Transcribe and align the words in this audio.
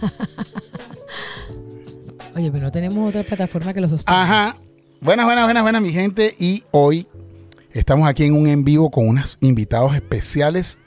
Oye, 2.34 2.50
pero 2.52 2.64
no 2.64 2.70
tenemos 2.70 3.08
otra 3.08 3.22
plataforma 3.22 3.72
que 3.72 3.80
lo 3.80 3.88
sostenga. 3.88 4.22
Ajá. 4.22 4.56
Buenas, 5.00 5.26
buenas, 5.26 5.44
buenas, 5.44 5.62
buenas, 5.62 5.82
mi 5.82 5.92
gente. 5.92 6.34
Y 6.38 6.64
hoy 6.70 7.06
estamos 7.72 8.08
aquí 8.08 8.24
en 8.24 8.34
un 8.34 8.46
en 8.46 8.64
vivo 8.64 8.90
con 8.90 9.08
unos 9.08 9.38
invitados 9.40 9.94
especiales. 9.94 10.78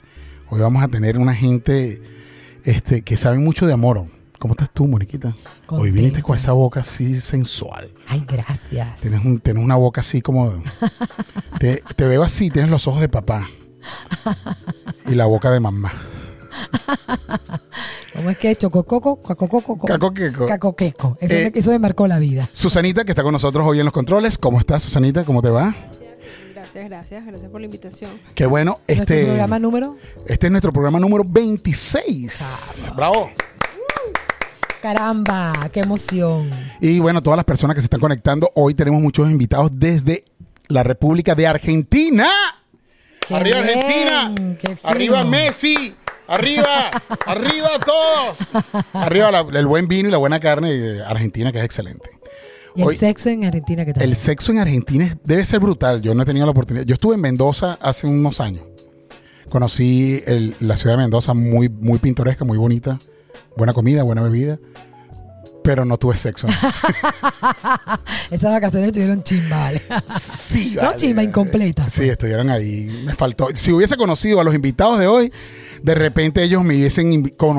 Hoy 0.48 0.60
vamos 0.60 0.82
a 0.82 0.88
tener 0.88 1.18
una 1.18 1.34
gente 1.34 2.00
este, 2.64 3.02
que 3.02 3.16
sabe 3.16 3.38
mucho 3.38 3.66
de 3.66 3.72
amor. 3.72 4.06
¿Cómo 4.38 4.54
estás 4.54 4.70
tú, 4.72 4.86
Moniquita? 4.86 5.28
Hoy 5.28 5.34
Contenta. 5.66 5.94
viniste 5.96 6.22
con 6.22 6.36
esa 6.36 6.52
boca 6.52 6.80
así 6.80 7.20
sensual. 7.20 7.90
Ay, 8.08 8.24
gracias. 8.26 9.00
Tienes, 9.00 9.24
un- 9.24 9.38
tienes 9.40 9.62
una 9.62 9.76
boca 9.76 10.00
así 10.00 10.22
como... 10.22 10.62
te, 11.58 11.82
te 11.96 12.08
veo 12.08 12.22
así, 12.22 12.48
tienes 12.50 12.70
los 12.70 12.86
ojos 12.88 13.00
de 13.02 13.08
papá. 13.08 13.48
Y 15.06 15.14
la 15.14 15.26
boca 15.26 15.50
de 15.50 15.60
mamá. 15.60 15.92
¿Cómo 18.20 18.28
es 18.28 18.36
que 18.36 18.54
chocococo, 18.54 19.18
cacococo, 19.18 19.78
Cacoqueco. 19.78 20.46
cacoqueco? 20.46 21.16
Eso, 21.22 21.34
Eh, 21.34 21.50
me, 21.54 21.58
eso 21.58 21.70
me 21.70 21.78
marcó 21.78 22.06
la 22.06 22.18
vida. 22.18 22.50
Susanita, 22.52 23.02
que 23.02 23.12
está 23.12 23.22
con 23.22 23.32
nosotros 23.32 23.66
hoy 23.66 23.78
en 23.78 23.86
los 23.86 23.94
controles. 23.94 24.36
¿Cómo 24.36 24.58
estás, 24.60 24.82
Susanita? 24.82 25.24
¿Cómo 25.24 25.40
te 25.40 25.48
va? 25.48 25.74
Gracias, 26.52 26.84
gracias, 26.90 27.24
gracias 27.24 27.50
por 27.50 27.60
la 27.62 27.64
invitación. 27.66 28.10
Qué 28.34 28.44
bueno. 28.44 28.78
Nuestro 28.86 29.02
Este, 29.14 29.24
programa 29.24 29.58
número. 29.58 29.96
este 30.26 30.46
es 30.48 30.50
nuestro 30.50 30.70
programa 30.70 31.00
número 31.00 31.24
26. 31.26 32.92
Bravo. 32.94 33.30
Caramba, 34.82 35.70
qué 35.72 35.80
emoción. 35.80 36.50
Y 36.82 36.98
bueno, 37.00 37.22
todas 37.22 37.38
las 37.38 37.44
personas 37.46 37.74
que 37.74 37.80
se 37.80 37.86
están 37.86 38.00
conectando, 38.00 38.50
hoy 38.54 38.74
tenemos 38.74 39.00
muchos 39.00 39.30
invitados 39.30 39.70
desde 39.72 40.24
la 40.68 40.82
República 40.82 41.34
de 41.34 41.46
Argentina. 41.46 42.26
Qué 43.26 43.34
¡Arriba 43.34 43.62
bien, 43.62 43.78
Argentina! 43.78 44.34
¡Arriba 44.82 45.24
Messi! 45.24 45.94
¡Arriba! 46.30 46.90
¡Arriba 47.26 47.68
todos! 47.84 48.38
Arriba 48.92 49.30
la- 49.30 49.46
el 49.58 49.66
buen 49.66 49.88
vino 49.88 50.08
y 50.08 50.12
la 50.12 50.18
buena 50.18 50.38
carne 50.40 50.70
de 50.72 51.02
Argentina, 51.04 51.50
que 51.52 51.58
es 51.58 51.64
excelente. 51.64 52.08
¿Y 52.76 52.82
el 52.82 52.96
sexo 52.98 53.28
en 53.30 53.44
Argentina 53.44 53.84
qué 53.84 53.92
tal? 53.92 54.02
El 54.04 54.14
sexo 54.14 54.52
en 54.52 54.58
Argentina 54.58 55.04
es- 55.06 55.16
debe 55.24 55.44
ser 55.44 55.58
brutal. 55.58 56.00
Yo 56.02 56.14
no 56.14 56.22
he 56.22 56.26
tenido 56.26 56.46
la 56.46 56.52
oportunidad. 56.52 56.86
Yo 56.86 56.94
estuve 56.94 57.16
en 57.16 57.20
Mendoza 57.20 57.78
hace 57.82 58.06
unos 58.06 58.40
años. 58.40 58.64
Conocí 59.48 60.22
el- 60.26 60.54
la 60.60 60.76
ciudad 60.76 60.96
de 60.96 61.02
Mendoza 61.02 61.34
muy, 61.34 61.68
muy 61.68 61.98
pintoresca, 61.98 62.44
muy 62.44 62.56
bonita. 62.58 62.98
Buena 63.56 63.72
comida, 63.72 64.04
buena 64.04 64.22
bebida. 64.22 64.58
Pero 65.62 65.84
no 65.84 65.98
tuve 65.98 66.16
sexo. 66.16 66.46
Esas 68.30 68.50
vacaciones 68.50 68.88
estuvieron 68.88 69.22
chimba, 69.22 69.56
¿vale? 69.58 69.82
Sí, 70.18 70.76
No, 70.80 70.96
chimba, 70.96 71.22
incompleta. 71.22 71.88
Sí, 71.90 72.08
estuvieron 72.08 72.48
ahí. 72.50 73.02
Me 73.04 73.14
faltó. 73.14 73.48
Si 73.54 73.72
hubiese 73.72 73.96
conocido 73.96 74.40
a 74.40 74.44
los 74.44 74.54
invitados 74.54 74.98
de 74.98 75.06
hoy, 75.06 75.32
de 75.82 75.94
repente 75.94 76.42
ellos 76.42 76.62
me 76.64 76.74
hubiesen, 76.76 77.10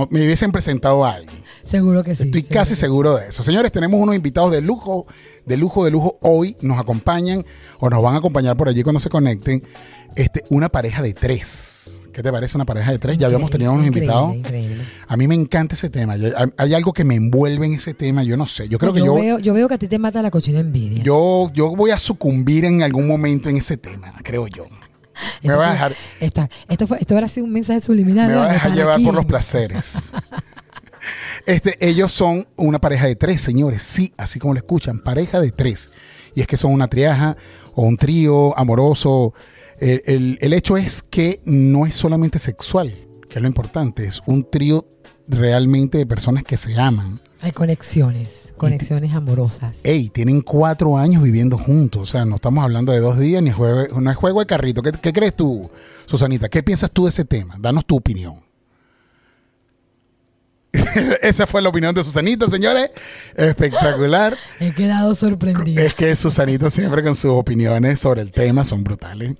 me 0.09 0.25
hubiesen 0.25 0.51
presentado 0.51 1.05
a 1.05 1.13
alguien. 1.13 1.41
Seguro 1.67 2.03
que 2.03 2.15
sí. 2.15 2.23
Estoy 2.23 2.43
casi 2.43 2.75
seguro 2.75 3.15
de 3.15 3.29
eso. 3.29 3.43
Señores, 3.43 3.71
tenemos 3.71 3.99
unos 4.01 4.15
invitados 4.15 4.51
de 4.51 4.61
lujo, 4.61 5.05
de 5.45 5.57
lujo, 5.57 5.85
de 5.85 5.91
lujo. 5.91 6.17
Hoy 6.21 6.57
nos 6.61 6.79
acompañan 6.79 7.45
o 7.79 7.89
nos 7.89 8.01
van 8.01 8.15
a 8.15 8.17
acompañar 8.17 8.57
por 8.57 8.67
allí 8.67 8.83
cuando 8.83 8.99
se 8.99 9.09
conecten. 9.09 9.61
Este, 10.15 10.43
una 10.49 10.67
pareja 10.69 11.01
de 11.01 11.13
tres. 11.13 11.80
¿Qué 12.11 12.21
te 12.23 12.31
parece 12.31 12.57
una 12.57 12.65
pareja 12.65 12.91
de 12.91 12.99
tres? 12.99 13.17
Ya 13.17 13.27
habíamos 13.27 13.49
tenido 13.49 13.71
unos 13.71 13.85
Increíble, 13.85 14.13
invitados. 14.13 14.35
Increíble. 14.35 14.83
A 15.07 15.17
mí 15.17 15.27
me 15.27 15.35
encanta 15.35 15.75
ese 15.75 15.89
tema. 15.89 16.17
Yo- 16.17 16.29
hay, 16.57 16.73
algo 16.73 16.93
que 16.93 17.03
me 17.03 17.15
envuelve 17.15 17.65
en 17.65 17.73
ese 17.73 17.93
tema. 17.93 18.23
Yo 18.23 18.37
no 18.37 18.45
sé. 18.45 18.67
Yo 18.69 18.77
creo 18.77 18.93
que 18.93 18.99
yo, 18.99 19.15
veo, 19.15 19.39
yo 19.39 19.53
veo 19.53 19.67
que 19.67 19.75
a 19.75 19.77
ti 19.77 19.87
te 19.87 19.99
mata 19.99 20.21
la 20.21 20.31
cochina 20.31 20.59
envidia. 20.59 21.03
yo, 21.03 21.51
yo 21.53 21.75
voy 21.75 21.91
a 21.91 21.99
sucumbir 21.99 22.65
en 22.65 22.83
algún 22.83 23.07
momento 23.07 23.49
en 23.49 23.57
ese 23.57 23.77
tema, 23.77 24.13
creo 24.23 24.47
yo. 24.47 24.67
Me 25.43 25.49
Esto 25.49 25.57
va 25.57 25.69
a 25.69 25.73
dejar, 25.73 25.95
Esta, 26.19 26.49
esto, 26.67 26.87
fue, 26.87 26.97
esto 26.99 27.13
habrá 27.13 27.27
sido 27.27 27.45
un 27.45 27.51
mensaje 27.53 27.79
subliminal. 27.79 28.29
me 28.29 28.35
va 28.35 28.49
a 28.49 28.53
dejar 28.53 28.73
llevar 28.73 29.01
por 29.03 29.13
los 29.13 29.25
placeres. 29.25 30.11
Este, 31.45 31.75
ellos 31.85 32.11
son 32.11 32.47
una 32.55 32.79
pareja 32.79 33.07
de 33.07 33.15
tres, 33.15 33.41
señores. 33.41 33.81
Sí, 33.81 34.13
así 34.17 34.39
como 34.39 34.53
lo 34.53 34.59
escuchan, 34.59 34.99
pareja 34.99 35.39
de 35.39 35.51
tres. 35.51 35.91
Y 36.35 36.41
es 36.41 36.47
que 36.47 36.57
son 36.57 36.71
una 36.71 36.87
triaja 36.87 37.35
o 37.73 37.83
un 37.83 37.97
trío 37.97 38.57
amoroso. 38.57 39.33
El, 39.81 40.01
el- 40.05 40.37
el 40.41 40.53
hecho 40.53 40.77
es 40.77 41.01
que 41.01 41.41
no 41.43 41.85
es 41.85 41.95
solamente 41.95 42.39
sexual, 42.39 42.93
que 43.29 43.39
es 43.39 43.41
lo 43.41 43.47
importante. 43.47 44.05
Es 44.05 44.21
un 44.25 44.49
trío 44.49 44.85
realmente 45.27 45.97
de 45.97 46.05
personas 46.05 46.43
que 46.43 46.55
se 46.55 46.79
aman. 46.79 47.19
Hay 47.41 47.51
conexiones, 47.51 48.53
conexiones 48.57 49.13
amorosas. 49.13 49.75
Ey, 49.83 50.09
tienen 50.09 50.41
cuatro 50.41 50.97
años 50.97 51.23
viviendo 51.23 51.57
juntos. 51.57 52.01
O 52.03 52.05
sea, 52.05 52.23
no 52.25 52.35
estamos 52.35 52.63
hablando 52.63 52.91
de 52.93 52.99
dos 52.99 53.17
días 53.17 53.41
ni 53.41 53.49
juego, 53.51 53.99
no 53.99 54.11
es 54.11 54.15
juego 54.15 54.39
de 54.39 54.45
carrito. 54.45 54.83
¿Qué, 54.83 54.91
qué 54.91 55.11
crees 55.11 55.35
tú, 55.35 55.69
Susanita? 56.05 56.47
¿Qué 56.49 56.61
piensas 56.61 56.91
tú 56.91 57.05
de 57.05 57.09
ese 57.09 57.25
tema? 57.25 57.55
Danos 57.59 57.83
tu 57.85 57.95
opinión. 57.97 58.35
Esa 61.21 61.47
fue 61.47 61.61
la 61.61 61.69
opinión 61.69 61.93
de 61.93 62.03
Susanita, 62.03 62.47
señores. 62.49 62.91
Espectacular. 63.35 64.37
He 64.59 64.73
quedado 64.73 65.15
sorprendida. 65.15 65.81
Es 65.81 65.93
que 65.93 66.15
Susanita 66.15 66.69
siempre 66.69 67.03
con 67.03 67.15
sus 67.15 67.31
opiniones 67.31 67.99
sobre 67.99 68.21
el 68.21 68.31
tema 68.31 68.63
son 68.63 68.83
brutales. 68.83 69.33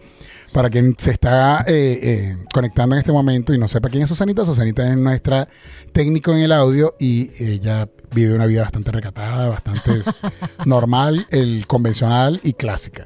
Para 0.54 0.70
quien 0.70 0.96
se 0.98 1.12
está 1.12 1.64
eh, 1.68 2.00
eh, 2.02 2.38
conectando 2.54 2.96
en 2.96 3.00
este 3.00 3.12
momento 3.12 3.54
y 3.54 3.58
no 3.58 3.68
sepa 3.68 3.90
quién 3.90 4.04
es 4.04 4.10
Susanita, 4.10 4.44
Susanita 4.44 4.90
es 4.90 4.98
nuestra 4.98 5.48
técnico 5.94 6.34
en 6.34 6.40
el 6.40 6.52
audio 6.52 6.96
y 7.00 7.32
ella 7.42 7.88
vive 8.14 8.34
una 8.34 8.46
vida 8.46 8.62
bastante 8.62 8.92
recatada, 8.92 9.50
bastante 9.50 9.92
normal, 10.66 11.26
el 11.30 11.66
convencional 11.68 12.40
y 12.44 12.54
clásica. 12.54 13.06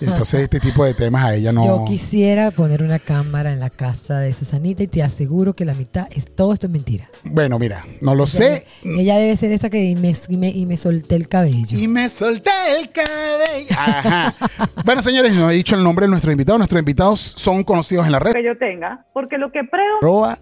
Entonces 0.00 0.40
este 0.40 0.60
tipo 0.60 0.84
de 0.84 0.94
temas 0.94 1.24
a 1.24 1.34
ella 1.34 1.52
no... 1.52 1.64
Yo 1.64 1.84
quisiera 1.86 2.50
poner 2.50 2.82
una 2.82 2.98
cámara 2.98 3.52
en 3.52 3.60
la 3.60 3.70
casa 3.70 4.18
de 4.18 4.32
Susanita 4.32 4.82
y 4.82 4.86
te 4.86 5.02
aseguro 5.02 5.52
que 5.52 5.64
la 5.64 5.74
mitad 5.74 6.08
es 6.10 6.34
todo 6.34 6.52
esto 6.52 6.66
es 6.66 6.72
mentira. 6.72 7.08
Bueno, 7.24 7.58
mira, 7.58 7.84
no 8.00 8.14
lo 8.14 8.26
sé. 8.26 8.66
Ella 8.82 9.16
debe 9.16 9.36
ser 9.36 9.52
esa 9.52 9.70
que 9.70 9.84
y 9.84 9.94
me, 9.94 10.14
y 10.28 10.36
me, 10.36 10.48
y 10.48 10.66
me 10.66 10.76
solté 10.76 11.16
el 11.16 11.28
cabello. 11.28 11.78
Y 11.78 11.88
me 11.88 12.08
solté 12.08 12.50
el 12.78 12.90
cabello. 12.90 13.76
Ajá. 13.76 14.34
Bueno, 14.84 15.02
señores, 15.02 15.34
no 15.34 15.50
he 15.50 15.54
dicho 15.54 15.76
el 15.76 15.84
nombre 15.84 16.06
de 16.06 16.10
nuestros 16.10 16.32
invitados. 16.32 16.58
Nuestros 16.58 16.80
invitados 16.80 17.34
son 17.36 17.64
conocidos 17.64 18.06
en 18.06 18.12
la 18.12 18.18
red. 18.18 18.32
que 18.32 18.44
yo 18.44 18.56
tenga, 18.58 19.06
porque 19.12 19.38
lo 19.38 19.50
que 19.52 19.60
preo 19.64 19.98
arroba 20.00 20.38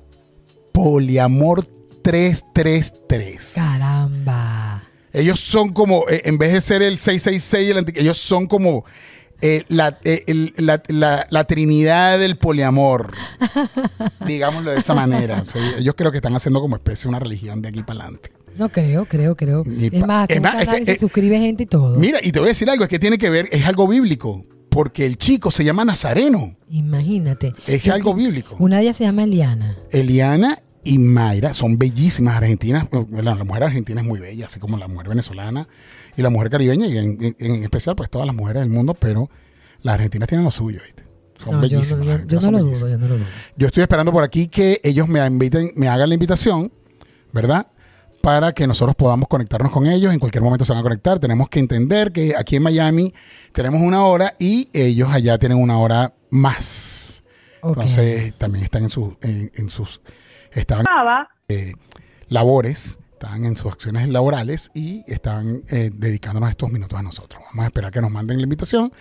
poliamor 0.72 1.66
333. 2.02 3.52
Caramba. 3.54 4.82
Ellos 5.12 5.40
son 5.40 5.72
como, 5.72 6.04
eh, 6.08 6.22
en 6.24 6.38
vez 6.38 6.52
de 6.52 6.60
ser 6.60 6.82
el 6.82 6.98
666, 7.00 7.70
el 7.96 8.00
ellos 8.02 8.18
son 8.18 8.46
como 8.46 8.84
eh, 9.42 9.64
la, 9.68 9.98
eh, 10.04 10.24
el- 10.26 10.52
la- 10.58 10.82
la- 10.88 11.26
la 11.30 11.44
trinidad 11.44 12.18
del 12.18 12.36
poliamor. 12.36 13.14
Digámoslo 14.26 14.70
de 14.70 14.78
esa 14.78 14.94
manera. 14.94 15.40
O 15.40 15.46
sea, 15.50 15.62
ellos 15.78 15.94
creo 15.96 16.10
que 16.12 16.18
están 16.18 16.34
haciendo 16.36 16.60
como 16.60 16.76
especie 16.76 17.08
una 17.08 17.18
religión 17.18 17.62
de 17.62 17.70
aquí 17.70 17.82
para 17.82 18.00
adelante. 18.02 18.30
No 18.58 18.68
creo, 18.68 19.06
creo, 19.06 19.34
creo. 19.36 19.62
Es 19.64 20.06
más, 20.06 20.28
es 20.28 20.40
más, 20.42 20.54
un 20.54 20.60
es 20.60 20.68
que, 20.68 20.92
se 20.92 20.98
suscribe 20.98 21.38
gente 21.38 21.62
y 21.62 21.66
todo. 21.66 21.96
Mira, 21.98 22.18
y 22.22 22.32
te 22.32 22.38
voy 22.40 22.48
a 22.48 22.50
decir 22.50 22.68
algo, 22.68 22.84
es 22.84 22.90
que 22.90 22.98
tiene 22.98 23.16
que 23.16 23.30
ver, 23.30 23.48
es 23.50 23.64
algo 23.64 23.88
bíblico, 23.88 24.44
porque 24.68 25.06
el 25.06 25.16
chico 25.16 25.50
se 25.50 25.64
llama 25.64 25.84
Nazareno. 25.86 26.56
Imagínate. 26.68 27.54
Es 27.66 27.88
algo 27.88 28.12
bíblico. 28.14 28.56
Una 28.58 28.76
de 28.76 28.82
ellas 28.82 28.96
se 28.98 29.04
llama 29.04 29.24
Eliana. 29.24 29.74
Eliana 29.90 30.58
y 30.84 30.98
Mayra 30.98 31.52
son 31.52 31.78
bellísimas 31.78 32.36
argentinas. 32.36 32.88
Bueno, 32.90 33.34
la 33.34 33.44
mujer 33.44 33.64
argentina 33.64 34.00
es 34.00 34.06
muy 34.06 34.18
bella, 34.20 34.46
así 34.46 34.58
como 34.60 34.78
la 34.78 34.88
mujer 34.88 35.08
venezolana 35.08 35.68
y 36.16 36.22
la 36.22 36.30
mujer 36.30 36.50
caribeña, 36.50 36.86
y 36.86 36.96
en, 36.98 37.18
en- 37.20 37.36
en 37.38 37.62
especial, 37.62 37.96
pues 37.96 38.08
todas 38.10 38.26
las 38.26 38.34
mujeres 38.34 38.62
del 38.62 38.70
mundo, 38.70 38.94
pero 38.94 39.30
las 39.82 39.94
argentinas 39.94 40.28
tienen 40.28 40.44
lo 40.44 40.50
suyo, 40.50 40.80
¿viste? 40.84 41.02
Son 41.42 41.54
No, 41.54 41.60
bellísimas. 41.60 42.04
yo- 42.06 42.26
yo 42.26 42.40
no 42.40 42.50
lo 42.50 42.64
bellísimas. 42.64 42.80
dudo, 42.80 42.88
yo 42.90 42.98
no 42.98 43.08
lo 43.08 43.14
dudo. 43.18 43.26
Yo 43.56 43.66
estoy 43.66 43.82
esperando 43.82 44.12
por 44.12 44.24
aquí 44.24 44.48
que 44.48 44.80
ellos 44.82 45.08
me 45.08 45.24
inviten, 45.26 45.72
me 45.76 45.88
hagan 45.88 46.08
la 46.08 46.14
invitación, 46.14 46.72
¿verdad? 47.32 47.66
Para 48.22 48.52
que 48.52 48.66
nosotros 48.66 48.94
podamos 48.96 49.28
conectarnos 49.28 49.72
con 49.72 49.86
ellos. 49.86 50.12
En 50.12 50.18
cualquier 50.18 50.42
momento 50.44 50.66
se 50.66 50.72
van 50.72 50.80
a 50.80 50.82
conectar. 50.82 51.18
Tenemos 51.18 51.48
que 51.48 51.58
entender 51.58 52.12
que 52.12 52.34
aquí 52.36 52.56
en 52.56 52.62
Miami 52.62 53.14
tenemos 53.54 53.80
una 53.80 54.04
hora 54.04 54.34
y 54.38 54.68
ellos 54.74 55.08
allá 55.10 55.38
tienen 55.38 55.56
una 55.56 55.78
hora 55.78 56.12
más. 56.28 57.22
Entonces 57.62 58.34
también 58.34 58.64
están 58.64 58.84
en, 58.84 58.90
en, 59.22 59.50
en 59.54 59.68
sus 59.70 60.02
estaban 60.52 60.84
estaba, 60.88 61.28
eh, 61.48 61.74
labores, 62.28 62.98
están 63.12 63.44
en 63.44 63.56
sus 63.56 63.72
acciones 63.72 64.08
laborales 64.08 64.70
y 64.74 65.04
están 65.06 65.62
eh, 65.68 65.90
dedicándonos 65.92 66.50
estos 66.50 66.70
minutos 66.70 66.98
a 66.98 67.02
nosotros. 67.02 67.42
Vamos 67.50 67.64
a 67.64 67.66
esperar 67.66 67.92
que 67.92 68.00
nos 68.00 68.10
manden 68.10 68.38
la 68.38 68.44
invitación 68.44 68.92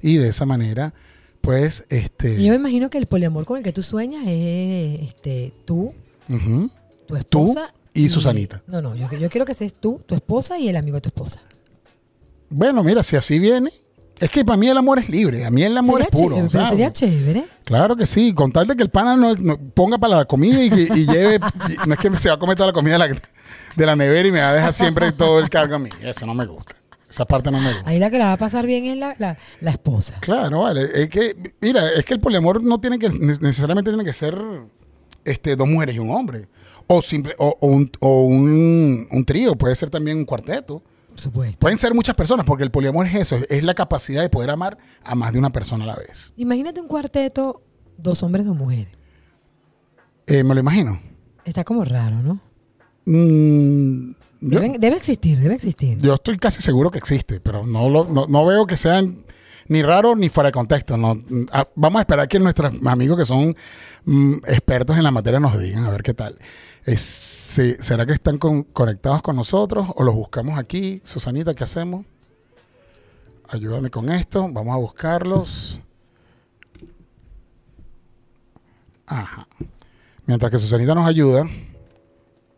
y 0.00 0.16
de 0.16 0.28
esa 0.28 0.46
manera, 0.46 0.94
pues, 1.40 1.84
este, 1.90 2.42
yo 2.42 2.50
me 2.50 2.56
imagino 2.56 2.90
que 2.90 2.98
el 2.98 3.06
poliamor 3.06 3.44
con 3.44 3.58
el 3.58 3.62
que 3.62 3.72
tú 3.72 3.82
sueñas 3.82 4.24
es 4.26 5.00
este, 5.08 5.52
tú, 5.64 5.94
tu 7.06 7.16
esposa. 7.16 7.72
y 7.92 8.08
Susanita. 8.08 8.62
No, 8.66 8.80
no, 8.82 8.94
yo, 8.96 9.10
yo 9.12 9.30
quiero 9.30 9.44
que 9.44 9.54
seas 9.54 9.72
tú, 9.72 10.00
tu 10.06 10.14
esposa 10.14 10.58
y 10.58 10.68
el 10.68 10.76
amigo 10.76 10.96
de 10.96 11.02
tu 11.02 11.08
esposa. 11.08 11.40
Bueno, 12.48 12.82
mira, 12.82 13.02
si 13.02 13.16
así 13.16 13.38
viene, 13.38 13.72
es 14.18 14.30
que 14.30 14.44
para 14.44 14.56
mí 14.56 14.68
el 14.68 14.76
amor 14.76 14.98
es 14.98 15.08
libre, 15.08 15.44
a 15.44 15.50
mí 15.50 15.62
el 15.62 15.76
amor 15.76 16.02
sería 16.02 16.08
es 16.12 16.20
puro. 16.20 16.36
chévere, 16.36 16.50
pero 16.52 16.66
sería 16.66 16.92
chévere. 16.92 17.44
Claro 17.64 17.96
que 17.96 18.06
sí, 18.06 18.32
con 18.32 18.52
tal 18.52 18.66
de 18.66 18.76
que 18.76 18.82
el 18.82 18.90
pana 18.90 19.16
no, 19.16 19.34
no 19.34 19.58
ponga 19.58 19.98
para 19.98 20.16
la 20.16 20.24
comida 20.24 20.62
y, 20.62 20.70
que- 20.70 20.88
y 20.94 21.06
lleve, 21.06 21.36
y 21.36 21.88
no 21.88 21.94
es 21.94 22.00
que 22.00 22.16
se 22.16 22.28
va 22.28 22.36
a 22.36 22.38
comer 22.38 22.56
toda 22.56 22.68
la 22.68 22.72
comida 22.72 22.94
de 22.94 22.98
la, 23.10 23.20
de 23.76 23.86
la 23.86 23.96
nevera 23.96 24.28
y 24.28 24.32
me 24.32 24.40
va 24.40 24.50
a 24.50 24.54
dejar 24.54 24.72
siempre 24.72 25.12
todo 25.12 25.38
el 25.40 25.50
cargo 25.50 25.74
a 25.76 25.78
mí. 25.78 25.90
Eso 26.00 26.24
no 26.26 26.34
me 26.34 26.46
gusta. 26.46 26.74
Esa 27.08 27.24
parte 27.24 27.50
no 27.50 27.60
me 27.60 27.72
gusta. 27.72 27.88
Ahí 27.88 27.98
la 27.98 28.10
que 28.10 28.18
la 28.18 28.26
va 28.26 28.32
a 28.32 28.36
pasar 28.38 28.66
bien 28.66 28.84
es 28.86 28.96
la, 28.98 29.14
la, 29.18 29.38
la 29.60 29.70
esposa. 29.70 30.14
Claro, 30.20 30.60
vale. 30.62 30.88
Es 30.94 31.08
que, 31.08 31.36
mira, 31.60 31.88
es 31.92 32.04
que 32.04 32.14
el 32.14 32.20
poliamor 32.20 32.64
no 32.64 32.80
tiene 32.80 32.98
que, 32.98 33.08
ne- 33.10 33.38
necesariamente 33.40 33.90
tiene 33.90 34.04
que 34.04 34.12
ser 34.12 34.36
este, 35.24 35.54
dos 35.56 35.68
mujeres 35.68 35.94
y 35.94 35.98
un 35.98 36.10
hombre. 36.10 36.48
O, 36.88 37.02
simple, 37.02 37.34
o, 37.38 37.56
o 37.60 37.66
un, 37.68 37.90
o 38.00 38.22
un, 38.24 39.08
un 39.10 39.24
trío, 39.24 39.54
puede 39.56 39.74
ser 39.76 39.88
también 39.90 40.18
un 40.18 40.24
cuarteto. 40.24 40.82
Supuesto. 41.16 41.58
Pueden 41.58 41.78
ser 41.78 41.94
muchas 41.94 42.14
personas, 42.14 42.44
porque 42.44 42.64
el 42.64 42.70
poliamor 42.70 43.06
es 43.06 43.14
eso, 43.14 43.38
es 43.48 43.64
la 43.64 43.74
capacidad 43.74 44.22
de 44.22 44.28
poder 44.28 44.50
amar 44.50 44.78
a 45.02 45.14
más 45.14 45.32
de 45.32 45.38
una 45.38 45.50
persona 45.50 45.84
a 45.84 45.86
la 45.88 45.96
vez. 45.96 46.32
Imagínate 46.36 46.80
un 46.80 46.88
cuarteto, 46.88 47.62
dos 47.96 48.22
hombres, 48.22 48.46
dos 48.46 48.56
mujeres. 48.56 48.88
Eh, 50.26 50.44
me 50.44 50.54
lo 50.54 50.60
imagino. 50.60 51.00
Está 51.44 51.64
como 51.64 51.84
raro, 51.84 52.22
¿no? 52.22 52.40
Mm, 53.06 54.12
yo, 54.40 54.60
debe 54.60 54.96
existir, 54.96 55.38
debe 55.38 55.54
existir. 55.54 55.98
yo 55.98 56.14
estoy 56.14 56.38
casi 56.38 56.60
seguro 56.60 56.90
que 56.90 56.98
existe, 56.98 57.40
pero 57.40 57.64
no, 57.64 57.88
lo, 57.88 58.04
no, 58.04 58.26
no 58.26 58.44
veo 58.44 58.66
que 58.66 58.76
sean 58.76 59.24
ni 59.68 59.82
raros 59.82 60.16
ni 60.16 60.28
fuera 60.28 60.48
de 60.48 60.52
contexto. 60.52 60.96
No, 60.96 61.16
vamos 61.74 61.98
a 61.98 62.02
esperar 62.02 62.28
que 62.28 62.38
nuestros 62.38 62.72
amigos 62.84 63.18
que 63.18 63.24
son 63.24 63.56
mm, 64.04 64.34
expertos 64.46 64.96
en 64.96 65.04
la 65.04 65.10
materia 65.10 65.40
nos 65.40 65.58
digan, 65.58 65.84
a 65.84 65.90
ver 65.90 66.02
qué 66.02 66.14
tal. 66.14 66.38
Es- 66.86 67.00
¿Será 67.80 68.06
que 68.06 68.12
están 68.12 68.38
con- 68.38 68.62
conectados 68.62 69.20
con 69.22 69.34
nosotros 69.36 69.88
o 69.96 70.04
los 70.04 70.14
buscamos 70.14 70.58
aquí? 70.58 71.00
Susanita, 71.04 71.52
¿qué 71.54 71.64
hacemos? 71.64 72.06
Ayúdame 73.48 73.90
con 73.90 74.08
esto. 74.08 74.48
Vamos 74.50 74.72
a 74.74 74.78
buscarlos. 74.78 75.80
Ajá. 79.06 79.46
Mientras 80.26 80.50
que 80.50 80.58
Susanita 80.58 80.94
nos 80.94 81.06
ayuda, 81.06 81.44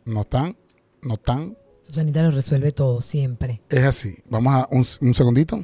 no 0.04 0.20
están, 0.22 0.56
no 1.02 1.14
están. 1.14 1.56
Susanita 1.82 2.22
lo 2.22 2.30
resuelve 2.30 2.70
todo, 2.70 3.00
siempre. 3.00 3.60
Es 3.68 3.84
así. 3.84 4.14
Vamos 4.28 4.54
a 4.54 4.68
un, 4.70 4.84
un 5.08 5.14
segundito. 5.14 5.62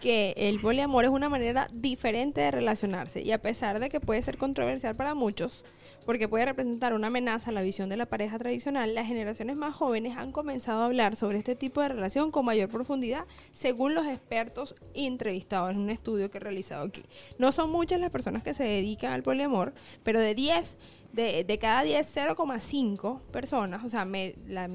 Que 0.00 0.34
el 0.36 0.58
poliamor 0.60 1.04
es 1.04 1.10
una 1.10 1.28
manera 1.28 1.68
diferente 1.72 2.40
de 2.40 2.50
relacionarse 2.50 3.20
y 3.22 3.32
a 3.32 3.40
pesar 3.42 3.78
de 3.80 3.88
que 3.88 4.00
puede 4.00 4.22
ser 4.22 4.38
controversial 4.38 4.94
para 4.94 5.14
muchos, 5.14 5.64
porque 6.06 6.26
puede 6.28 6.46
representar 6.46 6.94
una 6.94 7.08
amenaza 7.08 7.50
a 7.50 7.52
la 7.52 7.60
visión 7.62 7.88
de 7.90 7.96
la 7.98 8.06
pareja 8.06 8.38
tradicional, 8.38 8.94
las 8.94 9.06
generaciones 9.06 9.56
más 9.56 9.74
jóvenes 9.74 10.16
han 10.16 10.32
comenzado 10.32 10.80
a 10.82 10.86
hablar 10.86 11.14
sobre 11.14 11.38
este 11.38 11.54
tipo 11.54 11.82
de 11.82 11.90
relación 11.90 12.30
con 12.30 12.46
mayor 12.46 12.68
profundidad, 12.70 13.24
según 13.52 13.94
los 13.94 14.06
expertos 14.06 14.74
entrevistados 14.94 15.70
en 15.70 15.78
un 15.78 15.90
estudio 15.90 16.30
que 16.30 16.38
he 16.38 16.40
realizado 16.40 16.84
aquí. 16.86 17.02
No 17.38 17.52
son 17.52 17.70
muchas 17.70 18.00
las 18.00 18.10
personas 18.10 18.42
que 18.42 18.54
se 18.54 18.64
dedican 18.64 19.12
al 19.12 19.22
poliamor, 19.22 19.74
pero 20.02 20.18
de 20.20 20.34
10, 20.34 20.78
de, 21.12 21.44
de 21.44 21.58
cada 21.58 21.82
10, 21.82 22.16
0,5 22.16 23.20
personas, 23.30 23.84
o 23.84 23.90
sea, 23.90 24.04
me- 24.04 24.34
la 24.48 24.68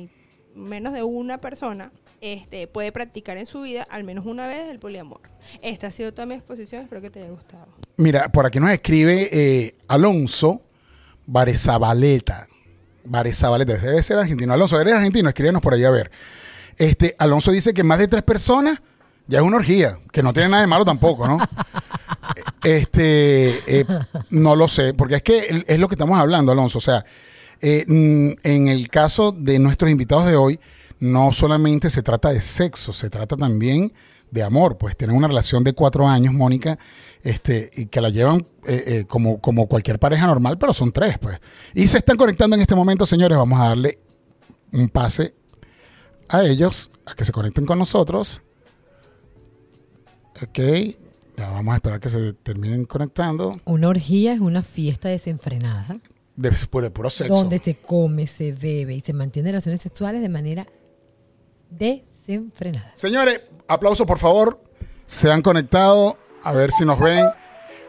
menos 0.53 0.93
de 0.93 1.03
una 1.03 1.39
persona 1.41 1.91
este, 2.33 2.67
puede 2.67 2.91
practicar 2.91 3.37
en 3.37 3.45
su 3.45 3.61
vida 3.61 3.85
al 3.89 4.03
menos 4.03 4.25
una 4.25 4.47
vez 4.47 4.69
el 4.69 4.79
poliamor. 4.79 5.21
Esta 5.61 5.87
ha 5.87 5.91
sido 5.91 6.13
toda 6.13 6.25
mi 6.25 6.33
exposición, 6.35 6.81
espero 6.81 7.01
que 7.01 7.09
te 7.09 7.19
haya 7.19 7.29
gustado. 7.29 7.67
Mira, 7.97 8.31
por 8.31 8.45
aquí 8.45 8.59
nos 8.59 8.71
escribe 8.71 9.29
eh, 9.31 9.75
Alonso 9.87 10.61
Varezabaleta. 11.27 12.47
Varezabaleta, 13.03 13.73
debe 13.77 14.01
ser 14.01 14.17
argentino. 14.17 14.53
Alonso, 14.53 14.79
¿eres 14.79 14.95
argentino? 14.95 15.29
Escríbenos 15.29 15.61
por 15.61 15.73
ahí 15.73 15.83
a 15.83 15.91
ver. 15.91 16.09
Este, 16.77 17.15
Alonso 17.19 17.51
dice 17.51 17.73
que 17.73 17.83
más 17.83 17.99
de 17.99 18.07
tres 18.07 18.23
personas 18.23 18.81
ya 19.27 19.39
es 19.39 19.45
una 19.45 19.57
orgía, 19.57 19.99
que 20.11 20.23
no 20.23 20.33
tiene 20.33 20.49
nada 20.49 20.61
de 20.61 20.67
malo 20.67 20.85
tampoco, 20.85 21.27
¿no? 21.27 21.37
Este, 22.63 23.59
eh, 23.67 23.85
no 24.31 24.55
lo 24.55 24.67
sé, 24.67 24.95
porque 24.95 25.17
es 25.17 25.21
que 25.21 25.63
es 25.67 25.77
lo 25.77 25.87
que 25.87 25.93
estamos 25.93 26.19
hablando, 26.19 26.51
Alonso. 26.51 26.79
O 26.79 26.81
sea, 26.81 27.05
eh, 27.61 27.85
mm, 27.87 28.39
en 28.41 28.67
el 28.67 28.89
caso 28.89 29.31
de 29.31 29.59
nuestros 29.59 29.91
invitados 29.91 30.25
de 30.25 30.35
hoy, 30.35 30.59
no 31.05 31.31
solamente 31.31 31.89
se 31.89 32.01
trata 32.03 32.29
de 32.29 32.41
sexo, 32.41 32.91
se 32.91 33.09
trata 33.09 33.37
también 33.37 33.93
de 34.31 34.43
amor. 34.43 34.77
Pues 34.77 34.97
tienen 34.97 35.15
una 35.15 35.27
relación 35.27 35.63
de 35.63 35.73
cuatro 35.73 36.07
años, 36.07 36.33
Mónica, 36.33 36.77
este, 37.23 37.69
y 37.75 37.85
que 37.85 38.01
la 38.01 38.09
llevan 38.09 38.45
eh, 38.65 38.83
eh, 38.87 39.05
como, 39.07 39.39
como 39.39 39.67
cualquier 39.67 39.99
pareja 39.99 40.27
normal, 40.27 40.57
pero 40.57 40.73
son 40.73 40.91
tres, 40.91 41.17
pues. 41.19 41.39
Y 41.73 41.87
se 41.87 41.99
están 41.99 42.17
conectando 42.17 42.55
en 42.55 42.61
este 42.61 42.75
momento, 42.75 43.05
señores. 43.05 43.37
Vamos 43.37 43.59
a 43.59 43.69
darle 43.69 43.99
un 44.71 44.89
pase 44.89 45.33
a 46.27 46.43
ellos, 46.43 46.89
a 47.05 47.13
que 47.13 47.23
se 47.23 47.31
conecten 47.31 47.65
con 47.65 47.77
nosotros. 47.79 48.41
Ok, 50.41 50.59
ya 51.37 51.49
vamos 51.51 51.73
a 51.73 51.75
esperar 51.77 51.99
que 51.99 52.09
se 52.09 52.33
terminen 52.33 52.85
conectando. 52.85 53.57
Una 53.65 53.87
orgía 53.89 54.33
es 54.33 54.39
una 54.39 54.63
fiesta 54.63 55.07
desenfrenada 55.07 55.97
De, 56.35 56.51
por 56.69 56.83
el 56.83 56.91
puro 56.91 57.09
sexo. 57.09 57.33
donde 57.33 57.59
se 57.59 57.75
come, 57.75 58.27
se 58.27 58.51
bebe 58.51 58.95
y 58.95 59.01
se 59.01 59.13
mantiene 59.13 59.51
relaciones 59.51 59.81
sexuales 59.81 60.21
de 60.21 60.29
manera 60.29 60.67
desenfrenada. 61.69 62.91
Señores, 62.95 63.41
aplauso 63.67 64.05
por 64.05 64.19
favor. 64.19 64.59
Se 65.05 65.31
han 65.31 65.41
conectado. 65.41 66.17
A 66.43 66.53
ver 66.53 66.71
si 66.71 66.85
nos 66.85 66.99
ven. 66.99 67.25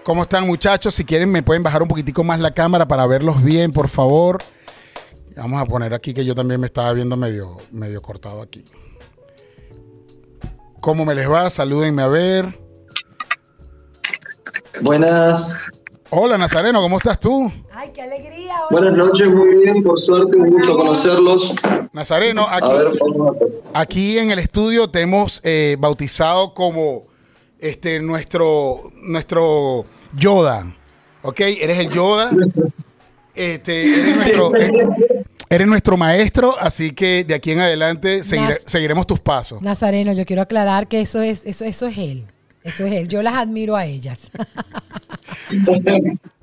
¿Cómo 0.05 0.23
están 0.23 0.47
muchachos? 0.47 0.95
Si 0.95 1.05
quieren 1.05 1.31
me 1.31 1.43
pueden 1.43 1.63
bajar 1.63 1.83
un 1.83 1.89
poquitico 1.89 2.23
más 2.25 2.41
la 2.41 2.53
cámara 2.53 2.87
para 2.89 3.07
verlos 3.07 3.43
bien, 3.43 3.73
por 3.73 3.89
favor. 3.89 4.39
Vamos 5.37 5.61
a 5.61 5.67
poner 5.67 5.93
aquí 5.93 6.15
que 6.15 6.25
yo 6.25 6.35
también 6.35 6.61
me 6.61 6.67
estaba 6.67 6.93
viendo 6.95 7.17
medio, 7.17 7.59
medio 7.71 8.01
cortado 8.01 8.41
aquí. 8.41 8.65
¿Cómo 10.81 11.05
me 11.05 11.15
les 11.15 11.31
va? 11.31 11.51
Salúdenme 11.51 12.03
a 12.03 12.09
ver. 12.09 12.47
Buenas, 14.83 15.55
Hola 16.11 16.39
Nazareno, 16.39 16.81
¿cómo 16.81 16.99
estás 16.99 17.19
tú? 17.19 17.51
¡Ay, 17.73 17.91
qué 17.93 18.03
alegría! 18.03 18.55
buenas 18.71 18.95
noches, 18.95 19.27
muy 19.29 19.57
bien, 19.57 19.83
por 19.83 20.01
suerte, 20.03 20.37
un 20.37 20.51
gusto 20.51 20.77
conocerlos. 20.77 21.53
Nazareno, 21.93 22.43
A 22.47 22.57
aquí, 22.57 22.69
ver, 22.69 22.93
vamos 23.01 23.37
a- 23.37 23.39
aquí 23.81 24.19
en 24.19 24.31
el 24.31 24.39
estudio 24.39 24.89
te 24.89 25.01
hemos 25.01 25.41
eh, 25.45 25.77
bautizado 25.79 26.55
como 26.55 27.05
este, 27.59 28.01
nuestro, 28.01 28.91
nuestro 29.03 29.85
Yoda. 30.17 30.73
¿Ok? 31.23 31.41
Eres 31.41 31.79
el 31.79 31.89
Yoda. 31.91 32.31
Este, 33.35 34.01
eres, 34.01 34.17
nuestro, 34.17 34.57
eh, 34.57 34.71
eres 35.51 35.67
nuestro 35.67 35.97
maestro, 35.97 36.57
así 36.59 36.93
que 36.93 37.25
de 37.25 37.35
aquí 37.35 37.51
en 37.53 37.61
adelante 37.61 38.23
seguire- 38.25 38.61
seguiremos 38.65 39.07
tus 39.07 39.21
pasos. 39.21 39.61
Nazareno, 39.61 40.13
yo 40.15 40.25
quiero 40.25 40.41
aclarar 40.43 40.89
que 40.89 41.01
eso 41.03 41.21
es, 41.21 41.43
eso, 41.45 41.65
eso 41.65 41.87
es 41.87 41.99
él. 41.99 42.25
Eso 42.65 42.85
es 42.87 42.93
él. 42.93 43.09
Yo 43.09 43.23
las 43.23 43.35
admiro 43.35 43.77
a 43.77 43.85
ellas. 43.85 44.31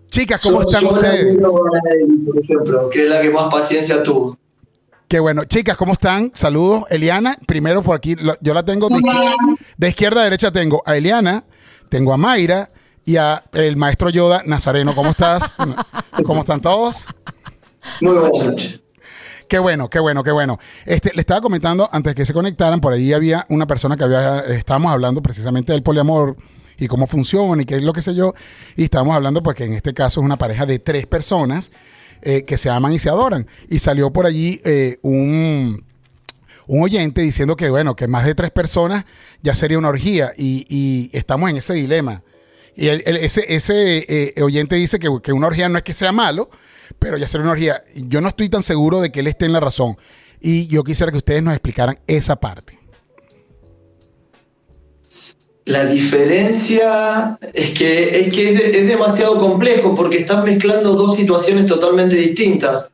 Chicas, 0.09 0.39
¿cómo 0.39 0.61
Yo- 0.61 0.69
están 0.69 0.81
yo 0.83 0.91
la 0.91 0.97
ustedes? 0.97 1.25
admiro 1.31 1.51
por 1.53 2.39
ejemplo, 2.39 2.89
que 2.89 3.03
es 3.03 3.09
la 3.09 3.21
que 3.21 3.29
más 3.31 3.51
paciencia 3.51 4.03
tuvo. 4.03 4.37
Qué 5.13 5.19
bueno. 5.19 5.43
Chicas, 5.45 5.77
¿cómo 5.77 5.93
están? 5.93 6.31
Saludos. 6.33 6.85
Eliana, 6.89 7.37
primero 7.45 7.83
por 7.83 7.95
aquí, 7.95 8.15
lo- 8.15 8.35
yo 8.41 8.51
la 8.55 8.65
tengo 8.65 8.87
de 9.77 9.87
izquierda 9.87 10.21
a 10.21 10.23
derecha, 10.23 10.51
tengo 10.51 10.81
a 10.87 10.97
Eliana, 10.97 11.43
tengo 11.87 12.13
a 12.13 12.17
Mayra 12.17 12.67
y 13.05 13.17
a 13.17 13.43
el 13.53 13.77
maestro 13.77 14.09
Yoda 14.09 14.41
Nazareno. 14.47 14.95
¿Cómo 14.95 15.11
estás? 15.11 15.53
¿Cómo 16.25 16.39
están 16.39 16.61
todos? 16.61 17.05
Muy 18.01 18.13
buenas 18.15 18.43
noches. 18.43 18.83
Qué 19.47 19.59
bueno, 19.59 19.87
qué 19.87 19.99
bueno, 19.99 20.23
qué 20.23 20.31
bueno. 20.31 20.57
Este, 20.83 21.11
le 21.13 21.21
estaba 21.21 21.41
comentando 21.41 21.87
antes 21.91 22.15
que 22.15 22.25
se 22.25 22.33
conectaran, 22.33 22.81
por 22.81 22.91
ahí 22.93 23.13
había 23.13 23.45
una 23.49 23.67
persona 23.67 23.95
que 23.95 24.05
había, 24.05 24.39
estábamos 24.39 24.91
hablando 24.91 25.21
precisamente 25.21 25.73
del 25.73 25.83
poliamor 25.83 26.37
y 26.75 26.87
cómo 26.87 27.05
funciona 27.05 27.61
y 27.61 27.65
qué 27.65 27.75
es 27.75 27.83
lo 27.83 27.93
que 27.93 28.01
sé 28.01 28.15
yo, 28.15 28.33
y 28.75 28.85
estábamos 28.85 29.15
hablando 29.15 29.43
pues 29.43 29.55
que 29.55 29.65
en 29.65 29.73
este 29.73 29.93
caso 29.93 30.21
es 30.21 30.25
una 30.25 30.37
pareja 30.37 30.65
de 30.65 30.79
tres 30.79 31.05
personas 31.05 31.71
eh, 32.23 32.43
que 32.43 32.57
se 32.57 32.69
aman 32.69 32.93
y 32.93 32.99
se 32.99 33.09
adoran. 33.09 33.47
Y 33.69 33.79
salió 33.79 34.11
por 34.11 34.25
allí 34.25 34.59
eh, 34.65 34.97
un, 35.01 35.85
un 36.67 36.81
oyente 36.83 37.21
diciendo 37.21 37.55
que 37.55 37.69
bueno, 37.69 37.95
que 37.95 38.07
más 38.07 38.25
de 38.25 38.35
tres 38.35 38.51
personas 38.51 39.05
ya 39.41 39.55
sería 39.55 39.77
una 39.77 39.89
orgía 39.89 40.31
y, 40.37 40.65
y 40.69 41.09
estamos 41.17 41.49
en 41.49 41.57
ese 41.57 41.73
dilema. 41.73 42.23
Y 42.75 42.87
el- 42.87 43.03
ese, 43.05 43.45
ese 43.53 44.05
eh, 44.07 44.41
oyente 44.41 44.75
dice 44.75 44.97
que, 44.99 45.09
que 45.21 45.31
una 45.33 45.47
orgía 45.47 45.69
no 45.69 45.77
es 45.77 45.83
que 45.83 45.93
sea 45.93 46.11
malo, 46.11 46.49
pero 46.99 47.17
ya 47.17 47.27
sería 47.27 47.43
una 47.43 47.51
orgía. 47.51 47.83
Yo 47.95 48.19
no 48.21 48.29
estoy 48.29 48.49
tan 48.49 48.63
seguro 48.63 48.99
de 49.01 49.11
que 49.11 49.19
él 49.19 49.27
esté 49.27 49.45
en 49.45 49.53
la 49.53 49.59
razón. 49.59 49.97
Y 50.41 50.67
yo 50.67 50.83
quisiera 50.83 51.11
que 51.11 51.17
ustedes 51.19 51.41
nos 51.43 51.53
explicaran 51.53 51.99
esa 52.07 52.35
parte. 52.37 52.79
La 55.65 55.85
diferencia 55.85 57.37
es 57.53 57.69
que 57.71 58.17
es, 58.19 58.33
que 58.33 58.51
es, 58.51 58.59
de- 58.59 58.79
es 58.81 58.87
demasiado 58.87 59.37
complejo 59.37 59.95
porque 59.95 60.17
estás 60.17 60.43
mezclando 60.43 60.93
dos 60.93 61.15
situaciones 61.15 61.67
totalmente 61.67 62.15
distintas. 62.15 62.89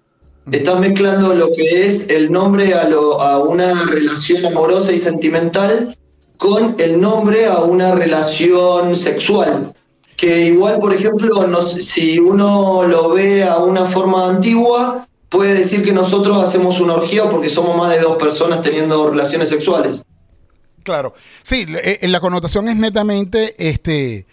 Estás 0.51 0.79
mezclando 0.79 1.33
lo 1.35 1.47
que 1.53 1.63
es 1.87 2.09
el 2.09 2.31
nombre 2.31 2.73
a, 2.73 2.87
lo- 2.87 3.19
a 3.21 3.39
una 3.39 3.85
relación 3.85 4.45
amorosa 4.45 4.91
y 4.91 4.99
sentimental 4.99 5.95
con 6.37 6.75
el 6.79 7.01
nombre 7.01 7.47
a 7.47 7.59
una 7.59 7.93
relación 7.95 8.95
sexual. 8.95 9.73
Que 10.15 10.45
igual, 10.47 10.77
por 10.79 10.93
ejemplo, 10.93 11.47
no 11.47 11.65
si 11.65 12.19
uno 12.19 12.83
lo 12.85 13.09
ve 13.09 13.43
a 13.45 13.57
una 13.59 13.85
forma 13.85 14.27
antigua, 14.27 15.05
puede 15.29 15.53
decir 15.55 15.83
que 15.83 15.91
nosotros 15.93 16.43
hacemos 16.43 16.79
una 16.79 16.95
orgía 16.95 17.29
porque 17.29 17.49
somos 17.49 17.75
más 17.77 17.91
de 17.91 17.99
dos 18.01 18.17
personas 18.17 18.61
teniendo 18.61 19.09
relaciones 19.09 19.49
sexuales. 19.49 20.03
Claro. 20.89 21.13
Sí, 21.43 21.67
eh, 21.83 21.99
la 22.07 22.19
connotación 22.19 22.67
es 22.67 22.75
netamente 22.75 23.53
este 23.59 24.25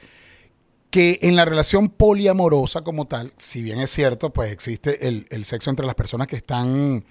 que 0.88 1.18
en 1.20 1.36
la 1.36 1.44
relación 1.44 1.90
poliamorosa 1.90 2.80
como 2.80 3.06
tal, 3.06 3.34
si 3.36 3.62
bien 3.62 3.78
es 3.80 3.90
cierto, 3.90 4.32
pues 4.32 4.50
existe 4.50 5.06
el, 5.06 5.26
el 5.28 5.44
sexo 5.44 5.68
entre 5.68 5.84
las 5.84 5.94
personas 5.94 6.28
que 6.28 6.36
están 6.36 7.04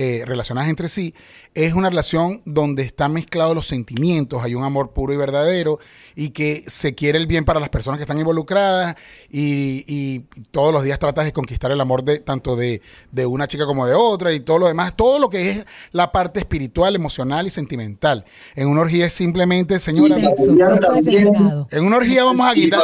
eh, 0.00 0.22
relacionadas 0.24 0.70
entre 0.70 0.88
sí, 0.88 1.12
es 1.54 1.74
una 1.74 1.88
relación 1.88 2.40
donde 2.44 2.84
están 2.84 3.12
mezclados 3.12 3.52
los 3.52 3.66
sentimientos, 3.66 4.44
hay 4.44 4.54
un 4.54 4.62
amor 4.62 4.92
puro 4.92 5.12
y 5.12 5.16
verdadero 5.16 5.80
y 6.14 6.30
que 6.30 6.62
se 6.68 6.94
quiere 6.94 7.18
el 7.18 7.26
bien 7.26 7.44
para 7.44 7.58
las 7.58 7.68
personas 7.68 7.98
que 7.98 8.02
están 8.02 8.16
involucradas 8.16 8.94
y, 9.28 9.82
y 9.88 10.20
todos 10.52 10.72
los 10.72 10.84
días 10.84 11.00
tratas 11.00 11.24
de 11.24 11.32
conquistar 11.32 11.72
el 11.72 11.80
amor 11.80 12.04
de 12.04 12.20
tanto 12.20 12.54
de, 12.54 12.80
de 13.10 13.26
una 13.26 13.48
chica 13.48 13.66
como 13.66 13.86
de 13.88 13.94
otra 13.94 14.32
y 14.32 14.38
todo 14.38 14.60
lo 14.60 14.68
demás, 14.68 14.94
todo 14.94 15.18
lo 15.18 15.28
que 15.28 15.50
es 15.50 15.64
la 15.90 16.12
parte 16.12 16.38
espiritual, 16.38 16.94
emocional 16.94 17.48
y 17.48 17.50
sentimental. 17.50 18.24
En 18.54 18.68
una 18.68 18.82
orgía 18.82 19.06
es 19.06 19.14
simplemente, 19.14 19.80
señora, 19.80 20.14
Sexo, 20.14 20.56
sexo 20.56 20.92
desenfrenado. 20.92 21.66
en 21.72 21.84
una 21.84 21.96
orgía 21.96 22.22
vamos 22.22 22.48
a 22.48 22.54
quitar, 22.54 22.82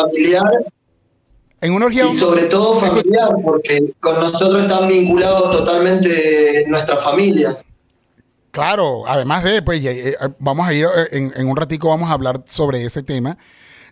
en 1.65 1.73
una 1.73 1.87
orgía 1.87 2.07
y 2.07 2.15
sobre 2.15 2.43
todo 2.45 2.79
familiar, 2.79 3.31
porque 3.43 3.95
con 3.99 4.15
nosotros 4.17 4.61
están 4.61 4.87
vinculados 4.87 5.51
totalmente 5.51 6.65
nuestras 6.69 7.03
familias. 7.03 7.65
Claro, 8.51 9.09
además 9.09 9.43
de, 9.43 9.63
pues, 9.63 9.83
eh, 9.83 10.11
eh, 10.11 10.17
vamos 10.39 10.69
a 10.69 10.75
ir 10.75 10.85
eh, 10.85 11.09
en, 11.13 11.33
en 11.35 11.49
un 11.49 11.57
ratico, 11.57 11.89
vamos 11.89 12.11
a 12.11 12.13
hablar 12.13 12.43
sobre 12.45 12.85
ese 12.85 13.03
tema 13.03 13.39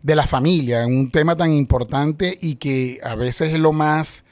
de 0.03 0.15
la 0.15 0.27
familia, 0.27 0.87
un 0.87 1.11
tema 1.11 1.35
tan 1.35 1.53
importante 1.53 2.37
y 2.41 2.57
que 2.57 3.01
a 3.03 3.15
veces 3.15 3.55
es 3.55 3.59
lo 3.59 3.73
más, 3.73 4.25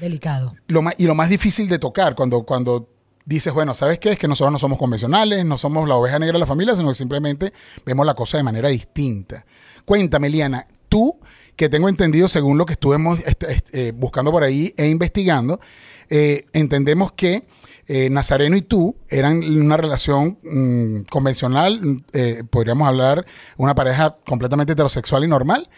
Delicado. 0.00 0.52
lo 0.66 0.82
más 0.82 0.94
y 0.98 1.04
lo 1.04 1.14
más 1.14 1.28
difícil 1.28 1.68
de 1.68 1.78
tocar 1.78 2.16
cuando, 2.16 2.42
cuando 2.42 2.88
dices, 3.24 3.52
bueno, 3.52 3.74
¿sabes 3.74 4.00
qué? 4.00 4.10
Es 4.10 4.18
que 4.18 4.26
nosotros 4.26 4.50
no 4.52 4.58
somos 4.58 4.78
convencionales, 4.78 5.44
no 5.44 5.56
somos 5.56 5.88
la 5.88 5.94
oveja 5.94 6.18
negra 6.18 6.32
de 6.32 6.40
la 6.40 6.46
familia, 6.46 6.74
sino 6.74 6.88
que 6.88 6.94
simplemente 6.96 7.52
vemos 7.86 8.04
la 8.04 8.14
cosa 8.14 8.36
de 8.36 8.42
manera 8.42 8.68
distinta. 8.68 9.44
Cuéntame, 9.84 10.28
Liana, 10.28 10.66
tú, 10.88 11.20
que 11.60 11.68
tengo 11.68 11.90
entendido, 11.90 12.26
según 12.26 12.56
lo 12.56 12.64
que 12.64 12.72
estuvimos 12.72 13.18
eh, 13.72 13.92
buscando 13.94 14.32
por 14.32 14.42
ahí 14.42 14.72
e 14.78 14.88
investigando, 14.88 15.60
eh, 16.08 16.46
entendemos 16.54 17.12
que 17.12 17.44
eh, 17.86 18.08
Nazareno 18.08 18.56
y 18.56 18.62
tú 18.62 18.96
eran 19.10 19.44
una 19.44 19.76
relación 19.76 20.38
mm, 20.42 21.02
convencional, 21.10 21.82
mm, 21.82 22.46
podríamos 22.48 22.88
hablar, 22.88 23.26
una 23.58 23.74
pareja 23.74 24.16
completamente 24.26 24.72
heterosexual 24.72 25.22
y 25.22 25.28
normal. 25.28 25.68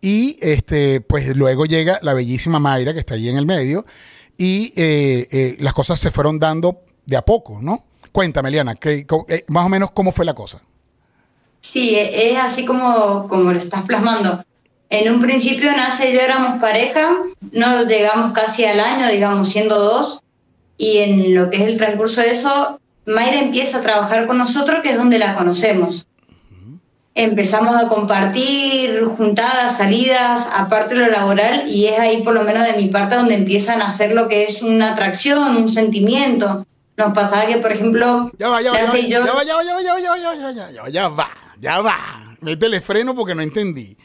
Y 0.00 0.38
este, 0.40 1.00
pues 1.00 1.34
luego 1.34 1.66
llega 1.66 1.98
la 2.02 2.14
bellísima 2.14 2.60
Mayra, 2.60 2.92
que 2.92 3.00
está 3.00 3.14
allí 3.14 3.28
en 3.28 3.36
el 3.36 3.44
medio, 3.44 3.84
y 4.38 4.72
las 5.58 5.74
cosas 5.74 5.98
se 5.98 6.12
fueron 6.12 6.38
dando 6.38 6.82
de 7.04 7.16
a 7.16 7.24
poco, 7.24 7.58
¿no? 7.60 7.84
Cuéntame, 8.12 8.52
Liana, 8.52 8.76
que, 8.76 9.04
más 9.48 9.66
o 9.66 9.68
menos 9.68 9.90
cómo 9.90 10.12
fue 10.12 10.24
la 10.24 10.34
cosa. 10.34 10.62
Sí, 11.60 11.96
e- 11.96 12.30
es 12.30 12.38
así 12.38 12.64
como, 12.64 13.26
como 13.26 13.52
lo 13.52 13.58
estás 13.58 13.82
plasmando. 13.82 14.44
En 14.92 15.10
un 15.10 15.20
principio 15.20 15.72
Nace 15.72 16.10
y 16.10 16.12
yo 16.12 16.20
éramos 16.20 16.60
pareja, 16.60 17.14
no 17.50 17.82
llegamos 17.84 18.32
casi 18.34 18.66
al 18.66 18.78
año, 18.78 19.08
digamos, 19.08 19.48
siendo 19.48 19.78
dos, 19.78 20.22
y 20.76 20.98
en 20.98 21.34
lo 21.34 21.48
que 21.48 21.56
es 21.56 21.62
el 21.62 21.78
transcurso 21.78 22.20
de 22.20 22.32
eso, 22.32 22.78
Mayra 23.06 23.38
empieza 23.38 23.78
a 23.78 23.80
trabajar 23.80 24.26
con 24.26 24.36
nosotros, 24.36 24.82
que 24.82 24.90
es 24.90 24.98
donde 24.98 25.18
la 25.18 25.34
conocemos. 25.34 26.06
Empezamos 27.14 27.82
a 27.82 27.88
compartir 27.88 29.02
juntadas, 29.16 29.78
salidas, 29.78 30.46
aparte 30.54 30.94
de 30.94 31.00
lo 31.00 31.10
laboral, 31.10 31.70
y 31.70 31.86
es 31.86 31.98
ahí 31.98 32.22
por 32.22 32.34
lo 32.34 32.42
menos 32.42 32.66
de 32.66 32.74
mi 32.74 32.88
parte 32.88 33.16
donde 33.16 33.32
empiezan 33.32 33.80
a 33.80 33.86
hacer 33.86 34.12
lo 34.12 34.28
que 34.28 34.44
es 34.44 34.60
una 34.60 34.92
atracción, 34.92 35.56
un 35.56 35.70
sentimiento. 35.70 36.66
Nos 36.98 37.14
pasaba 37.14 37.46
que, 37.46 37.56
por 37.56 37.72
ejemplo, 37.72 38.30
Ya 38.38 38.50
va, 38.50 38.60
ya 38.60 38.72
va, 38.72 38.82
ya 38.82 38.92
va, 38.92 39.08
ya 39.08 39.32
va, 39.32 39.42
ya 39.42 39.56
va, 39.56 39.62
ya 39.64 39.74
va, 39.74 39.80
ya 39.80 40.10
va, 40.10 40.18
ya 40.18 40.28
va, 40.28 40.52
ya 40.52 40.62
va, 40.62 40.70
ya 40.70 40.82
va, 40.82 40.90
ya 40.90 41.08
va, 41.08 41.28
ya 41.58 41.80
va. 41.80 42.36
Métele 42.42 42.82
freno 42.82 43.14
porque 43.14 43.34
no 43.34 43.40
entendí. 43.40 43.96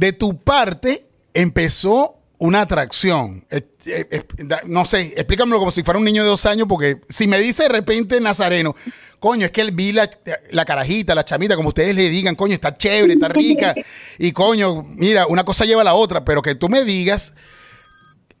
De 0.00 0.14
tu 0.14 0.38
parte 0.38 1.06
empezó 1.34 2.16
una 2.38 2.62
atracción. 2.62 3.44
Eh, 3.50 3.60
eh, 3.84 4.06
eh, 4.10 4.24
no 4.64 4.86
sé, 4.86 5.12
explícamelo 5.14 5.58
como 5.58 5.70
si 5.70 5.82
fuera 5.82 5.98
un 5.98 6.06
niño 6.06 6.22
de 6.22 6.28
dos 6.30 6.46
años, 6.46 6.66
porque 6.66 7.02
si 7.08 7.26
me 7.28 7.38
dice 7.38 7.64
de 7.64 7.68
repente 7.68 8.18
Nazareno, 8.18 8.74
coño, 9.18 9.44
es 9.44 9.52
que 9.52 9.60
él 9.60 9.72
vi 9.72 9.92
la, 9.92 10.08
la 10.52 10.64
carajita, 10.64 11.14
la 11.14 11.26
chamita, 11.26 11.54
como 11.54 11.68
ustedes 11.68 11.94
le 11.94 12.08
digan, 12.08 12.34
coño, 12.34 12.54
está 12.54 12.76
chévere, 12.78 13.12
está 13.12 13.28
rica, 13.28 13.74
y 14.18 14.32
coño, 14.32 14.86
mira, 14.88 15.26
una 15.26 15.44
cosa 15.44 15.66
lleva 15.66 15.82
a 15.82 15.84
la 15.84 15.94
otra, 15.94 16.24
pero 16.24 16.40
que 16.40 16.54
tú 16.54 16.70
me 16.70 16.82
digas, 16.82 17.34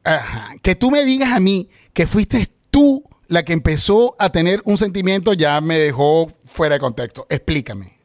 Ajá. 0.04 0.54
Que 0.62 0.74
tú 0.74 0.90
me 0.90 1.04
digas 1.04 1.30
a 1.30 1.40
mí 1.40 1.68
que 1.92 2.06
fuiste 2.06 2.48
tú 2.70 3.04
la 3.28 3.44
que 3.44 3.52
empezó 3.52 4.16
a 4.18 4.32
tener 4.32 4.62
un 4.64 4.76
sentimiento 4.76 5.34
ya 5.34 5.60
me 5.60 5.78
dejó 5.78 6.28
fuera 6.44 6.76
de 6.76 6.80
contexto. 6.80 7.26
Explícame. 7.28 7.99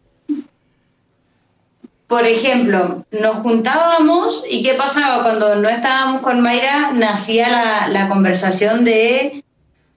Por 2.08 2.28
ejemplo, 2.28 3.04
nos 3.12 3.38
juntábamos 3.38 4.44
y 4.50 4.62
¿qué 4.62 4.74
pasaba? 4.74 5.24
Cuando 5.24 5.56
no 5.56 5.68
estábamos 5.68 6.22
con 6.22 6.42
Mayra, 6.42 6.92
nacía 6.94 7.88
la, 7.88 8.08
conversación 8.10 8.86
de 8.86 9.44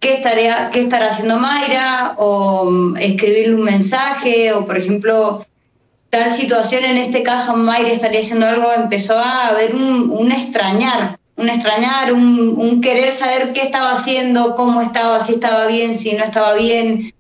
qué, 0.01 0.15
estaría, 0.15 0.71
qué 0.71 0.81
estará 0.81 1.09
haciendo 1.09 1.37
Mayra 1.37 2.15
o 2.17 2.65
mm, 2.65 2.97
escribirle 2.97 3.55
un 3.57 3.65
mensaje 3.65 4.55
o, 4.55 4.65
por 4.65 4.79
ejemplo, 4.79 5.45
tal 6.09 6.31
situación, 6.31 6.85
en 6.85 6.97
este 6.97 7.23
caso 7.23 7.55
Mayra 7.57 7.91
estaría 7.91 8.21
haciendo 8.21 8.47
algo, 8.47 8.73
empezó 8.73 9.19
a 9.19 9.49
haber 9.49 9.75
un, 9.75 10.11
un 10.11 10.33
extrañar, 10.33 11.19
un 11.37 11.51
extrañar, 11.51 12.15
un, 12.15 12.55
un 12.57 12.81
querer 12.81 13.13
saber 13.13 13.53
qué 13.53 13.61
estaba 13.61 13.93
haciendo, 13.93 14.55
cómo 14.55 14.81
estaba, 14.81 15.21
si 15.21 15.35
estaba 15.35 15.67
bien, 15.67 15.95
si 15.95 16.15
no 16.15 16.25
estaba 16.25 16.55
bien, 16.55 17.13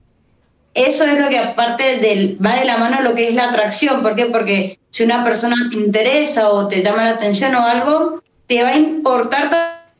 eso 0.78 1.04
es 1.04 1.18
lo 1.18 1.28
que 1.28 1.38
aparte 1.38 1.98
del, 1.98 2.38
va 2.44 2.54
de 2.54 2.64
la 2.64 2.76
mano 2.76 3.02
lo 3.02 3.14
que 3.14 3.28
es 3.28 3.34
la 3.34 3.46
atracción. 3.46 4.02
¿Por 4.02 4.14
qué? 4.14 4.26
Porque 4.26 4.77
si 4.90 5.02
una 5.04 5.22
persona 5.24 5.54
te 5.70 5.76
interesa 5.76 6.50
o 6.50 6.66
te 6.68 6.82
llama 6.82 7.04
la 7.04 7.10
atención 7.10 7.54
o 7.54 7.60
algo, 7.60 8.22
te 8.46 8.62
va 8.62 8.70
a 8.70 8.76
importar 8.78 9.50
ta- 9.50 9.90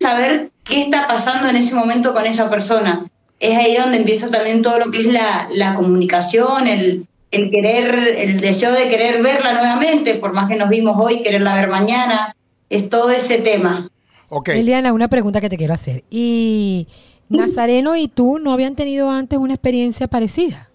saber 0.00 0.50
qué 0.64 0.82
está 0.82 1.06
pasando 1.06 1.48
en 1.48 1.56
ese 1.56 1.74
momento 1.74 2.12
con 2.14 2.26
esa 2.26 2.50
persona. 2.50 3.04
Es 3.40 3.56
ahí 3.56 3.76
donde 3.76 3.98
empieza 3.98 4.30
también 4.30 4.62
todo 4.62 4.78
lo 4.78 4.90
que 4.90 5.00
es 5.00 5.06
la, 5.06 5.48
la 5.52 5.74
comunicación, 5.74 6.66
el, 6.66 7.06
el 7.30 7.50
querer, 7.50 8.16
el 8.18 8.40
deseo 8.40 8.72
de 8.72 8.88
querer 8.88 9.22
verla 9.22 9.52
nuevamente, 9.54 10.14
por 10.14 10.32
más 10.32 10.48
que 10.48 10.56
nos 10.56 10.68
vimos 10.68 10.96
hoy, 10.98 11.20
quererla 11.20 11.54
ver 11.56 11.68
mañana, 11.68 12.34
es 12.70 12.88
todo 12.88 13.10
ese 13.10 13.38
tema. 13.38 13.88
Ok. 14.28 14.48
Eliana, 14.50 14.92
una 14.92 15.08
pregunta 15.08 15.40
que 15.40 15.48
te 15.48 15.56
quiero 15.56 15.74
hacer. 15.74 16.04
¿Y 16.10 16.88
Nazareno 17.28 17.96
y 17.96 18.08
tú 18.08 18.38
no 18.38 18.52
habían 18.52 18.74
tenido 18.76 19.10
antes 19.10 19.38
una 19.38 19.54
experiencia 19.54 20.06
parecida? 20.08 20.70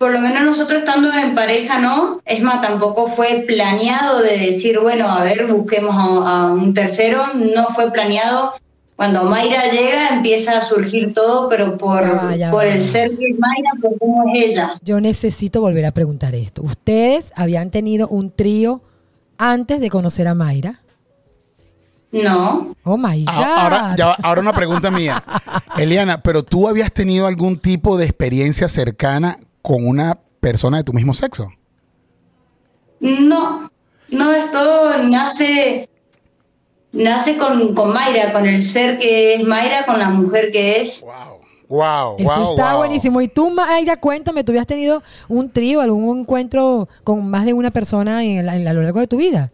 Por 0.00 0.12
lo 0.12 0.20
menos 0.20 0.42
nosotros 0.44 0.78
estando 0.78 1.12
en 1.12 1.34
pareja, 1.34 1.78
no. 1.78 2.22
Es 2.24 2.40
más, 2.42 2.62
tampoco 2.62 3.06
fue 3.06 3.44
planeado 3.46 4.22
de 4.22 4.38
decir, 4.38 4.78
bueno, 4.80 5.06
a 5.06 5.22
ver, 5.22 5.46
busquemos 5.46 5.94
a, 5.94 6.46
a 6.46 6.52
un 6.52 6.72
tercero. 6.72 7.22
No 7.34 7.66
fue 7.66 7.92
planeado. 7.92 8.54
Cuando 8.96 9.24
Mayra 9.24 9.70
llega, 9.70 10.08
empieza 10.08 10.56
a 10.56 10.62
surgir 10.62 11.12
todo, 11.12 11.48
pero 11.48 11.76
por, 11.76 12.00
Ya 12.02 12.12
va, 12.14 12.36
ya 12.36 12.50
por 12.50 12.60
va. 12.64 12.68
el 12.72 12.82
ser 12.82 13.10
que 13.14 13.26
es 13.28 13.38
Mayra, 13.38 13.70
por 13.82 13.98
cómo 13.98 14.24
es 14.32 14.50
ella. 14.52 14.72
Yo 14.82 15.02
necesito 15.02 15.60
volver 15.60 15.84
a 15.84 15.90
preguntar 15.92 16.34
esto. 16.34 16.62
¿Ustedes 16.62 17.30
habían 17.36 17.70
tenido 17.70 18.08
un 18.08 18.30
trío 18.34 18.80
antes 19.36 19.80
de 19.80 19.90
conocer 19.90 20.28
a 20.28 20.34
Mayra? 20.34 20.80
No, 22.10 22.74
Oh 22.84 22.96
my 22.96 23.22
God. 23.24 23.32
Ah, 23.34 23.62
Ahora, 23.64 23.94
ya 23.96 24.12
ahora 24.22 24.40
una 24.40 24.54
pregunta 24.54 24.90
mía. 24.90 25.22
Eliana, 25.78 26.22
¿pero 26.22 26.42
tú 26.42 26.68
habías 26.68 26.90
tenido 26.90 27.26
algún 27.26 27.58
tipo 27.58 27.98
de 27.98 28.06
experiencia 28.06 28.66
cercana 28.66 29.38
con 29.62 29.86
una 29.86 30.18
persona 30.40 30.78
de 30.78 30.84
tu 30.84 30.92
mismo 30.92 31.14
sexo? 31.14 31.48
no, 33.00 33.70
no, 34.10 34.32
esto 34.32 34.98
nace, 35.08 35.88
nace 36.92 37.36
con, 37.36 37.74
con 37.74 37.92
Mayra, 37.94 38.32
con 38.32 38.46
el 38.46 38.62
ser 38.62 38.98
que 38.98 39.34
es 39.34 39.42
Mayra, 39.44 39.86
con 39.86 39.98
la 39.98 40.10
mujer 40.10 40.50
que 40.50 40.80
es. 40.80 41.02
Wow. 41.02 41.40
Wow, 41.68 42.16
Esto 42.18 42.34
wow, 42.40 42.50
está 42.50 42.70
wow. 42.72 42.78
buenísimo. 42.78 43.20
Y 43.20 43.28
tú, 43.28 43.48
Mayra, 43.50 43.96
cuéntame, 43.96 44.42
¿tú 44.42 44.50
habías 44.52 44.66
tenido 44.66 45.02
un 45.28 45.50
trío, 45.50 45.80
algún 45.80 46.20
encuentro 46.20 46.88
con 47.04 47.30
más 47.30 47.44
de 47.44 47.52
una 47.52 47.70
persona 47.70 48.24
en, 48.24 48.44
la- 48.44 48.56
en 48.56 48.64
la- 48.64 48.70
a 48.70 48.74
lo 48.74 48.82
largo 48.82 48.98
de 48.98 49.06
tu 49.06 49.16
vida? 49.18 49.52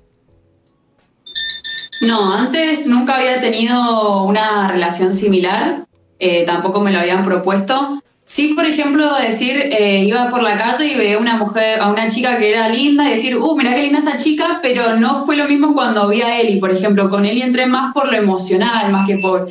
No, 2.00 2.32
antes 2.32 2.86
nunca 2.86 3.16
había 3.16 3.40
tenido 3.40 4.24
una 4.24 4.68
relación 4.68 5.12
similar, 5.14 5.86
eh, 6.18 6.44
tampoco 6.46 6.80
me 6.80 6.90
lo 6.92 6.98
habían 7.00 7.22
propuesto. 7.22 8.02
Sí, 8.28 8.54
por 8.54 8.66
ejemplo, 8.66 9.14
decir, 9.16 9.56
eh, 9.56 10.02
iba 10.04 10.28
por 10.28 10.42
la 10.42 10.56
calle 10.56 10.86
y 10.92 10.96
veía 10.96 11.16
una 11.16 11.36
mujer, 11.36 11.78
a 11.80 11.92
una 11.92 12.08
chica 12.08 12.36
que 12.38 12.50
era 12.50 12.68
linda 12.68 13.06
y 13.06 13.10
decir, 13.10 13.36
uh, 13.36 13.56
mira 13.56 13.72
qué 13.72 13.82
linda 13.82 14.00
esa 14.00 14.16
chica, 14.16 14.58
pero 14.60 14.96
no 14.96 15.24
fue 15.24 15.36
lo 15.36 15.46
mismo 15.46 15.74
cuando 15.74 16.08
vi 16.08 16.22
a 16.22 16.40
Eli, 16.40 16.58
por 16.58 16.72
ejemplo, 16.72 17.08
con 17.08 17.24
Eli 17.24 17.42
entré 17.42 17.66
más 17.66 17.94
por 17.94 18.10
lo 18.10 18.16
emocional, 18.18 18.90
más 18.90 19.06
que 19.06 19.18
por, 19.18 19.48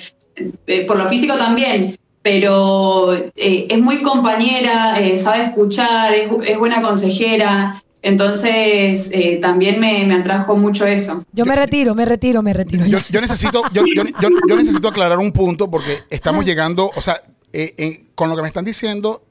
eh, 0.68 0.86
por 0.86 0.98
lo 0.98 1.08
físico 1.08 1.36
también, 1.38 1.96
pero 2.22 3.14
eh, 3.14 3.66
es 3.70 3.80
muy 3.80 4.02
compañera, 4.02 5.00
eh, 5.00 5.18
sabe 5.18 5.44
escuchar, 5.46 6.14
es, 6.14 6.30
es 6.46 6.58
buena 6.60 6.82
consejera, 6.82 7.82
entonces 8.02 9.10
eh, 9.14 9.40
también 9.42 9.80
me, 9.80 10.04
me 10.06 10.16
atrajo 10.16 10.58
mucho 10.58 10.86
eso. 10.86 11.24
Yo 11.32 11.46
me 11.46 11.56
retiro, 11.56 11.96
me 11.96 12.04
retiro, 12.04 12.42
me 12.42 12.52
retiro. 12.54 12.86
Yo, 12.86 12.98
yo 13.10 13.22
necesito, 13.22 13.62
yo, 13.72 13.84
yo- 13.86 14.04
yo- 14.04 14.30
yo 14.50 14.56
necesito 14.58 14.90
aclarar 14.90 15.18
un 15.18 15.32
punto 15.32 15.72
porque 15.72 16.00
estamos 16.10 16.44
llegando, 16.46 16.92
o 16.96 17.02
sea, 17.02 17.22
eh, 17.64 17.74
eh, 17.78 18.06
con 18.16 18.30
lo 18.30 18.36
que 18.36 18.42
me 18.42 18.48
están 18.48 18.66
diciendo, 18.66 19.24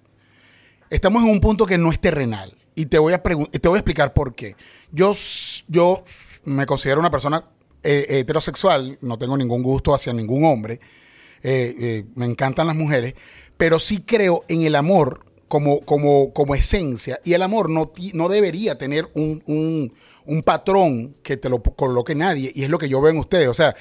estamos 0.91 1.23
en 1.23 1.31
un 1.31 1.41
punto 1.41 1.67
que 1.67 1.79
no 1.79 1.91
es 1.93 2.01
terrenal. 2.01 2.57
Y 2.75 2.87
te 2.87 2.99
voy 2.99 3.13
a, 3.13 3.23
te 3.23 3.35
voy 3.69 3.77
a 3.77 3.79
explicar 3.79 4.13
por 4.15 4.35
qué. 4.35 4.57
Yo, 4.91 5.13
yo 5.69 6.03
me 6.45 6.67
considero 6.67 7.01
una 7.01 7.11
persona 7.11 7.45
eh, 7.83 8.07
heterosexual, 8.09 8.99
no 9.01 9.19
tengo 9.19 9.37
ningún 9.37 9.63
gusto 9.63 9.95
hacia 9.95 10.13
ningún 10.13 10.45
hombre. 10.45 10.81
me 11.43 12.25
encantan 12.27 12.67
las 12.67 12.77
mujeres, 12.77 13.15
pero 13.57 13.79
sí 13.79 14.03
creo 14.03 14.45
en 14.49 14.63
el 14.63 14.75
amor 14.75 15.25
como, 15.49 15.81
como, 15.83 16.33
como 16.33 16.55
esencia. 16.55 17.21
Y 17.25 17.35
el 17.35 17.43
amor 17.43 17.71
no, 17.71 17.93
no 18.15 18.29
debería 18.29 18.77
tener 18.77 19.09
un, 19.15 19.43
un- 19.47 19.93
un 20.27 20.43
patrón 20.43 21.15
que 21.23 21.37
te 21.37 21.49
lo 21.51 21.63
coloque 21.63 22.15
nadie. 22.15 22.51
Y 22.55 22.65
es 22.65 22.71
lo 22.71 22.79
que 22.79 22.89
yo 22.89 23.01
veo 23.01 23.13
en 23.13 23.19
ustedes. 23.19 23.47
O 23.49 23.55
sea, 23.55 23.77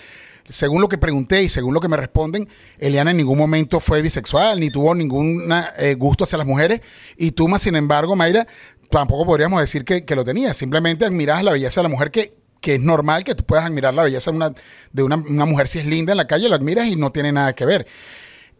según 0.50 0.82
lo 0.82 0.90
que 0.90 0.98
pregunté 0.98 1.44
y 1.44 1.50
según 1.50 1.74
lo 1.74 1.80
que 1.80 1.88
me 1.88 1.98
responden, 1.98 2.48
Eliana 2.78 3.12
en 3.12 3.18
ningún 3.18 3.38
momento 3.38 3.80
fue 3.80 4.02
bisexual, 4.02 4.60
ni 4.60 4.70
tuvo 4.70 4.94
ningún 4.94 5.50
eh, 5.78 5.96
gusto 5.96 6.26
hacia 6.26 6.38
las 6.38 6.48
mujeres. 6.48 6.82
Y 7.18 7.32
tú, 7.32 7.48
más 7.48 7.62
sin 7.62 7.76
embargo, 7.76 8.16
Mayra, 8.16 8.48
tampoco 8.90 9.26
podríamos 9.26 9.60
decir 9.62 9.86
que, 9.86 10.04
lo 10.16 10.24
tenías. 10.24 10.58
Simplemente 10.58 11.06
admirabas 11.06 11.44
la 11.44 11.52
belleza 11.52 11.82
de 11.82 11.84
la 11.84 11.90
mujer 11.90 12.12
que, 12.12 12.34
que 12.62 12.76
es 12.76 12.82
normal 12.82 13.24
que 13.24 13.36
tú 13.36 13.44
puedas 13.44 13.66
admirar 13.66 13.94
la 13.94 14.04
belleza 14.04 14.32
de 14.32 14.38
una, 14.38 14.54
de 14.92 15.04
una, 15.04 15.46
mujer 15.46 15.68
si 15.68 15.80
es 15.80 15.86
linda 15.86 16.12
en 16.12 16.18
la 16.18 16.28
calle, 16.28 16.50
la 16.50 16.58
admiras 16.58 16.88
y 16.88 16.96
no 16.96 17.12
tiene 17.12 17.32
nada 17.32 17.54
que 17.54 17.66
ver. 17.66 17.88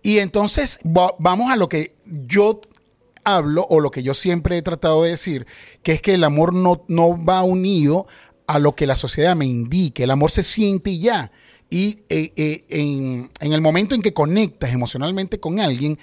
Y 0.02 0.20
entonces 0.20 0.80
va- 0.86 1.16
vamos 1.20 1.52
a 1.52 1.56
lo 1.56 1.70
que 1.70 1.96
yo 2.06 2.62
hablo 3.24 3.66
o 3.70 3.80
lo 3.80 3.92
que 3.92 4.04
yo 4.04 4.14
siempre 4.14 4.58
he 4.58 4.62
tratado 4.62 5.04
de 5.04 5.12
decir, 5.12 5.48
que 5.82 5.94
es 5.94 6.02
que 6.02 6.14
el 6.14 6.24
amor 6.24 6.54
no, 6.54 6.84
no 6.88 7.24
va 7.24 7.44
unido 7.44 8.08
a 8.48 8.60
lo 8.60 8.76
que 8.76 8.88
la 8.88 8.96
sociedad 8.96 9.36
me 9.36 9.46
indique. 9.46 10.04
El 10.04 10.12
amor 10.12 10.32
se 10.32 10.44
siente 10.44 10.90
y 10.90 11.00
ya. 11.00 11.32
Y 11.76 12.04
eh, 12.08 12.32
eh, 12.36 12.66
en, 12.70 13.32
en 13.40 13.52
el 13.54 13.60
momento 13.60 13.96
en 13.96 14.04
que 14.04 14.14
conectas 14.14 14.72
emocionalmente 14.72 15.40
con 15.40 15.60
alguien, 15.60 15.98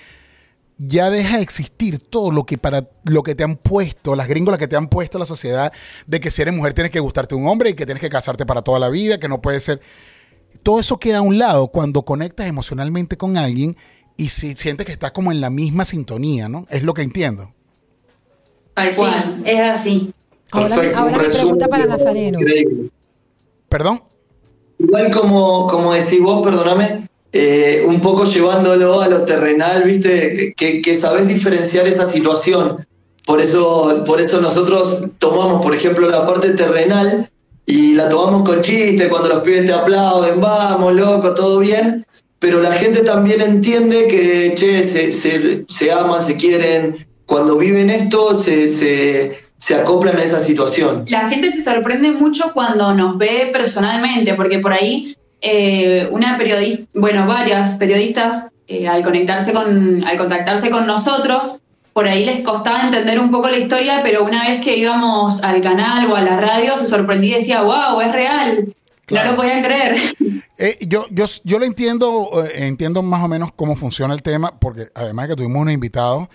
ya 0.78 1.10
deja 1.10 1.36
de 1.36 1.44
existir 1.44 2.00
todo 2.00 2.32
lo 2.32 2.44
que 2.44 2.58
para 2.58 2.88
lo 3.04 3.22
que 3.22 3.36
te 3.36 3.44
han 3.44 3.54
puesto, 3.54 4.16
las 4.16 4.26
gringolas 4.26 4.58
que 4.58 4.66
te 4.66 4.74
han 4.74 4.88
puesto 4.88 5.16
la 5.20 5.26
sociedad, 5.26 5.72
de 6.08 6.18
que 6.18 6.32
si 6.32 6.42
eres 6.42 6.54
mujer 6.54 6.72
tienes 6.74 6.90
que 6.90 6.98
gustarte 6.98 7.36
un 7.36 7.46
hombre 7.46 7.70
y 7.70 7.74
que 7.74 7.86
tienes 7.86 8.00
que 8.00 8.10
casarte 8.10 8.44
para 8.46 8.62
toda 8.62 8.80
la 8.80 8.88
vida, 8.88 9.20
que 9.20 9.28
no 9.28 9.40
puede 9.40 9.60
ser. 9.60 9.80
Todo 10.64 10.80
eso 10.80 10.98
queda 10.98 11.18
a 11.18 11.22
un 11.22 11.38
lado 11.38 11.68
cuando 11.68 12.02
conectas 12.04 12.48
emocionalmente 12.48 13.16
con 13.16 13.36
alguien 13.36 13.76
y 14.16 14.30
si 14.30 14.56
sientes 14.56 14.86
que 14.86 14.92
estás 14.92 15.12
como 15.12 15.30
en 15.30 15.40
la 15.40 15.50
misma 15.50 15.84
sintonía, 15.84 16.48
¿no? 16.48 16.66
Es 16.68 16.82
lo 16.82 16.94
que 16.94 17.02
entiendo. 17.02 17.54
Tal 18.74 18.90
Sí, 18.90 18.96
cual. 18.96 19.42
es 19.44 19.60
así. 19.60 20.12
Ahora, 20.50 20.74
ahora 20.96 21.18
mi 21.22 21.28
pregunta 21.28 21.68
para 21.68 21.86
Nazareno. 21.86 22.40
increíble. 22.40 22.90
Perdón. 23.68 24.02
Igual 24.80 25.10
como, 25.10 25.66
como 25.66 25.92
decís 25.92 26.20
vos, 26.22 26.42
perdóname, 26.42 27.06
eh, 27.32 27.84
un 27.86 28.00
poco 28.00 28.24
llevándolo 28.24 29.02
a 29.02 29.08
lo 29.08 29.24
terrenal, 29.24 29.82
viste, 29.84 30.54
que, 30.56 30.80
que 30.80 30.94
sabés 30.94 31.28
diferenciar 31.28 31.86
esa 31.86 32.06
situación. 32.06 32.86
Por 33.26 33.40
eso, 33.40 34.02
por 34.06 34.20
eso 34.20 34.40
nosotros 34.40 35.04
tomamos, 35.18 35.62
por 35.62 35.74
ejemplo, 35.74 36.08
la 36.08 36.26
parte 36.26 36.50
terrenal 36.50 37.30
y 37.66 37.92
la 37.92 38.08
tomamos 38.08 38.48
con 38.48 38.62
chiste, 38.62 39.08
cuando 39.08 39.28
los 39.28 39.42
pibes 39.42 39.66
te 39.66 39.72
aplauden, 39.72 40.40
vamos, 40.40 40.94
loco, 40.94 41.34
todo 41.34 41.58
bien. 41.58 42.04
Pero 42.38 42.62
la 42.62 42.72
gente 42.72 43.02
también 43.02 43.42
entiende 43.42 44.06
que, 44.08 44.54
che, 44.56 44.82
se, 44.82 45.12
se, 45.12 45.66
se 45.68 45.92
aman, 45.92 46.22
se 46.22 46.36
quieren. 46.36 46.96
Cuando 47.26 47.58
viven 47.58 47.90
esto, 47.90 48.38
se, 48.38 48.70
se, 48.70 49.36
se 49.60 49.74
acoplan 49.74 50.16
a 50.16 50.22
esa 50.22 50.40
situación. 50.40 51.04
La 51.08 51.28
gente 51.28 51.50
se 51.50 51.60
sorprende 51.60 52.10
mucho 52.10 52.52
cuando 52.54 52.94
nos 52.94 53.18
ve 53.18 53.50
personalmente, 53.52 54.32
porque 54.34 54.58
por 54.58 54.72
ahí 54.72 55.14
eh, 55.42 56.08
una 56.10 56.38
periodista, 56.38 56.84
bueno, 56.94 57.26
varias 57.26 57.74
periodistas, 57.74 58.48
eh, 58.66 58.88
al 58.88 59.02
conectarse 59.02 59.52
con, 59.52 60.02
al 60.02 60.16
contactarse 60.16 60.70
con 60.70 60.86
nosotros, 60.86 61.60
por 61.92 62.08
ahí 62.08 62.24
les 62.24 62.40
costaba 62.40 62.82
entender 62.84 63.20
un 63.20 63.30
poco 63.30 63.50
la 63.50 63.58
historia, 63.58 64.00
pero 64.02 64.24
una 64.24 64.48
vez 64.48 64.64
que 64.64 64.78
íbamos 64.78 65.42
al 65.42 65.60
canal 65.60 66.10
o 66.10 66.16
a 66.16 66.22
la 66.22 66.40
radio, 66.40 66.78
se 66.78 66.86
sorprendía 66.86 67.36
y 67.36 67.40
decía, 67.40 67.60
wow, 67.60 68.00
es 68.00 68.12
real. 68.12 68.64
Claro. 69.04 69.26
No 69.26 69.30
lo 69.32 69.42
podían 69.42 69.62
creer. 69.62 69.96
Eh, 70.62 70.76
yo, 70.86 71.06
yo, 71.10 71.24
yo 71.42 71.58
lo 71.58 71.64
entiendo, 71.64 72.30
eh, 72.44 72.66
entiendo 72.66 73.00
más 73.02 73.24
o 73.24 73.28
menos 73.28 73.50
cómo 73.56 73.76
funciona 73.76 74.12
el 74.12 74.22
tema, 74.22 74.60
porque 74.60 74.88
además 74.94 75.26
de 75.26 75.32
que 75.32 75.36
tuvimos 75.36 75.62
unos 75.62 75.72
invitados, 75.72 76.28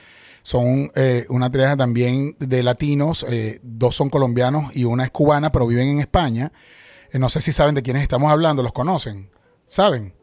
son 0.45 0.91
eh, 0.93 1.25
una 1.29 1.51
pareja 1.51 1.75
también 1.75 2.35
de 2.37 2.61
latinos, 2.61 3.25
eh, 3.27 3.59
dos 3.63 3.95
son 3.95 4.11
colombianos 4.11 4.75
y 4.75 4.83
una 4.83 5.03
es 5.03 5.09
cubana, 5.09 5.51
pero 5.51 5.65
viven 5.65 5.87
en 5.87 5.99
España. 5.99 6.51
Eh, 7.11 7.17
no 7.17 7.29
sé 7.29 7.41
si 7.41 7.51
saben 7.51 7.73
de 7.73 7.81
quiénes 7.81 8.03
estamos 8.03 8.31
hablando, 8.31 8.61
los 8.61 8.71
conocen, 8.71 9.31
¿saben? 9.65 10.13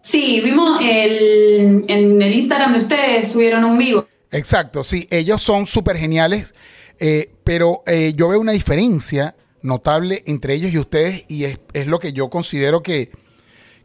Sí, 0.00 0.40
vimos 0.40 0.80
el, 0.80 1.84
en 1.86 2.22
el 2.22 2.34
Instagram 2.34 2.72
de 2.72 2.78
ustedes, 2.78 3.30
subieron 3.30 3.64
un 3.64 3.76
vivo. 3.76 4.08
Exacto, 4.30 4.82
sí, 4.82 5.06
ellos 5.10 5.42
son 5.42 5.66
súper 5.66 5.98
geniales, 5.98 6.54
eh, 6.98 7.30
pero 7.44 7.82
eh, 7.86 8.14
yo 8.16 8.28
veo 8.28 8.40
una 8.40 8.52
diferencia 8.52 9.36
notable 9.60 10.22
entre 10.26 10.54
ellos 10.54 10.72
y 10.72 10.78
ustedes 10.78 11.24
y 11.28 11.44
es, 11.44 11.60
es 11.74 11.88
lo 11.88 11.98
que 11.98 12.14
yo 12.14 12.30
considero 12.30 12.82
que, 12.82 13.10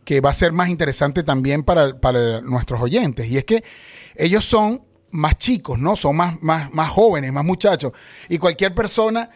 que 0.05 0.21
va 0.21 0.29
a 0.29 0.33
ser 0.33 0.53
más 0.53 0.69
interesante 0.69 1.23
también 1.23 1.63
para, 1.63 1.99
para 1.99 2.39
nuestros 2.39 2.79
oyentes. 2.79 3.27
Y 3.27 3.37
es 3.37 3.43
que 3.43 3.65
ellos 4.15 4.45
son 4.45 4.87
más 5.11 5.37
chicos, 5.37 5.79
¿no? 5.79 5.95
Son 5.95 6.15
más, 6.15 6.41
más, 6.41 6.71
más 6.73 6.89
jóvenes, 6.89 7.31
más 7.31 7.45
muchachos. 7.45 7.93
Y 8.27 8.37
cualquier 8.37 8.73
persona 8.75 9.29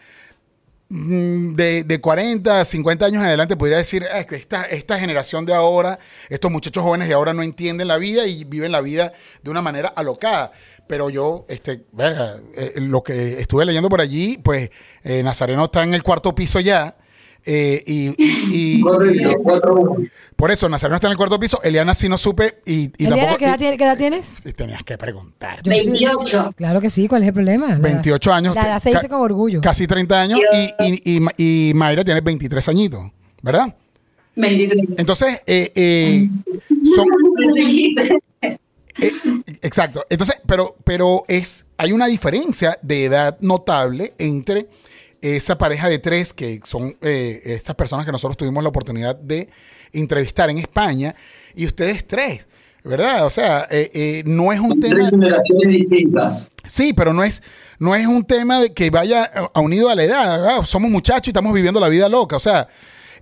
mm, 0.88 1.54
de, 1.54 1.84
de 1.84 2.00
40, 2.00 2.64
50 2.64 3.06
años 3.06 3.22
adelante 3.24 3.56
podría 3.56 3.78
decir, 3.78 4.06
"Ah, 4.12 4.20
es 4.20 4.26
que 4.26 4.36
esta, 4.36 4.64
esta 4.64 4.98
generación 4.98 5.44
de 5.46 5.54
ahora, 5.54 5.98
estos 6.28 6.50
muchachos 6.50 6.82
jóvenes 6.82 7.08
de 7.08 7.14
ahora 7.14 7.34
no 7.34 7.42
entienden 7.42 7.88
la 7.88 7.98
vida 7.98 8.26
y 8.26 8.44
viven 8.44 8.72
la 8.72 8.80
vida 8.80 9.12
de 9.42 9.50
una 9.50 9.62
manera 9.62 9.88
alocada. 9.88 10.52
Pero 10.86 11.08
yo, 11.08 11.46
este, 11.48 11.84
verga, 11.92 12.38
eh, 12.56 12.74
lo 12.76 13.02
que 13.02 13.40
estuve 13.40 13.64
leyendo 13.64 13.88
por 13.88 14.00
allí, 14.00 14.38
pues 14.38 14.70
eh, 15.02 15.22
Nazareno 15.22 15.64
está 15.64 15.82
en 15.82 15.94
el 15.94 16.02
cuarto 16.02 16.34
piso 16.34 16.60
ya. 16.60 16.96
Eh, 17.46 17.82
y, 17.86 18.08
y- 18.22 18.76
y- 18.78 18.80
Correcto, 18.80 19.30
y- 19.30 19.34
4-1. 19.34 20.10
por 20.36 20.50
eso, 20.50 20.68
Nazareno 20.68 20.96
está 20.96 21.08
en 21.08 21.12
el 21.12 21.16
cuarto 21.16 21.38
piso. 21.38 21.60
Eliana 21.62 21.94
sí 21.94 22.08
no 22.08 22.16
supe 22.18 22.56
y, 22.66 22.84
y 22.98 23.04
Eliana, 23.04 23.16
tampoco. 23.22 23.38
¿qué 23.38 23.44
edad, 23.46 23.54
y- 23.54 23.58
tiene- 23.58 23.76
qué 23.76 23.84
edad 23.84 23.96
tienes? 23.96 24.26
y 24.44 24.52
tenías 24.52 24.82
que 24.82 24.96
preguntar. 24.98 25.62
Yo 25.62 25.72
sí. 25.72 25.86
28. 25.90 26.52
Claro 26.56 26.80
que 26.80 26.90
sí, 26.90 27.06
¿cuál 27.08 27.22
es 27.22 27.28
el 27.28 27.34
problema? 27.34 27.66
La 27.68 27.74
edad- 27.74 27.80
28 27.82 28.32
años. 28.32 28.54
La 28.54 28.62
edad 28.62 28.82
se 28.82 28.90
dice 28.90 29.08
con 29.08 29.20
orgullo. 29.20 29.60
Casi 29.60 29.86
30 29.86 30.20
años 30.20 30.40
y, 30.78 30.84
y, 30.84 31.16
y, 31.16 31.20
Ma- 31.20 31.32
y 31.36 31.72
Mayra 31.74 32.02
tiene 32.04 32.20
23 32.20 32.68
añitos, 32.68 33.02
¿verdad? 33.42 33.74
23. 34.36 34.98
Entonces, 34.98 35.40
eh, 35.46 35.70
eh, 35.74 36.28
son, 36.96 37.06
eh, 38.42 38.58
exacto. 39.62 40.04
Entonces, 40.08 40.36
pero, 40.46 40.76
pero 40.84 41.24
es, 41.28 41.66
hay 41.76 41.92
una 41.92 42.06
diferencia 42.06 42.78
de 42.82 43.04
edad 43.04 43.36
notable 43.40 44.14
entre 44.18 44.68
esa 45.24 45.56
pareja 45.58 45.88
de 45.88 45.98
tres 45.98 46.32
que 46.32 46.60
son 46.64 46.96
eh, 47.00 47.40
estas 47.44 47.74
personas 47.74 48.04
que 48.06 48.12
nosotros 48.12 48.36
tuvimos 48.36 48.62
la 48.62 48.68
oportunidad 48.68 49.16
de 49.16 49.48
entrevistar 49.92 50.50
en 50.50 50.58
España 50.58 51.14
y 51.54 51.66
ustedes 51.66 52.06
tres, 52.06 52.46
¿verdad? 52.82 53.24
O 53.24 53.30
sea, 53.30 53.66
eh, 53.70 53.90
eh, 53.94 54.22
no 54.26 54.52
es 54.52 54.60
un 54.60 54.78
tema... 54.80 55.08
Generaciones 55.08 55.68
distintas. 55.68 56.52
Sí, 56.66 56.92
pero 56.92 57.12
no 57.12 57.24
es, 57.24 57.42
no 57.78 57.94
es 57.94 58.06
un 58.06 58.24
tema 58.24 58.60
de 58.60 58.72
que 58.74 58.90
vaya 58.90 59.24
a- 59.24 59.50
a 59.54 59.60
unido 59.60 59.88
a 59.88 59.94
la 59.94 60.02
edad. 60.04 60.62
Somos 60.64 60.90
muchachos 60.90 61.28
y 61.28 61.30
estamos 61.30 61.54
viviendo 61.54 61.80
la 61.80 61.88
vida 61.88 62.08
loca. 62.08 62.36
O 62.36 62.40
sea, 62.40 62.68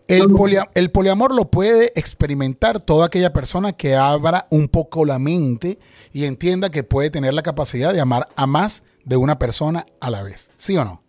el, 0.08 0.22
polia- 0.30 0.70
el 0.74 0.90
poliamor 0.90 1.34
lo 1.34 1.50
puede 1.50 1.92
experimentar 1.94 2.80
toda 2.80 3.06
aquella 3.06 3.32
persona 3.32 3.72
que 3.74 3.94
abra 3.94 4.46
un 4.50 4.68
poco 4.68 5.04
la 5.04 5.18
mente 5.18 5.78
y 6.12 6.24
entienda 6.24 6.70
que 6.70 6.82
puede 6.82 7.10
tener 7.10 7.34
la 7.34 7.42
capacidad 7.42 7.92
de 7.92 8.00
amar 8.00 8.28
a 8.34 8.46
más 8.46 8.82
de 9.04 9.16
una 9.16 9.38
persona 9.38 9.84
a 10.00 10.10
la 10.10 10.22
vez. 10.22 10.50
¿Sí 10.56 10.76
o 10.76 10.84
no? 10.84 11.01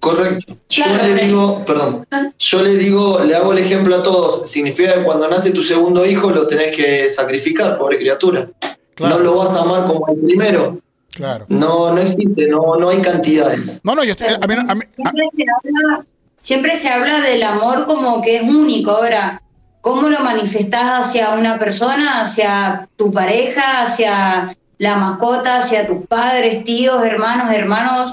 Correcto. 0.00 0.56
Yo 0.68 0.84
Claro, 0.84 1.02
le 1.14 1.24
digo, 1.24 1.64
perdón, 1.64 2.06
yo 2.38 2.62
le 2.62 2.74
digo, 2.76 3.20
le 3.24 3.34
hago 3.34 3.52
el 3.52 3.58
ejemplo 3.58 3.96
a 3.96 4.02
todos. 4.02 4.48
Significa 4.48 4.94
que 4.94 5.02
cuando 5.02 5.28
nace 5.28 5.50
tu 5.50 5.62
segundo 5.62 6.04
hijo 6.06 6.30
lo 6.30 6.46
tenés 6.46 6.76
que 6.76 7.08
sacrificar, 7.10 7.76
pobre 7.76 7.98
criatura. 7.98 8.48
Claro. 8.94 9.16
No 9.18 9.22
lo 9.24 9.36
vas 9.36 9.54
a 9.56 9.62
amar 9.62 9.86
como 9.86 10.06
el 10.08 10.20
primero. 10.20 10.78
Claro. 11.12 11.46
No, 11.48 11.92
no 11.92 12.00
existe, 12.00 12.46
no, 12.46 12.76
no 12.78 12.88
hay 12.90 13.00
cantidades. 13.00 13.80
No, 13.82 13.94
no, 13.94 14.04
yo 14.04 14.12
estoy. 14.12 14.28
A 14.28 14.46
mí, 14.46 14.54
a 14.54 14.74
mí- 14.74 14.84
a- 15.04 15.10
Siempre 15.10 15.28
se, 15.36 15.44
habla, 15.50 16.04
siempre 16.42 16.76
se 16.76 16.88
habla 16.88 17.20
del 17.22 17.42
amor 17.42 17.86
como 17.86 18.22
que 18.22 18.36
es 18.36 18.42
único. 18.42 18.90
Ahora, 18.92 19.42
¿cómo 19.80 20.08
lo 20.08 20.20
manifestás 20.20 21.06
hacia 21.06 21.34
una 21.34 21.58
persona, 21.58 22.20
hacia 22.20 22.88
tu 22.96 23.10
pareja, 23.10 23.82
hacia 23.82 24.56
la 24.78 24.96
mascota, 24.96 25.56
hacia 25.56 25.86
tus 25.86 26.06
padres, 26.06 26.64
tíos, 26.64 27.02
hermanos, 27.02 27.50
hermanos? 27.52 28.12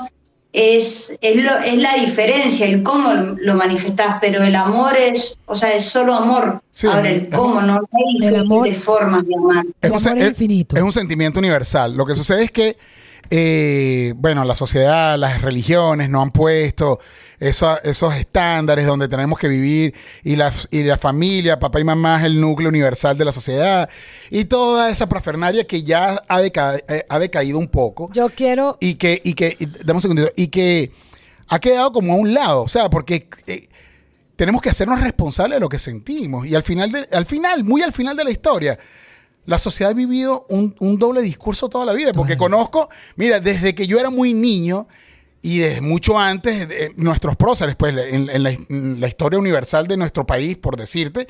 Es, 0.53 1.17
es, 1.21 1.43
lo- 1.43 1.57
es 1.65 1.77
la 1.79 1.95
diferencia, 1.95 2.67
el 2.67 2.83
cómo 2.83 3.11
lo 3.11 3.55
manifestás, 3.55 4.17
pero 4.21 4.43
el 4.43 4.55
amor 4.55 4.95
es, 4.95 5.35
o 5.47 5.55
sea, 5.55 5.73
es 5.73 5.85
solo 5.85 6.13
amor. 6.13 6.61
Sí, 6.71 6.85
Ahora, 6.85 7.09
el 7.09 7.23
es 7.23 7.35
cómo, 7.35 7.59
no 7.61 7.73
hay 7.91 8.27
El 8.27 8.35
amor- 8.35 8.63
diferentes 8.63 8.83
formas 8.85 9.25
de 9.27 9.35
amar. 9.35 9.65
El 9.81 9.91
un, 9.91 9.97
amor 9.97 10.21
es 10.21 10.29
infinito. 10.29 10.75
es 10.75 10.81
un 10.83 10.91
sentimiento 10.93 11.39
universal. 11.39 11.97
Lo 11.97 12.05
que 12.05 12.13
sucede 12.13 12.43
es 12.43 12.51
que, 12.51 12.77
eh, 13.35 14.13
bueno, 14.15 14.43
la 14.45 14.53
sociedad, 14.53 15.17
las 15.17 15.41
religiones 15.41 16.07
no 16.07 16.21
han 16.21 16.29
puesto 16.29 16.99
eso- 17.39 17.81
esos 17.81 18.13
estándares 18.13 18.85
donde 18.85 19.07
tenemos 19.07 19.39
que 19.39 19.47
vivir 19.47 19.95
y 20.23 20.35
la, 20.35 20.53
y 20.69 20.83
la 20.83 20.99
familia, 20.99 21.57
papá 21.57 21.79
y 21.79 21.83
mamá 21.83 22.19
es 22.19 22.25
el 22.25 22.39
núcleo 22.39 22.69
universal 22.69 23.17
de 23.17 23.25
la 23.25 23.31
sociedad 23.31 23.89
y 24.29 24.45
toda 24.45 24.91
esa 24.91 25.09
parafernaria 25.09 25.65
que 25.65 25.81
ya 25.81 26.21
ha, 26.27 26.41
deca- 26.43 26.83
eh, 26.87 27.05
ha 27.09 27.17
decaído 27.17 27.57
un 27.57 27.69
poco 27.69 28.11
Yo 28.13 28.29
quiero. 28.29 28.77
y 28.79 28.93
que, 28.95 29.19
y 29.23 29.33
que, 29.33 29.57
y- 29.59 29.65
dame 29.65 29.93
un 29.97 30.01
segundito, 30.03 30.29
y 30.35 30.49
que 30.49 30.91
ha 31.47 31.57
quedado 31.59 31.91
como 31.91 32.13
a 32.13 32.17
un 32.17 32.35
lado, 32.35 32.61
o 32.61 32.69
sea, 32.69 32.87
porque 32.91 33.27
eh, 33.47 33.67
tenemos 34.35 34.61
que 34.61 34.69
hacernos 34.69 35.01
responsables 35.01 35.55
de 35.55 35.59
lo 35.59 35.69
que 35.69 35.79
sentimos. 35.79 36.45
Y 36.45 36.53
al 36.53 36.61
final, 36.61 36.91
de- 36.91 37.07
al 37.11 37.25
final, 37.25 37.63
muy 37.63 37.81
al 37.81 37.93
final 37.93 38.15
de 38.15 38.25
la 38.25 38.29
historia, 38.29 38.77
la 39.45 39.57
sociedad 39.57 39.91
ha 39.91 39.95
vivido 39.95 40.45
un, 40.49 40.75
un 40.79 40.97
doble 40.97 41.21
discurso 41.21 41.69
toda 41.69 41.85
la 41.85 41.93
vida. 41.93 42.13
Porque 42.13 42.37
conozco, 42.37 42.89
mira, 43.15 43.39
desde 43.39 43.75
que 43.75 43.87
yo 43.87 43.99
era 43.99 44.09
muy 44.09 44.33
niño 44.33 44.87
y 45.41 45.59
desde 45.59 45.81
mucho 45.81 46.17
antes, 46.17 46.67
eh, 46.71 46.91
nuestros 46.95 47.35
próceres, 47.35 47.75
pues 47.75 47.95
en, 47.97 48.29
en 48.29 48.43
la, 48.43 48.51
en 48.51 49.01
la 49.01 49.07
historia 49.07 49.37
universal 49.37 49.87
de 49.87 49.97
nuestro 49.97 50.25
país, 50.25 50.57
por 50.57 50.77
decirte, 50.77 51.27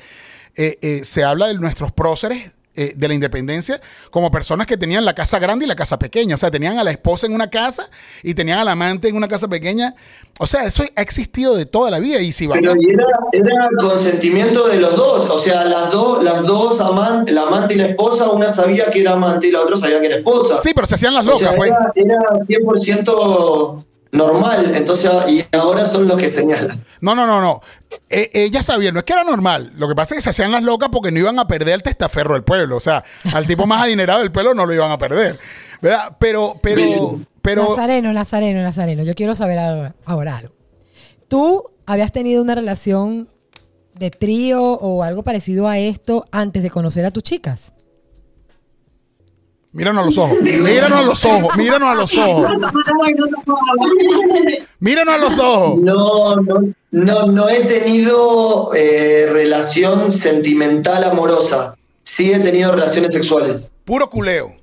eh, 0.54 0.78
eh, 0.82 1.00
se 1.04 1.24
habla 1.24 1.48
de 1.48 1.54
nuestros 1.54 1.90
próceres 1.90 2.52
eh, 2.76 2.92
de 2.96 3.08
la 3.08 3.14
independencia 3.14 3.80
como 4.10 4.30
personas 4.30 4.66
que 4.66 4.76
tenían 4.76 5.04
la 5.04 5.14
casa 5.14 5.38
grande 5.38 5.64
y 5.64 5.68
la 5.68 5.76
casa 5.76 5.98
pequeña. 5.98 6.34
O 6.34 6.38
sea, 6.38 6.50
tenían 6.50 6.78
a 6.78 6.84
la 6.84 6.90
esposa 6.90 7.26
en 7.26 7.32
una 7.32 7.48
casa 7.48 7.88
y 8.22 8.34
tenían 8.34 8.58
al 8.58 8.68
amante 8.68 9.08
en 9.08 9.16
una 9.16 9.28
casa 9.28 9.46
pequeña. 9.46 9.94
O 10.38 10.46
sea, 10.46 10.64
eso 10.64 10.82
ha 10.96 11.02
existido 11.02 11.54
de 11.54 11.66
toda 11.66 11.90
la 11.90 12.00
vida. 12.00 12.20
Y 12.20 12.32
si. 12.32 12.48
Pero 12.48 12.74
y 12.76 12.90
era, 12.92 13.06
era 13.32 13.68
consentimiento 13.80 14.66
de 14.68 14.80
los 14.80 14.96
dos, 14.96 15.30
o 15.30 15.38
sea, 15.38 15.64
las 15.64 15.92
dos, 15.92 16.24
las 16.24 16.42
dos 16.42 16.80
amantes, 16.80 17.34
la 17.34 17.42
amante 17.42 17.74
y 17.74 17.78
la 17.78 17.86
esposa, 17.86 18.30
una 18.30 18.48
sabía 18.48 18.90
que 18.90 19.02
era 19.02 19.12
amante 19.12 19.48
y 19.48 19.52
la 19.52 19.60
otra 19.60 19.76
sabía 19.76 20.00
que 20.00 20.06
era 20.06 20.16
esposa. 20.16 20.60
Sí, 20.60 20.72
pero 20.74 20.86
se 20.86 20.96
hacían 20.96 21.14
las 21.14 21.24
O 21.26 21.38
sea, 21.38 21.52
locas, 21.52 21.54
pues. 21.56 21.70
era, 21.94 22.14
era 22.14 22.60
100% 22.60 23.84
normal, 24.14 24.72
entonces 24.74 25.10
y 25.28 25.44
ahora 25.56 25.84
son 25.84 26.08
los 26.08 26.16
que 26.16 26.28
señalan. 26.28 26.84
No, 27.00 27.14
no, 27.14 27.26
no, 27.26 27.40
no. 27.40 27.60
Eh, 28.08 28.30
ella 28.32 28.62
sabía, 28.62 28.92
no 28.92 29.00
es 29.00 29.04
que 29.04 29.12
era 29.12 29.24
normal. 29.24 29.72
Lo 29.76 29.88
que 29.88 29.94
pasa 29.94 30.14
es 30.14 30.18
que 30.18 30.22
se 30.22 30.30
hacían 30.30 30.52
las 30.52 30.62
locas 30.62 30.88
porque 30.90 31.10
no 31.10 31.18
iban 31.18 31.38
a 31.38 31.46
perder 31.46 31.74
el 31.74 31.82
testaferro 31.82 32.34
del 32.34 32.44
pueblo. 32.44 32.76
O 32.76 32.80
sea, 32.80 33.04
al 33.34 33.46
tipo 33.46 33.66
más 33.66 33.82
adinerado 33.82 34.20
del 34.20 34.32
pueblo 34.32 34.54
no 34.54 34.64
lo 34.64 34.72
iban 34.72 34.90
a 34.90 34.98
perder. 34.98 35.38
¿Verdad? 35.82 36.16
Pero, 36.18 36.56
pero, 36.62 37.20
pero. 37.42 37.70
Nazareno, 37.70 38.12
Nazareno, 38.12 38.62
Nazareno. 38.62 39.02
Yo 39.02 39.14
quiero 39.14 39.34
saber 39.34 39.58
ahora, 39.58 39.94
ahora 40.06 40.36
algo. 40.38 40.54
¿Tú 41.28 41.64
habías 41.84 42.12
tenido 42.12 42.42
una 42.42 42.54
relación 42.54 43.28
de 43.94 44.10
trío 44.10 44.62
o 44.62 45.02
algo 45.02 45.22
parecido 45.22 45.68
a 45.68 45.78
esto 45.78 46.24
antes 46.30 46.62
de 46.62 46.70
conocer 46.70 47.04
a 47.04 47.10
tus 47.10 47.22
chicas? 47.22 47.73
Míranos 49.74 50.04
a 50.04 50.06
los 50.06 50.18
ojos. 50.18 50.38
Míranos 50.40 50.98
a 50.98 51.02
los 51.02 51.24
ojos. 51.24 51.56
Míranos 51.56 51.88
a 51.88 51.94
los 51.96 52.16
ojos. 52.16 52.50
Míranos 54.78 55.14
a 55.14 55.18
los 55.18 55.38
ojos. 55.40 55.80
No, 55.80 56.36
no, 56.36 56.74
no, 56.92 57.26
no 57.26 57.48
he 57.48 57.58
tenido 57.58 58.72
eh, 58.72 59.28
relación 59.32 60.12
sentimental 60.12 61.02
amorosa. 61.02 61.74
Sí 62.06 62.30
he 62.32 62.38
tenido 62.38 62.70
relaciones 62.72 63.14
sexuales. 63.14 63.72
Puro 63.84 64.10
culeo. 64.10 64.54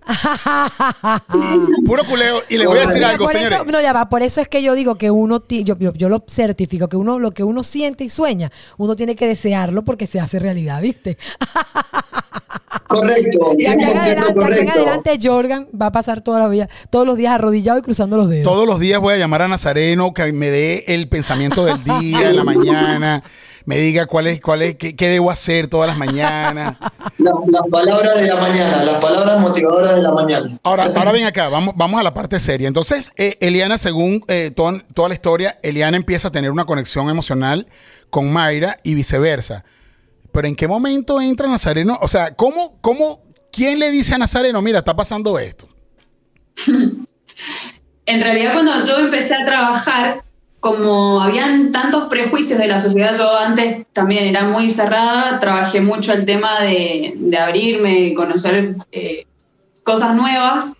Puro 1.85 2.03
culeo. 2.05 2.41
Y 2.49 2.57
le 2.57 2.67
voy 2.67 2.77
a 2.79 2.85
decir 2.87 3.03
algo, 3.03 3.25
por 3.25 3.33
señores. 3.33 3.59
Eso, 3.61 3.65
no, 3.71 3.81
ya 3.81 3.93
va. 3.93 4.09
Por 4.09 4.21
eso 4.21 4.41
es 4.41 4.47
que 4.47 4.61
yo 4.61 4.75
digo 4.75 4.95
que 4.95 5.09
uno, 5.11 5.39
ti- 5.39 5.63
yo, 5.63 5.75
yo, 5.79 5.91
yo 5.93 6.07
lo 6.09 6.23
certifico, 6.27 6.87
que 6.87 6.97
uno, 6.97 7.17
lo 7.19 7.31
que 7.31 7.43
uno 7.43 7.63
siente 7.63 8.03
y 8.03 8.09
sueña, 8.09 8.51
uno 8.77 8.95
tiene 8.95 9.15
que 9.15 9.27
desearlo 9.27 9.83
porque 9.83 10.05
se 10.07 10.19
hace 10.19 10.37
realidad, 10.39 10.81
¿viste? 10.81 11.17
Correcto, 12.87 13.53
Y 13.57 13.65
aquí 13.65 13.83
en 13.83 13.89
100% 13.89 13.97
adelante, 13.97 14.19
aquí 14.21 14.27
en 14.29 14.33
correcto. 14.35 14.71
adelante 14.73 15.17
Jorgan 15.21 15.67
va 15.79 15.85
a 15.87 15.91
pasar 15.91 16.21
toda 16.21 16.39
la 16.39 16.47
vida, 16.47 16.69
todos 16.89 17.05
los 17.05 17.17
días 17.17 17.33
arrodillado 17.33 17.79
y 17.79 17.81
cruzando 17.81 18.17
los 18.17 18.29
dedos. 18.29 18.43
Todos 18.51 18.67
los 18.67 18.79
días 18.79 18.99
voy 18.99 19.13
a 19.13 19.17
llamar 19.17 19.41
a 19.43 19.47
Nazareno 19.47 20.13
que 20.13 20.31
me 20.33 20.49
dé 20.49 20.83
el 20.87 21.07
pensamiento 21.09 21.65
del 21.65 21.83
día 21.83 22.29
en 22.29 22.35
la 22.35 22.43
mañana. 22.43 23.23
Me 23.65 23.77
diga 23.77 24.05
cuál 24.07 24.27
es, 24.27 24.41
cuál 24.41 24.61
es, 24.63 24.75
qué, 24.75 24.95
qué 24.95 25.07
debo 25.09 25.29
hacer 25.31 25.67
todas 25.67 25.87
las 25.87 25.97
mañanas. 25.97 26.77
La- 27.17 27.31
Las 27.47 27.61
palabras 27.71 28.19
de 28.19 28.27
la 28.27 28.35
mañana, 28.37 28.83
las 28.83 28.95
palabras 28.95 29.39
motivadoras 29.39 29.93
de 29.95 30.01
la 30.01 30.11
mañana. 30.11 30.57
Ahora, 30.63 30.91
ahora 30.95 31.11
ven 31.11 31.25
acá, 31.25 31.49
vamos, 31.49 31.75
vamos 31.77 31.99
a 31.99 32.03
la 32.03 32.13
parte 32.13 32.39
seria. 32.39 32.67
Entonces, 32.67 33.11
eh, 33.17 33.37
Eliana, 33.41 33.77
según 33.77 34.23
eh, 34.27 34.51
toda, 34.55 34.79
toda 34.95 35.09
la 35.09 35.13
historia, 35.13 35.59
Eliana 35.61 35.97
empieza 35.97 36.29
a 36.29 36.31
tener 36.31 36.49
una 36.51 36.65
conexión 36.65 37.09
emocional 37.09 37.67
con 38.09 38.31
Mayra 38.33 38.77
y 38.83 38.95
viceversa. 38.95 39.63
Pero 40.31 40.47
¿en 40.47 40.55
qué 40.55 40.67
momento 40.67 41.21
entra 41.21 41.47
Nazareno? 41.47 41.99
O 42.01 42.07
sea, 42.07 42.33
¿cómo, 42.35 42.77
cómo, 42.81 43.21
quién 43.51 43.77
le 43.79 43.91
dice 43.91 44.15
a 44.15 44.17
Nazareno, 44.17 44.61
mira, 44.61 44.79
está 44.79 44.95
pasando 44.95 45.37
esto? 45.37 45.67
En 48.05 48.19
realidad 48.21 48.53
cuando 48.53 48.83
yo 48.83 48.97
empecé 48.97 49.35
a 49.35 49.45
trabajar, 49.45 50.23
como 50.61 51.19
habían 51.19 51.71
tantos 51.71 52.05
prejuicios 52.05 52.59
de 52.59 52.67
la 52.67 52.79
sociedad, 52.79 53.17
yo 53.17 53.35
antes 53.35 53.87
también 53.93 54.25
era 54.25 54.43
muy 54.43 54.69
cerrada, 54.69 55.39
trabajé 55.39 55.81
mucho 55.81 56.13
el 56.13 56.23
tema 56.23 56.61
de, 56.61 57.13
de 57.15 57.37
abrirme, 57.37 58.13
conocer 58.13 58.75
eh, 58.91 59.25
cosas 59.83 60.15
nuevas. 60.15 60.73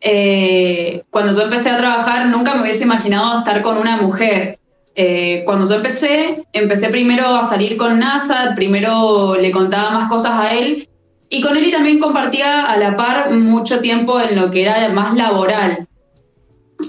Eh, 0.00 1.04
cuando 1.10 1.32
yo 1.32 1.42
empecé 1.42 1.68
a 1.68 1.76
trabajar 1.76 2.26
nunca 2.26 2.54
me 2.54 2.62
hubiese 2.62 2.84
imaginado 2.84 3.38
estar 3.38 3.60
con 3.60 3.76
una 3.76 3.98
mujer. 3.98 4.58
Eh, 4.94 5.42
cuando 5.44 5.68
yo 5.68 5.74
empecé, 5.74 6.46
empecé 6.54 6.88
primero 6.88 7.26
a 7.36 7.44
salir 7.44 7.76
con 7.76 7.98
NASA, 7.98 8.54
primero 8.56 9.36
le 9.36 9.50
contaba 9.50 9.90
más 9.90 10.08
cosas 10.08 10.32
a 10.32 10.54
él 10.54 10.88
y 11.28 11.42
con 11.42 11.54
él 11.58 11.66
y 11.66 11.72
también 11.72 11.98
compartía 11.98 12.64
a 12.64 12.78
la 12.78 12.96
par 12.96 13.30
mucho 13.32 13.80
tiempo 13.80 14.18
en 14.18 14.34
lo 14.40 14.50
que 14.50 14.62
era 14.62 14.88
más 14.88 15.14
laboral. 15.14 15.86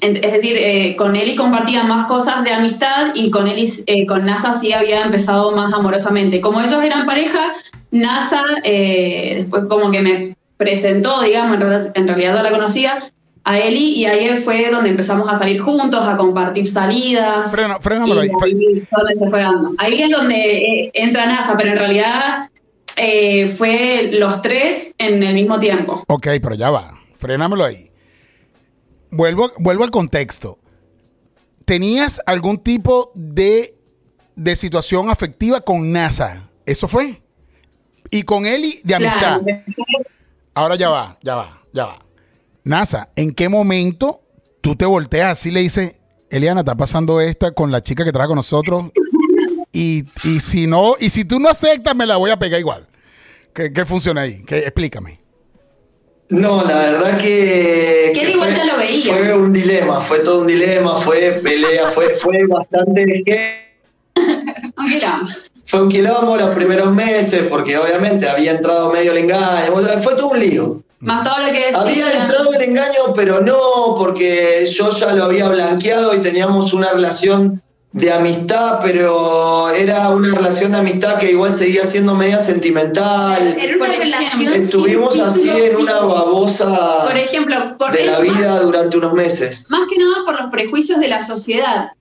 Es 0.02 0.34
decir, 0.34 0.56
eh, 0.58 0.96
con 0.98 1.16
Eli 1.16 1.36
compartía 1.36 1.84
más 1.84 2.06
cosas 2.08 2.44
de 2.44 2.52
amistad 2.52 3.16
y 3.16 3.32
con 3.32 3.48
Eli, 3.48 3.70
eh, 3.86 4.06
con 4.06 4.26
NASA 4.26 4.52
sí 4.54 4.74
había 4.74 5.04
empezado 5.04 5.52
más 5.54 5.72
amorosamente. 5.74 6.42
Como 6.42 6.60
ellos 6.62 6.84
eran 6.84 7.06
pareja, 7.06 7.54
NASA 7.92 8.44
eh, 8.64 9.36
después 9.38 9.64
como 9.70 9.90
que 9.90 10.02
me 10.02 10.36
presentó, 10.58 11.22
digamos, 11.22 11.56
en, 11.96 12.08
realidad- 12.08 12.36
no 12.36 12.44
la 12.44 12.52
conocía, 12.52 13.00
a 13.46 13.60
Eli 13.60 13.94
y 13.94 14.06
ahí 14.06 14.36
fue 14.38 14.70
donde 14.70 14.90
empezamos 14.90 15.30
a 15.30 15.36
salir 15.36 15.60
juntos, 15.62 16.04
a 16.06 16.18
compartir 16.18 16.68
salidas. 16.68 17.50
Frena- 17.56 17.80
frénamelo 17.80 18.20
ahí. 18.20 18.30
Ahí 19.78 20.02
es 20.02 20.10
donde 20.10 20.92
entra 20.94 21.28
NASA, 21.28 21.56
pero 21.58 21.72
en 21.72 21.78
realidad 21.78 22.50
fue 23.56 24.10
los 24.14 24.42
tres 24.42 24.94
en 24.98 25.24
el 25.24 25.34
mismo 25.34 25.60
tiempo. 25.60 26.04
Ok, 26.08 26.28
pero 26.42 26.56
ya 26.56 26.72
va. 26.72 26.94
Frénamelo 27.20 27.64
ahí. 27.64 27.90
Vuelvo, 29.12 29.52
vuelvo 29.60 29.84
al 29.84 29.92
contexto. 29.92 30.60
¿Tenías 31.66 32.22
algún 32.26 32.60
tipo 32.60 33.12
de, 33.14 33.76
de 34.36 34.56
situación 34.56 35.10
afectiva 35.10 35.62
con 35.62 35.92
NASA? 35.92 36.50
¿Eso 36.66 36.88
fue? 36.88 37.22
Y 38.10 38.24
con 38.24 38.46
Eli 38.46 38.80
de 38.84 38.96
amistad. 38.96 39.42
Claro, 39.42 39.64
Ahora 40.54 40.76
ya 40.76 40.90
va, 40.90 41.18
ya 41.22 41.36
va, 41.36 41.62
ya 41.72 41.86
va. 41.86 42.06
NASA, 42.64 43.10
¿en 43.16 43.34
qué 43.34 43.48
momento 43.48 44.22
tú 44.62 44.76
te 44.76 44.86
volteas 44.86 45.38
así 45.38 45.50
y 45.50 45.52
le 45.52 45.62
dices, 45.62 45.96
Eliana, 46.30 46.62
está 46.62 46.76
pasando 46.76 47.22
esta 47.22 47.52
con 47.52 47.72
la 47.72 47.84
chica 47.84 48.04
que 48.04 48.12
trabaja 48.12 48.30
con 48.30 48.38
nosotros? 48.38 48.92
Y, 49.72 50.06
y 50.24 50.40
si 50.40 50.66
no, 50.66 50.96
y 51.00 51.10
si 51.10 51.26
tú 51.26 51.40
no 51.40 51.50
aceptas, 51.50 51.96
me 51.96 52.06
la 52.06 52.18
voy 52.18 52.32
a 52.32 52.40
pegar 52.40 52.60
igual. 52.60 52.88
¿Qué, 53.54 53.72
qué 53.72 53.86
funciona 53.86 54.22
ahí? 54.22 54.44
¿Qué, 54.44 54.60
explícame. 54.60 55.20
No, 56.30 56.64
la 56.64 56.76
verdad 56.76 57.18
que. 57.18 58.12
Que 58.14 58.32
igual 58.32 58.50
fue, 58.50 58.58
ya 58.58 58.66
lo 58.66 58.78
veía. 58.78 59.14
Fue 59.14 59.34
un 59.34 59.54
dilema, 59.54 60.02
fue 60.02 60.20
todo 60.20 60.42
un 60.42 60.48
dilema, 60.48 60.96
fue 60.96 61.40
pelea, 61.44 61.88
fue, 61.88 62.10
fue 62.10 62.46
bastante. 62.48 63.06
un 64.78 64.90
quilombo. 64.90 65.30
Fue 65.66 65.82
un 65.82 65.90
quilombo 65.90 66.38
los 66.38 66.50
primeros 66.50 66.94
meses, 66.94 67.44
porque 67.50 67.78
obviamente 67.78 68.28
había 68.28 68.52
entrado 68.52 68.92
medio 68.92 69.12
el 69.12 69.20
engaño, 69.20 69.74
fue 70.02 70.16
todo 70.16 70.30
un 70.30 70.40
lío. 70.40 70.82
Más 71.00 71.24
todo 71.24 71.46
lo 71.46 71.52
que 71.54 71.60
decía. 71.68 71.80
Había 71.80 72.24
entrado 72.24 72.52
el 72.54 72.64
engaño, 72.64 73.14
pero 73.16 73.42
no, 73.42 73.96
porque 73.98 74.68
yo 74.72 74.92
ya 74.92 75.14
lo 75.14 75.26
había 75.26 75.48
blanqueado 75.48 76.16
y 76.16 76.22
teníamos 76.22 76.74
una 76.74 76.92
relación 76.92 77.62
de 77.92 78.12
amistad, 78.12 78.80
pero 78.84 79.70
era 79.72 80.10
una 80.10 80.34
relación 80.34 80.72
de 80.72 80.80
amistad 80.80 81.18
que 81.18 81.32
igual 81.32 81.54
seguía 81.54 81.84
siendo 81.84 82.14
media 82.16 82.40
sentimental. 82.40 83.58
Era 83.60 83.78
una 83.78 83.88
relación 83.88 84.54
Estuvimos 84.54 85.14
sin 85.14 85.24
así 85.24 85.50
en 85.50 85.78
una 85.78 86.00
babosa 86.02 87.06
Por 87.06 87.18
ejemplo, 87.18 87.56
por 87.78 87.92
de 87.92 88.06
la 88.06 88.20
vida 88.20 88.60
durante 88.62 88.98
unos 88.98 89.14
meses. 89.14 89.68
Más, 89.70 89.82
que 89.90 89.98
nada 89.98 90.26
por 90.26 90.40
los 90.40 90.52
prejuicios 90.52 91.00
de 91.00 91.08
la 91.08 91.24
sociedad. 91.24 91.92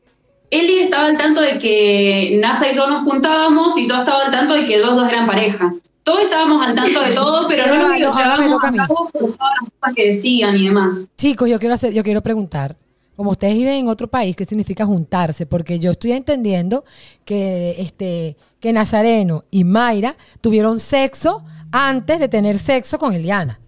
Eli 0.51 0.81
estaba 0.81 1.07
al 1.07 1.19
tanto 1.19 1.41
de 1.41 1.59
que 1.59 2.39
NASA 2.41 2.71
y 2.71 2.75
yo 2.75 2.87
nos 2.87 3.03
juntábamos 3.03 3.77
y 3.79 3.89
yo 3.89 3.97
estaba 3.97 4.25
al 4.25 4.33
tanto 4.33 4.55
de 4.55 4.65
que 4.65 4.77
ellos 4.77 4.95
dos 4.95 5.09
eran 5.09 5.27
pareja. 5.27 5.75
Todos 6.05 6.21
estábamos 6.21 6.65
al 6.65 6.75
tanto 6.75 7.01
de 7.01 7.13
todo, 7.13 7.49
pero 7.49 7.67
no 7.67 7.73
Pero 7.73 7.83
lo 7.83 7.89
no, 7.89 7.95
que 7.95 8.01
lo 8.01 8.09
ahora 8.13 8.37
me 8.37 8.45
llevábamos 8.45 8.65
a 8.65 8.73
cabo 8.73 9.11
por 9.11 9.21
todas 9.37 9.53
las 9.61 9.71
cosas 9.71 9.95
que 9.97 10.07
decían 10.07 10.57
y 10.57 10.69
demás. 10.69 11.09
Chicos, 11.17 11.49
yo 11.49 11.59
quiero 11.59 11.75
hacer, 11.75 11.93
yo 11.93 12.05
quiero 12.05 12.23
preguntar, 12.23 12.77
como 13.17 13.31
ustedes 13.31 13.55
viven 13.55 13.75
en 13.75 13.89
otro 13.89 14.09
país, 14.09 14.37
¿qué 14.37 14.45
significa 14.45 14.85
juntarse? 14.87 15.47
Porque 15.47 15.79
yo 15.79 15.91
estoy 15.91 16.13
entendiendo 16.13 16.85
que 17.25 17.77
este 17.79 18.37
que 18.61 18.73
Nazareno 18.73 19.45
y 19.51 19.65
Mayra 19.65 20.17
tuvieron 20.41 20.81
sexo 20.81 21.43
antes 21.73 22.19
de 22.19 22.29
tener 22.29 22.59
sexo 22.59 22.99
con 22.99 23.13
Eliana. 23.15 23.61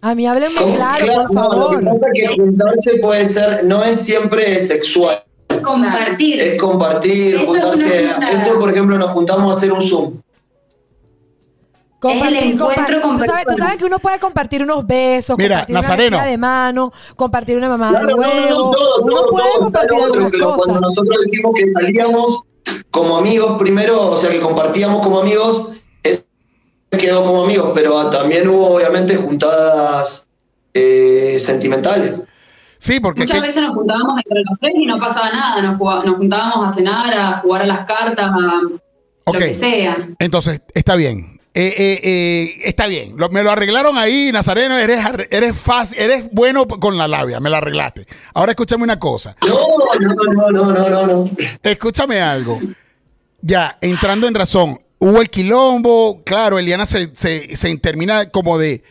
A 0.00 0.14
mí 0.14 0.26
háblenme 0.26 0.56
claro, 0.74 1.06
Claro, 1.06 1.28
por 1.28 1.34
no, 1.34 1.42
lo 1.42 1.70
que 1.78 1.84
favor. 1.84 1.84
pasa 1.84 2.06
es 2.12 2.20
que 2.20 2.42
juntarse 2.42 2.90
puede 3.00 3.26
ser, 3.26 3.64
no 3.64 3.84
es 3.84 4.00
siempre 4.00 4.56
sexual. 4.58 5.22
Compartir. 5.62 6.40
Es 6.40 6.60
compartir, 6.60 7.36
Esto 7.36 7.46
juntarse. 7.46 8.04
Esto, 8.06 8.58
por 8.58 8.70
ejemplo, 8.70 8.98
nos 8.98 9.10
juntamos 9.10 9.54
a 9.54 9.56
hacer 9.56 9.72
un 9.72 9.82
Zoom. 9.82 10.14
Compartir, 12.02 12.38
encuentro 12.38 13.00
compa- 13.00 13.02
con 13.02 13.18
tú, 13.18 13.24
sabes, 13.26 13.46
tú 13.46 13.56
sabes 13.56 13.76
que 13.78 13.84
uno 13.84 13.98
puede 14.00 14.18
compartir 14.18 14.62
unos 14.62 14.84
besos, 14.86 15.38
Mira, 15.38 15.58
compartir 15.66 15.74
Nazareno. 15.74 16.16
una 16.18 16.26
de 16.26 16.36
mano, 16.38 16.92
compartir 17.16 17.56
una 17.56 17.68
mamá 17.68 17.92
de 17.92 17.92
no, 17.92 18.00
no, 18.00 18.16
no, 18.16 18.22
huevo. 18.22 18.74
uno 19.02 19.22
puede 19.30 19.50
compartir 19.60 19.98
pero 20.12 20.44
cosas. 20.46 20.62
cuando 20.66 20.80
nosotros 20.88 21.16
dijimos 21.26 21.52
que 21.56 21.68
salíamos 21.70 22.40
como 22.90 23.16
amigos 23.18 23.56
primero, 23.58 24.10
o 24.10 24.16
sea 24.16 24.30
que 24.30 24.40
compartíamos 24.40 25.00
como 25.02 25.20
amigos, 25.20 25.68
es- 26.02 26.24
quedó 26.90 27.24
como 27.24 27.44
amigos, 27.44 27.70
pero 27.74 28.10
también 28.10 28.48
hubo 28.48 28.74
obviamente 28.74 29.14
juntadas 29.16 30.28
eh, 30.74 31.36
sentimentales. 31.38 32.26
Sí, 32.78 32.98
porque 32.98 33.20
Muchas 33.20 33.40
que- 33.40 33.46
veces 33.46 33.62
nos 33.62 33.76
juntábamos 33.76 34.16
entre 34.24 34.42
los 34.42 34.58
tres 34.60 34.72
y 34.74 34.86
no 34.86 34.98
pasaba 34.98 35.30
nada. 35.30 35.62
Nos, 35.62 35.76
juntábamos 36.16 36.66
a 36.66 36.74
cenar, 36.74 37.14
a 37.14 37.32
jugar 37.38 37.62
a 37.62 37.66
las 37.66 37.86
cartas, 37.86 38.24
a 38.24 38.60
lo 39.32 39.38
que 39.38 39.54
sea. 39.54 40.08
entonces 40.18 40.62
está 40.74 40.96
bien. 40.96 41.38
Eh, 41.54 41.74
eh, 41.76 42.00
eh, 42.02 42.54
está 42.64 42.86
bien. 42.86 43.14
Lo- 43.18 43.28
me 43.28 43.42
lo 43.42 43.50
arreglaron 43.50 43.98
ahí, 43.98 44.30
Nazareno. 44.32 44.78
Eres, 44.78 45.00
eres 45.30 45.56
fácil, 45.56 45.98
eres 45.98 46.28
bueno 46.32 46.66
con 46.66 46.96
la 46.96 47.06
labia. 47.06 47.40
Me 47.40 47.50
la 47.50 47.58
arreglaste. 47.58 48.06
Ahora 48.32 48.52
escúchame 48.52 48.84
una 48.84 48.98
cosa. 48.98 49.36
No, 49.46 49.56
no, 50.00 50.14
no, 50.14 50.50
no, 50.50 50.72
no, 50.72 50.88
no, 50.88 51.06
no. 51.06 51.24
Escúchame 51.62 52.20
algo. 52.20 52.58
Ya, 53.42 53.76
entrando 53.82 54.26
en 54.28 54.34
razón, 54.34 54.80
hubo 54.98 55.20
el 55.20 55.28
quilombo, 55.28 56.22
claro, 56.24 56.58
Eliana 56.58 56.86
se, 56.86 57.10
se, 57.14 57.54
se 57.56 57.76
termina 57.78 58.30
como 58.30 58.56
de, 58.56 58.82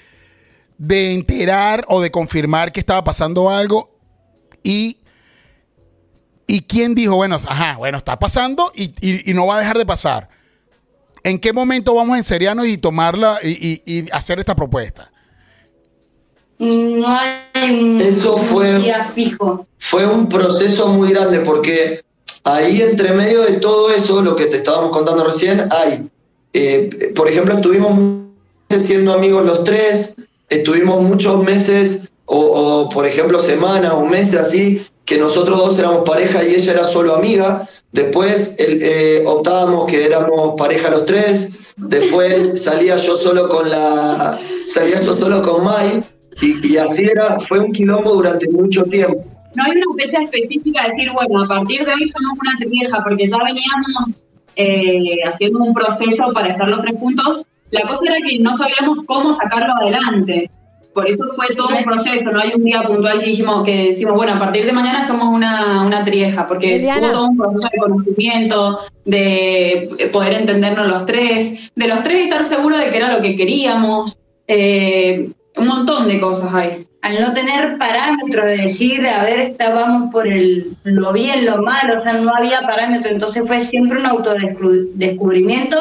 de 0.78 1.14
enterar 1.14 1.86
o 1.88 2.02
de 2.02 2.12
confirmar 2.12 2.72
que 2.74 2.82
estaba 2.82 3.02
pasando 3.04 3.50
algo 3.50 3.98
y, 4.62 4.98
y 6.48 6.62
quién 6.64 6.96
dijo, 6.96 7.16
bueno, 7.16 7.36
ajá, 7.38 7.78
bueno, 7.78 7.98
está 7.98 8.20
pasando 8.20 8.72
y, 8.76 8.94
y- 9.00 9.32
y 9.32 9.34
no 9.34 9.48
va 9.48 9.56
a 9.56 9.60
dejar 9.60 9.78
de 9.78 9.86
pasar. 9.86 10.30
¿En 11.24 11.40
qué 11.40 11.54
momento 11.54 11.94
vamos 11.96 12.16
a 12.16 12.18
enseriarnos 12.18 12.66
y 12.68 12.78
tomarla 12.78 13.40
y, 13.44 13.50
y- 13.50 13.82
y 13.86 14.06
hacer 14.12 14.40
esta 14.40 14.56
propuesta? 14.56 15.12
No 16.60 17.08
hay 17.08 17.72
un, 17.72 18.02
Eso 18.02 18.38
fue- 18.38 18.76
un 18.76 18.84
día 18.84 19.04
fijo. 19.04 19.66
Fue 19.80 20.06
un 20.06 20.30
proceso 20.30 20.88
muy 20.88 21.10
grande 21.12 21.40
porque 21.40 22.02
ahí 22.44 22.82
entre 22.82 23.14
medio 23.14 23.42
de 23.44 23.54
todo 23.54 23.92
eso, 23.94 24.22
lo 24.22 24.36
que 24.36 24.46
te 24.46 24.58
estábamos 24.58 24.92
contando 24.92 25.24
recién, 25.24 25.68
hay, 25.72 26.08
eh, 26.54 27.12
por 27.16 27.28
ejemplo, 27.28 27.56
estuvimos 27.56 27.94
meses 28.70 28.88
siendo 28.88 29.14
amigos 29.14 29.46
los 29.46 29.64
tres, 29.64 30.16
estuvimos 30.50 31.02
muchos 31.02 31.44
meses 31.44 32.10
o, 32.26 32.38
o, 32.40 32.90
por 32.90 33.06
ejemplo 33.06 33.40
semanas 33.40 33.94
o 33.94 34.06
meses 34.06 34.36
así, 34.40 34.82
que 35.12 35.18
nosotros 35.18 35.58
dos 35.58 35.78
éramos 35.78 36.08
pareja 36.10 36.42
y 36.42 36.56
ella 36.56 36.72
era 36.72 36.84
solo 36.86 37.16
amiga, 37.18 37.64
después 37.92 38.56
el- 38.60 38.80
eh, 38.82 39.24
optábamos 39.26 39.86
que 39.92 40.06
éramos 40.06 40.56
pareja 40.58 40.90
los 40.90 41.04
tres, 41.06 41.74
después 41.76 42.64
salía 42.64 42.96
yo 42.96 43.18
solo 43.18 43.50
con 43.50 43.70
la, 43.70 44.40
salía 44.68 45.02
yo 45.02 45.12
solo 45.12 45.42
con 45.42 45.66
Mai 45.66 46.02
y, 46.42 46.66
y 46.66 46.78
así 46.78 47.02
era, 47.02 47.38
fue 47.50 47.60
un 47.60 47.74
quilombo 47.74 48.14
durante 48.14 48.48
mucho 48.52 48.84
tiempo. 48.86 49.22
no 49.56 49.64
hay 49.66 49.72
una 49.72 49.90
fecha 50.02 50.22
específica 50.24 50.84
de 50.84 50.90
decir, 50.92 51.12
bueno, 51.12 51.44
a 51.44 51.48
partir 51.50 51.84
de 51.86 51.92
hoy 51.92 52.10
somos 52.16 52.40
una 52.42 52.58
trieja, 52.58 53.04
porque 53.04 53.28
ya 53.28 53.38
veníamos 53.38 54.16
eh, 54.56 55.18
haciendo 55.28 55.60
un 55.60 55.74
proceso 55.74 56.32
para 56.34 56.48
estar 56.54 56.70
los 56.70 56.82
tres 56.84 56.96
juntos. 57.00 57.46
La 57.72 57.82
cosa 57.82 58.00
era 58.06 58.26
que 58.28 58.40
no 58.40 58.56
sabíamos 58.56 59.00
cómo 59.06 59.34
sacarlo 59.34 59.74
adelante. 59.82 60.50
Por 60.94 61.08
eso 61.08 61.20
fue 61.36 61.48
todo 61.56 61.70
un 61.78 61.84
proceso, 61.86 62.32
no 62.32 62.40
hay 62.40 62.52
un 62.54 62.66
día 62.66 62.84
puntual 62.84 63.22
Que 63.22 63.30
dijimos, 63.30 63.64
que 63.64 63.88
decimos, 63.88 64.16
bueno, 64.16 64.34
a 64.34 64.40
partir 64.40 64.66
de 64.66 64.74
mañana 64.74 65.06
somos 65.06 65.28
una, 65.28 65.84
una 65.86 66.04
trieja, 66.04 66.46
porque 66.46 66.76
Eliana. 66.76 67.08
hubo 67.08 67.12
todo 67.12 67.28
un 67.28 67.38
proceso 67.38 67.68
de 67.72 67.80
conocimiento, 67.80 68.80
de 69.06 70.10
poder 70.12 70.34
entendernos 70.34 70.88
los 70.88 71.06
tres, 71.06 71.72
de 71.76 71.88
los 71.88 72.04
tres 72.04 72.26
estar 72.26 72.44
seguros 72.44 72.80
de 72.80 72.90
que 72.90 72.98
era 72.98 73.12
lo 73.12 73.22
que 73.22 73.36
queríamos, 73.36 74.18
eh, 74.48 75.30
un 75.58 75.68
montón 75.68 76.08
de 76.08 76.20
cosas 76.20 76.54
hay. 76.54 76.86
Al 77.02 77.20
no 77.20 77.34
tener 77.34 77.78
parámetros 77.78 78.46
de 78.46 78.58
decir, 78.58 79.08
a 79.08 79.24
ver, 79.24 79.40
estábamos 79.40 80.12
por 80.12 80.28
el, 80.28 80.76
lo 80.84 81.14
bien, 81.14 81.46
lo 81.46 81.62
malo, 81.64 82.00
o 82.00 82.04
sea, 82.04 82.14
no 82.14 82.32
había 82.36 82.62
parámetros, 82.62 83.14
entonces 83.14 83.44
fue 83.48 83.60
siempre 83.60 83.98
un 83.98 84.06
autodescubrimiento. 84.06 85.78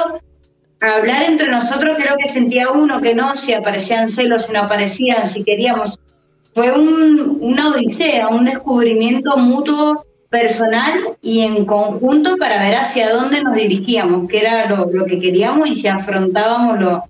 Hablar 0.80 1.24
entre 1.24 1.48
nosotros 1.48 1.96
creo 1.98 2.14
que 2.16 2.30
sentía 2.30 2.70
uno 2.72 3.00
que 3.02 3.14
no, 3.14 3.36
si 3.36 3.52
aparecían 3.52 4.08
celos, 4.08 4.46
si 4.46 4.52
no 4.52 4.60
aparecían, 4.60 5.26
si 5.26 5.44
queríamos. 5.44 5.94
Fue 6.54 6.72
un, 6.72 7.38
una 7.40 7.68
odisea, 7.68 8.28
un 8.28 8.44
descubrimiento 8.44 9.36
mutuo 9.36 10.04
personal 10.30 10.92
y 11.20 11.42
en 11.42 11.66
conjunto 11.66 12.36
para 12.36 12.62
ver 12.62 12.76
hacia 12.76 13.12
dónde 13.12 13.42
nos 13.42 13.54
dirigíamos, 13.54 14.28
qué 14.28 14.38
era 14.38 14.68
lo, 14.68 14.86
lo 14.90 15.04
que 15.04 15.20
queríamos 15.20 15.68
y 15.68 15.74
si 15.74 15.88
afrontábamos 15.88 16.80
lo, 16.80 17.04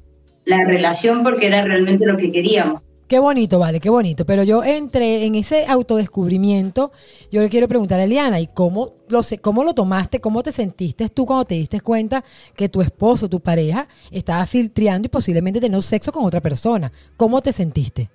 la 0.47 0.65
relación 0.67 1.23
porque 1.23 1.47
era 1.47 1.63
realmente 1.63 2.07
lo 2.07 2.17
que 2.17 2.33
queríamos. 2.33 2.83
Qué 3.11 3.19
bonito, 3.19 3.59
vale, 3.59 3.81
qué 3.81 3.91
bonito. 3.91 4.25
Pero 4.25 4.45
yo 4.45 4.63
entré 4.63 5.25
en 5.25 5.35
ese 5.35 5.67
autodescubrimiento. 5.67 6.93
Yo 7.33 7.41
le 7.43 7.49
quiero 7.49 7.67
preguntar 7.67 7.99
a 7.99 8.05
Eliana, 8.05 8.39
¿y 8.39 8.47
cómo 8.47 8.93
lo, 9.09 9.25
sé- 9.25 9.39
cómo 9.39 9.65
lo 9.65 9.75
tomaste? 9.75 10.21
¿Cómo 10.21 10.45
te 10.45 10.53
sentiste 10.53 11.09
tú 11.09 11.27
cuando 11.27 11.45
te 11.45 11.57
diste 11.57 11.81
cuenta 11.81 12.23
que 12.55 12.69
tu 12.69 12.81
esposo, 12.83 13.29
tu 13.29 13.41
pareja, 13.41 13.89
estaba 14.13 14.47
filtreando 14.47 15.07
y 15.07 15.09
posiblemente 15.09 15.59
teniendo 15.59 15.83
sexo 15.83 16.13
con 16.13 16.25
otra 16.25 16.41
persona? 16.41 16.93
¿Cómo 17.17 17.43
te 17.43 17.51
sentiste? 17.53 18.11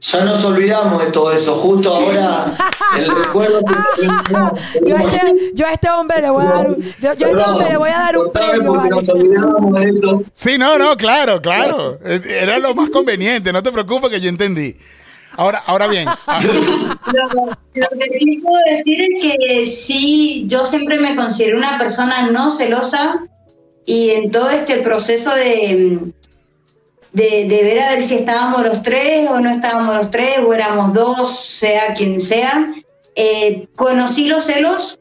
Ya 0.00 0.24
nos 0.24 0.44
olvidamos 0.44 1.04
de 1.04 1.10
todo 1.10 1.32
eso, 1.32 1.56
justo 1.56 1.92
ahora 1.92 2.52
el 2.98 3.08
recuerdo 3.08 3.60
que 3.64 4.06
Yo 4.86 4.96
a 4.96 5.02
este, 5.02 5.50
yo 5.54 5.66
a 5.66 5.72
este 5.72 5.90
hombre 5.90 6.20
le 6.20 6.30
voy 6.30 6.44
a 6.44 6.50
dar 6.50 6.70
un, 6.70 6.94
yo, 7.00 7.14
yo 7.14 7.26
a 7.26 7.30
este 7.30 7.42
hombre 7.42 7.68
le 7.70 7.76
voy 7.78 7.90
a 7.90 7.98
dar 7.98 8.18
un 8.18 8.30
premio, 8.30 8.74
porque 8.74 8.88
vale. 8.88 9.06
nos 9.06 9.08
olvidamos 9.08 9.80
de 9.80 9.90
eso. 9.90 10.22
Sí, 10.32 10.58
no, 10.58 10.78
no, 10.78 10.96
claro, 10.96 11.40
claro. 11.40 11.98
Era 12.04 12.58
lo 12.58 12.74
más 12.74 12.90
conveniente, 12.90 13.52
no 13.52 13.62
te 13.62 13.72
preocupes 13.72 14.10
que 14.10 14.20
yo 14.20 14.28
entendí. 14.28 14.76
Ahora, 15.38 15.62
ahora 15.66 15.86
bien, 15.86 16.06
ah, 16.26 16.40
Lo, 16.42 16.60
lo 17.74 17.88
que 17.88 18.18
sí 18.18 18.40
puedo 18.42 18.58
decir 18.68 19.00
es 19.02 19.22
que 19.22 19.66
sí, 19.66 20.44
yo 20.46 20.64
siempre 20.64 20.98
me 20.98 21.16
considero 21.16 21.58
una 21.58 21.78
persona 21.78 22.30
no 22.30 22.50
celosa 22.50 23.26
y 23.84 24.10
en 24.10 24.30
todo 24.30 24.50
este 24.50 24.78
proceso 24.78 25.34
de, 25.34 26.00
de, 27.16 27.62
ver 27.62 27.80
a 27.80 27.90
ver 27.90 28.02
si 28.02 28.16
estábamos 28.16 28.62
los 28.62 28.82
tres 28.82 29.28
o 29.30 29.40
no 29.40 29.48
estábamos 29.50 29.94
los 29.94 30.10
tres 30.10 30.38
o 30.46 30.52
éramos 30.52 30.92
dos, 30.92 31.34
sea 31.38 31.94
quien 31.94 32.20
sea, 32.20 32.74
eh, 33.14 33.68
conocí 33.74 34.26
los 34.26 34.44
celos 34.44 34.98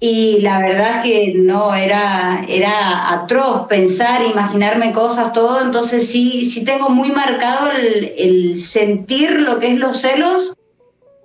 y 0.00 0.40
la 0.40 0.58
verdad 0.58 0.96
es 0.96 1.04
que 1.04 1.32
no, 1.36 1.74
era, 1.74 2.44
era 2.48 3.12
atroz 3.12 3.68
pensar, 3.68 4.22
imaginarme 4.22 4.92
cosas, 4.92 5.32
todo, 5.32 5.62
entonces 5.62 6.10
sí, 6.10 6.44
sí 6.44 6.64
tengo 6.64 6.88
muy 6.88 7.12
marcado 7.12 7.70
el, 7.70 8.12
el 8.18 8.58
sentir 8.58 9.40
lo 9.42 9.60
que 9.60 9.74
es 9.74 9.78
los 9.78 10.00
celos 10.00 10.54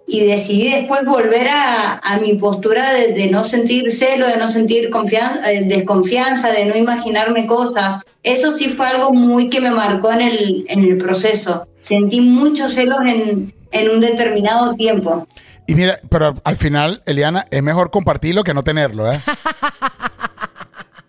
y 0.09 0.25
decidí 0.25 0.71
después 0.71 1.01
volver 1.05 1.49
a, 1.49 1.97
a 1.97 2.17
mi 2.17 2.35
postura 2.35 2.93
de, 2.93 3.09
de 3.09 3.27
no 3.27 3.43
sentir 3.43 3.91
celo, 3.91 4.25
de 4.25 4.37
no 4.37 4.47
sentir 4.47 4.89
confianza, 4.89 5.51
eh, 5.51 5.65
desconfianza, 5.65 6.49
de 6.49 6.65
no 6.65 6.77
imaginarme 6.77 7.45
cosas. 7.45 8.01
Eso 8.23 8.53
sí 8.53 8.69
fue 8.69 8.87
algo 8.87 9.11
muy 9.11 9.49
que 9.49 9.59
me 9.59 9.69
marcó 9.69 10.13
en 10.13 10.21
el, 10.21 10.65
en 10.69 10.79
el 10.79 10.97
proceso. 10.97 11.67
Sentí 11.81 12.21
muchos 12.21 12.71
celos 12.73 12.99
en, 13.05 13.53
en 13.71 13.89
un 13.89 13.99
determinado 13.99 14.73
tiempo. 14.75 15.27
y 15.67 15.75
mira, 15.75 15.99
pero 16.09 16.35
al 16.41 16.55
final, 16.55 17.01
Eliana, 17.05 17.45
es 17.51 17.61
mejor 17.61 17.91
compartirlo 17.91 18.45
que 18.45 18.53
no 18.53 18.63
tenerlo, 18.63 19.11
¿eh? 19.11 19.19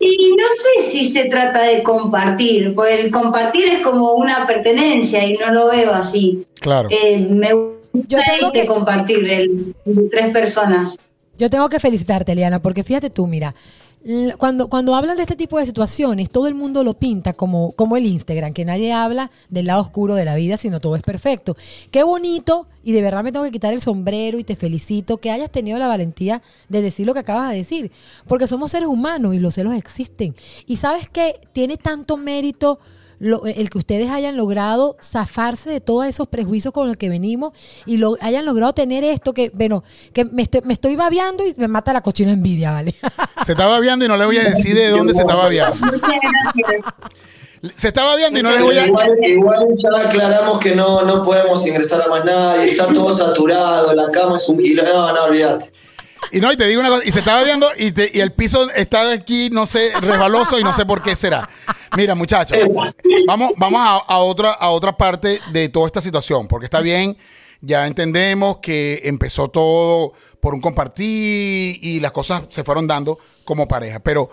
Y 0.01 0.31
no 0.31 0.45
sé 0.49 0.89
si 0.89 1.09
se 1.09 1.25
trata 1.25 1.61
de 1.61 1.83
compartir, 1.83 2.73
pues 2.73 3.01
el 3.01 3.11
compartir 3.11 3.65
es 3.65 3.79
como 3.81 4.13
una 4.13 4.47
pertenencia 4.47 5.25
y 5.25 5.33
no 5.33 5.51
lo 5.51 5.67
veo 5.67 5.91
así. 5.91 6.45
Claro. 6.61 6.87
Eh, 6.89 7.17
me 7.17 7.49
Yo 7.93 8.19
tengo 8.23 8.51
que- 8.51 8.65
compartir 8.65 9.27
el, 9.29 9.75
tres 10.11 10.29
personas. 10.31 10.97
Yo 11.37 11.49
tengo 11.49 11.69
que 11.69 11.79
felicitarte, 11.79 12.33
Eliana, 12.33 12.61
porque 12.61 12.83
fíjate 12.83 13.09
tú, 13.09 13.25
mira, 13.25 13.55
cuando, 14.37 14.69
cuando 14.69 14.95
hablan 14.95 15.17
de 15.17 15.23
este 15.23 15.35
tipo 15.35 15.57
de 15.59 15.65
situaciones, 15.65 16.29
todo 16.29 16.47
el 16.47 16.53
mundo 16.53 16.83
lo 16.85 16.93
pinta 16.93 17.33
como, 17.33 17.73
como 17.73 17.97
el 17.97 18.05
Instagram, 18.05 18.53
que 18.53 18.63
nadie 18.63 18.93
habla 18.93 19.29
del 19.49 19.65
lado 19.67 19.81
oscuro 19.81 20.15
de 20.15 20.23
la 20.25 20.35
vida, 20.35 20.55
sino 20.57 20.79
todo 20.79 20.95
es 20.95 21.01
perfecto. 21.03 21.57
Qué 21.91 22.03
bonito, 22.03 22.67
y 22.83 22.93
de 22.93 23.01
verdad 23.01 23.23
me 23.23 23.31
tengo 23.31 23.43
que 23.45 23.51
quitar 23.51 23.73
el 23.73 23.81
sombrero 23.81 24.39
y 24.39 24.43
te 24.45 24.55
felicito 24.55 25.17
que 25.17 25.31
hayas 25.31 25.49
tenido 25.51 25.77
la 25.79 25.87
valentía 25.87 26.41
de 26.69 26.81
decir 26.81 27.05
lo 27.05 27.13
que 27.13 27.19
acabas 27.19 27.51
de 27.51 27.57
decir, 27.57 27.91
porque 28.27 28.47
somos 28.47 28.71
seres 28.71 28.87
humanos 28.87 29.35
y 29.35 29.39
los 29.39 29.53
celos 29.55 29.73
existen. 29.75 30.35
Y 30.65 30.77
sabes 30.77 31.09
que 31.09 31.39
tiene 31.51 31.75
tanto 31.77 32.15
mérito 32.17 32.79
lo- 33.19 33.45
el 33.45 33.69
que 33.69 33.77
ustedes 33.77 34.09
hayan 34.09 34.37
logrado 34.37 34.95
zafarse 35.01 35.69
de 35.69 35.81
todos 35.81 36.05
esos 36.05 36.27
prejuicios 36.27 36.73
con 36.73 36.87
los 36.87 36.97
que 36.97 37.09
venimos 37.09 37.53
y 37.85 37.97
lo, 37.97 38.15
hayan 38.21 38.45
logrado 38.45 38.73
tener 38.73 39.03
esto 39.03 39.33
que, 39.33 39.51
bueno, 39.53 39.83
que 40.13 40.25
me 40.25 40.41
estoy, 40.43 40.61
me 40.63 40.73
estoy 40.73 40.95
babeando 40.95 41.45
y 41.45 41.53
me 41.57 41.67
mata 41.67 41.91
la 41.93 42.01
cochina 42.01 42.31
envidia, 42.31 42.71
¿vale? 42.71 42.95
Se 43.45 43.51
estaba 43.53 43.79
viendo 43.79 44.05
y 44.05 44.07
no 44.07 44.17
le 44.17 44.25
voy 44.25 44.37
a 44.37 44.43
decir 44.43 44.75
de 44.75 44.89
dónde 44.89 45.13
se 45.13 45.21
estaba 45.21 45.47
viendo. 45.49 45.73
Muchas 45.75 46.01
gracias. 46.01 46.83
Se 47.75 47.89
estaba 47.89 48.15
viendo 48.15 48.39
y 48.39 48.43
no 48.43 48.51
le 48.51 48.61
voy 48.61 48.77
a... 48.77 48.87
Igual, 48.87 49.17
igual 49.21 49.67
ya 49.83 50.07
aclaramos 50.07 50.59
que 50.59 50.75
no, 50.75 51.01
no 51.03 51.23
podemos 51.23 51.65
ingresar 51.65 52.01
a 52.03 52.07
más 52.09 52.23
nadie, 52.23 52.71
está 52.71 52.87
todo 52.87 53.13
saturado, 53.17 53.93
la 53.93 54.09
cama 54.11 54.37
es 54.37 54.47
un 54.47 54.57
kilo. 54.59 54.81
No, 54.83 55.13
no, 55.13 55.23
olvídate. 55.25 55.65
Y 56.31 56.39
no, 56.39 56.51
y 56.53 56.57
te 56.57 56.65
digo 56.67 56.79
una 56.79 56.89
cosa, 56.89 57.01
y 57.05 57.11
se 57.11 57.19
estaba 57.19 57.43
viendo 57.43 57.67
y, 57.77 57.91
te- 57.91 58.11
y 58.13 58.19
el 58.21 58.31
piso 58.31 58.69
estaba 58.71 59.11
aquí, 59.11 59.49
no 59.51 59.65
sé, 59.65 59.91
resbaloso 60.01 60.57
y 60.59 60.63
no 60.63 60.73
sé 60.73 60.85
por 60.85 61.01
qué 61.01 61.15
será. 61.17 61.49
Mira, 61.97 62.15
muchachos, 62.15 62.57
vamos, 63.27 63.51
vamos 63.57 63.81
a, 63.81 63.97
a 63.97 64.17
otra, 64.19 64.51
a 64.51 64.69
otra 64.69 64.95
parte 64.95 65.39
de 65.51 65.69
toda 65.69 65.87
esta 65.87 66.01
situación, 66.01 66.47
porque 66.47 66.65
está 66.65 66.81
bien, 66.81 67.17
ya 67.61 67.87
entendemos 67.87 68.57
que 68.57 69.01
empezó 69.05 69.49
todo 69.49 70.13
por 70.39 70.53
un 70.53 70.61
compartir 70.61 71.77
y 71.83 71.99
las 71.99 72.11
cosas 72.11 72.43
se 72.49 72.63
fueron 72.63 72.87
dando 72.87 73.17
como 73.43 73.67
pareja, 73.67 73.99
pero 73.99 74.29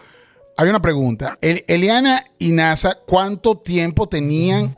hay 0.57 0.69
una 0.69 0.81
pregunta. 0.81 1.39
El- 1.41 1.65
Eliana 1.67 2.25
y 2.39 2.53
Nasa, 2.53 2.99
¿cuánto 3.07 3.59
tiempo 3.59 4.09
tenían 4.09 4.77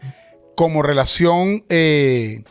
como 0.57 0.83
relación, 0.83 1.64
eh, 1.69 2.43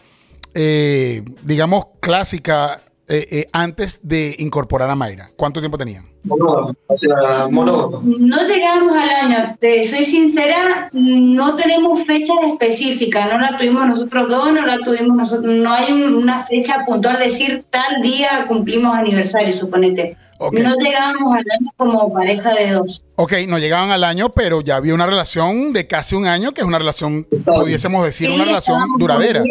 eh, 0.54 1.24
digamos, 1.44 1.88
clásica 2.00 2.82
eh, 3.10 3.26
eh, 3.32 3.46
antes 3.54 4.00
de 4.04 4.36
incorporar 4.39 4.89
a 4.89 4.96
Mayra? 4.96 5.28
¿Cuánto 5.36 5.60
tiempo 5.60 5.78
tenían? 5.78 6.06
Monógamo, 6.24 6.74
o 6.88 6.98
sea, 6.98 7.48
monógamo. 7.50 8.02
No 8.04 8.38
llegamos 8.46 8.93
al 8.93 9.10
año, 9.32 9.56
te 9.60 9.82
soy 9.86 10.04
sincera, 10.06 10.89
no 10.91 11.56
tenemos 11.56 12.04
fechas 12.06 12.38
específicas, 12.48 13.32
no 13.32 13.39
la 13.39 13.58
tuvimos 13.58 13.88
nosotros 13.88 14.30
dos, 14.30 14.52
no 14.52 14.62
la 14.62 14.78
tuvimos 14.84 15.15
nosotros, 15.15 15.54
no 15.54 15.72
hay 15.72 15.91
un- 15.93 16.15
una 16.15 16.39
fecha 16.41 16.84
puntual, 16.86 17.20
decir 17.20 17.63
tal 17.70 18.02
día 18.02 18.46
cumplimos 18.48 18.98
aniversario, 18.98 19.54
suponete. 19.54 20.17
No 20.39 20.74
llegamos 20.76 21.34
al 21.34 21.46
año 21.60 21.72
como 21.78 22.12
pareja 22.13 22.52
de 22.56 22.72
dos. 22.72 23.02
Ok, 23.19 23.34
no 23.47 23.58
llegaban 23.58 23.89
al 23.89 24.03
año, 24.03 24.30
pero 24.30 24.62
ya 24.62 24.75
había 24.75 24.93
una 24.93 25.08
relación 25.08 25.73
de 25.73 25.88
casi 25.88 26.13
un 26.15 26.27
año, 26.27 26.51
que 26.53 26.62
es 26.62 26.67
una 26.67 26.77
relación, 26.77 27.27
pudiésemos 27.45 28.06
decir, 28.06 28.30
una 28.30 28.45
relación 28.45 28.80
duradera. 28.99 29.41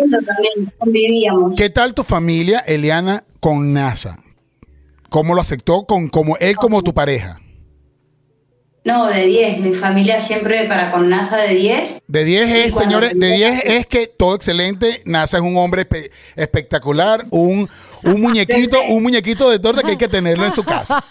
también. 0.78 1.54
¿Qué 1.56 1.68
tal 1.70 1.92
tu 1.92 2.04
familia, 2.04 2.60
Eliana, 2.60 3.24
con 3.40 3.72
NASA? 3.72 4.18
¿Cómo 5.10 5.34
lo 5.34 5.40
aceptó 5.40 5.84
con 5.84 6.08
como 6.08 6.36
él 6.38 6.56
como 6.56 6.82
tu 6.82 6.94
pareja? 6.94 7.40
No, 8.84 9.06
de 9.08 9.26
10, 9.26 9.58
mi 9.58 9.72
familia 9.72 10.20
siempre 10.20 10.68
para 10.68 10.92
con 10.92 11.08
NASA 11.08 11.36
de 11.38 11.54
10. 11.56 12.02
De 12.06 12.24
10 12.24 12.48
Y 12.48 12.52
es, 12.68 12.74
señores, 12.76 13.10
de 13.14 13.16
tuve- 13.16 13.36
10 13.36 13.62
es 13.64 13.86
que 13.86 14.06
todo 14.06 14.36
excelente, 14.36 15.02
NASA 15.06 15.38
es 15.38 15.42
un 15.42 15.56
hombre 15.56 15.88
espe- 15.88 16.10
espectacular, 16.36 17.26
un, 17.30 17.68
un 18.06 18.20
muñequito, 18.20 18.78
un 18.88 19.02
muñequito 19.02 19.50
de 19.50 19.58
torta 19.58 19.82
que 19.82 19.90
hay 19.92 19.96
que 19.96 20.08
tenerlo 20.08 20.46
en 20.46 20.52
su 20.52 20.64
casa. 20.64 21.04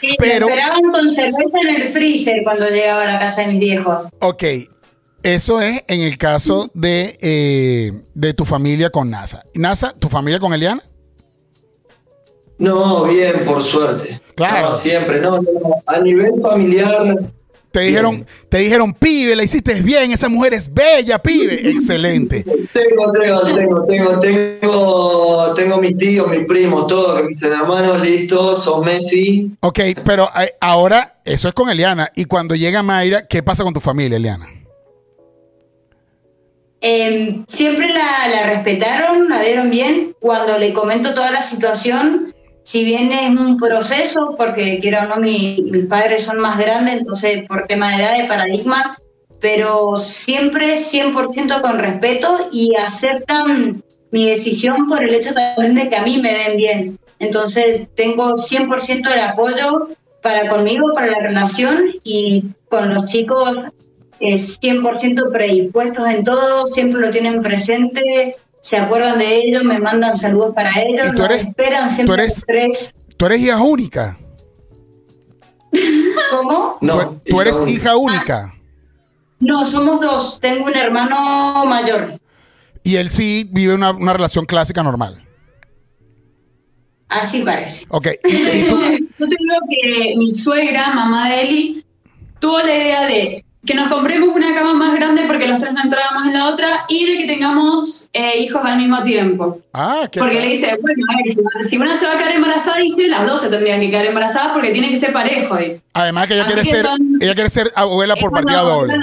Sí, 0.00 0.14
Pero- 0.18 0.46
me 0.46 0.52
esperaban 0.54 0.92
con 0.92 1.10
cerveza 1.10 1.58
en 1.68 1.74
el 1.82 1.88
freezer 1.88 2.34
cuando 2.44 2.68
llegaba 2.68 3.02
a 3.02 3.12
la 3.12 3.18
casa 3.18 3.42
de 3.42 3.48
mis 3.48 3.60
viejos. 3.60 4.08
Ok, 4.20 4.44
eso 5.22 5.60
es 5.60 5.82
en 5.88 6.00
el 6.02 6.16
caso 6.18 6.70
de, 6.74 7.18
eh, 7.20 7.92
de 8.14 8.34
tu 8.34 8.44
familia 8.44 8.90
con 8.90 9.10
NASA. 9.10 9.42
NASA, 9.54 9.92
¿tu 9.98 10.08
familia 10.08 10.38
con 10.38 10.52
Eliana? 10.54 10.82
No, 12.58 13.04
bien, 13.04 13.32
por 13.46 13.62
suerte. 13.62 14.20
Claro. 14.34 14.70
No, 14.70 14.76
siempre, 14.76 15.20
no, 15.20 15.40
no, 15.40 15.42
A 15.86 15.98
nivel 16.00 16.32
familiar, 16.42 17.16
Te 17.70 17.80
dijeron, 17.80 18.26
te 18.48 18.58
dijeron, 18.58 18.94
pibe, 18.94 19.36
la 19.36 19.42
hiciste 19.42 19.74
bien, 19.82 20.10
esa 20.10 20.28
mujer 20.28 20.54
es 20.54 20.72
bella, 20.72 21.18
pibe. 21.18 21.68
Excelente. 21.68 22.42
tengo, 22.72 23.12
tengo, 23.12 23.54
tengo, 23.54 23.84
tengo, 23.84 24.20
tengo, 24.20 25.54
tengo 25.54 25.78
mis 25.78 25.96
tíos, 25.98 26.26
mis 26.28 26.46
primos, 26.46 26.86
todos 26.86 27.16
que 27.16 27.22
me 27.24 27.28
dicen, 27.28 27.52
hermano, 27.52 27.98
listo, 27.98 28.56
sos 28.56 28.84
Messi. 28.84 29.50
Ok, 29.60 29.80
pero 30.04 30.30
eh, 30.40 30.54
ahora 30.60 31.20
eso 31.24 31.48
es 31.48 31.54
con 31.54 31.68
Eliana. 31.68 32.10
Y 32.14 32.24
cuando 32.24 32.54
llega 32.54 32.82
Mayra, 32.82 33.26
¿qué 33.26 33.42
pasa 33.42 33.64
con 33.64 33.74
tu 33.74 33.80
familia, 33.80 34.16
Eliana? 34.16 34.48
Eh, 36.80 37.42
siempre 37.48 37.88
la, 37.88 38.28
la 38.28 38.46
respetaron, 38.46 39.28
la 39.28 39.42
vieron 39.42 39.68
bien. 39.68 40.14
Cuando 40.20 40.56
le 40.58 40.72
comento 40.72 41.12
toda 41.12 41.30
la 41.30 41.42
situación, 41.42 42.32
si 42.68 42.84
bien 42.84 43.10
es 43.12 43.30
un 43.30 43.56
proceso, 43.56 44.34
porque 44.36 44.78
quiero 44.82 44.98
o 45.00 45.06
no, 45.06 45.16
mi- 45.16 45.56
mis 45.72 45.86
padres 45.86 46.24
son 46.24 46.36
más 46.36 46.58
grandes, 46.58 46.98
entonces 46.98 47.46
por 47.48 47.66
tema 47.66 47.92
de 47.92 48.02
edad, 48.02 48.18
de 48.20 48.28
paradigma, 48.28 48.94
pero 49.40 49.96
siempre 49.96 50.76
100% 50.76 51.62
con 51.62 51.78
respeto 51.78 52.28
y 52.52 52.74
aceptan 52.76 53.82
mi 54.10 54.26
decisión 54.26 54.86
por 54.86 55.02
el 55.02 55.14
hecho 55.14 55.32
también 55.32 55.74
de 55.74 55.88
que 55.88 55.96
a 55.96 56.02
mí 56.02 56.20
me 56.20 56.34
den 56.34 56.56
bien. 56.58 56.98
Entonces 57.20 57.88
tengo 57.94 58.36
100% 58.36 59.10
el 59.14 59.20
apoyo 59.20 59.88
para 60.22 60.46
conmigo, 60.48 60.92
para 60.94 61.06
la 61.12 61.20
relación 61.20 61.86
y 62.04 62.44
con 62.68 62.92
los 62.92 63.06
chicos 63.06 63.48
eh, 64.20 64.40
100% 64.42 65.32
predispuestos 65.32 66.04
en 66.04 66.22
todo, 66.24 66.66
siempre 66.66 67.00
lo 67.00 67.10
tienen 67.10 67.40
presente, 67.40 68.36
se 68.68 68.76
acuerdan 68.76 69.18
de 69.18 69.36
ellos, 69.36 69.64
me 69.64 69.78
mandan 69.78 70.14
saludos 70.14 70.52
para 70.54 70.70
ellos, 70.78 71.06
¿Y 71.06 71.10
tú 71.12 71.22
nos 71.22 71.30
eres- 71.30 71.46
esperan 71.46 71.88
tú 71.88 71.94
siempre 71.94 72.14
eres- 72.22 72.34
los 72.36 72.46
tres. 72.46 72.94
Tú 73.16 73.26
eres 73.26 73.40
hija 73.40 73.56
única. 73.62 74.18
¿Cómo? 76.30 76.76
No, 76.80 77.10
tú, 77.10 77.20
tú 77.26 77.40
eres 77.40 77.62
hija 77.66 77.96
única. 77.96 78.54
No, 79.40 79.64
somos 79.64 80.00
dos, 80.00 80.38
tengo 80.40 80.66
un 80.66 80.76
hermano 80.76 81.64
mayor, 81.64 82.12
Y 82.82 82.96
él 82.96 83.08
sí 83.10 83.48
vive 83.52 83.74
una, 83.74 83.92
una 83.92 84.12
relación 84.12 84.44
clásica 84.46 84.82
normal. 84.82 85.24
así 87.08 87.42
parece. 87.42 87.86
Ok, 87.88 88.08
y, 88.24 88.36
y 88.36 88.68
tú, 88.68 88.78
Yo 89.18 89.26
te 89.28 89.36
digo 89.38 89.56
que 89.68 90.14
mi 90.16 90.34
suegra, 90.34 90.92
mamá 90.92 91.28
de 91.30 91.40
Eli, 91.42 91.84
tuvo 92.38 92.58
la 92.60 92.74
idea 92.74 93.06
de 93.06 93.44
que 93.66 93.74
nos 93.74 93.88
compremos 93.88 94.28
una 94.34 94.54
cama 94.54 94.74
más 94.74 94.94
grande 94.94 95.24
porque 95.26 95.46
los 95.48 95.58
tres 95.58 95.72
no 95.72 95.82
entrábamos 95.82 96.26
en 96.27 96.27
la 96.38 96.48
otra 96.48 96.84
y 96.88 97.04
de 97.06 97.18
que 97.18 97.26
tengamos 97.26 98.08
eh, 98.12 98.38
hijos 98.38 98.64
al 98.64 98.78
mismo 98.78 99.02
tiempo. 99.02 99.60
ah, 99.72 100.08
qué 100.10 100.20
Porque 100.20 100.40
le 100.40 100.48
dice, 100.48 100.66
bueno, 100.80 101.04
a 101.10 101.16
ver, 101.16 101.64
si- 101.68 101.76
una 101.76 101.96
se 101.96 102.06
va 102.06 102.14
a 102.14 102.18
quedar 102.18 102.34
embarazada, 102.34 102.76
dice, 102.80 103.02
las 103.08 103.26
dos 103.26 103.40
se 103.42 103.48
tendrían 103.50 103.80
que 103.80 103.90
quedar 103.90 104.06
embarazadas 104.06 104.52
porque 104.52 104.70
tiene 104.70 104.88
que 104.90 104.96
ser 104.96 105.12
parejo, 105.12 105.56
dice. 105.56 105.82
Además 105.92 106.26
que 106.28 106.34
ella 106.34 106.44
Así 106.44 106.52
quiere 106.54 106.68
que 106.68 106.74
ser, 106.76 106.86
son- 106.86 107.18
ella 107.20 107.34
quiere 107.34 107.50
ser 107.50 107.72
abuela 107.74 108.16
por 108.16 108.30
partida 108.32 108.60
doble. 108.62 108.94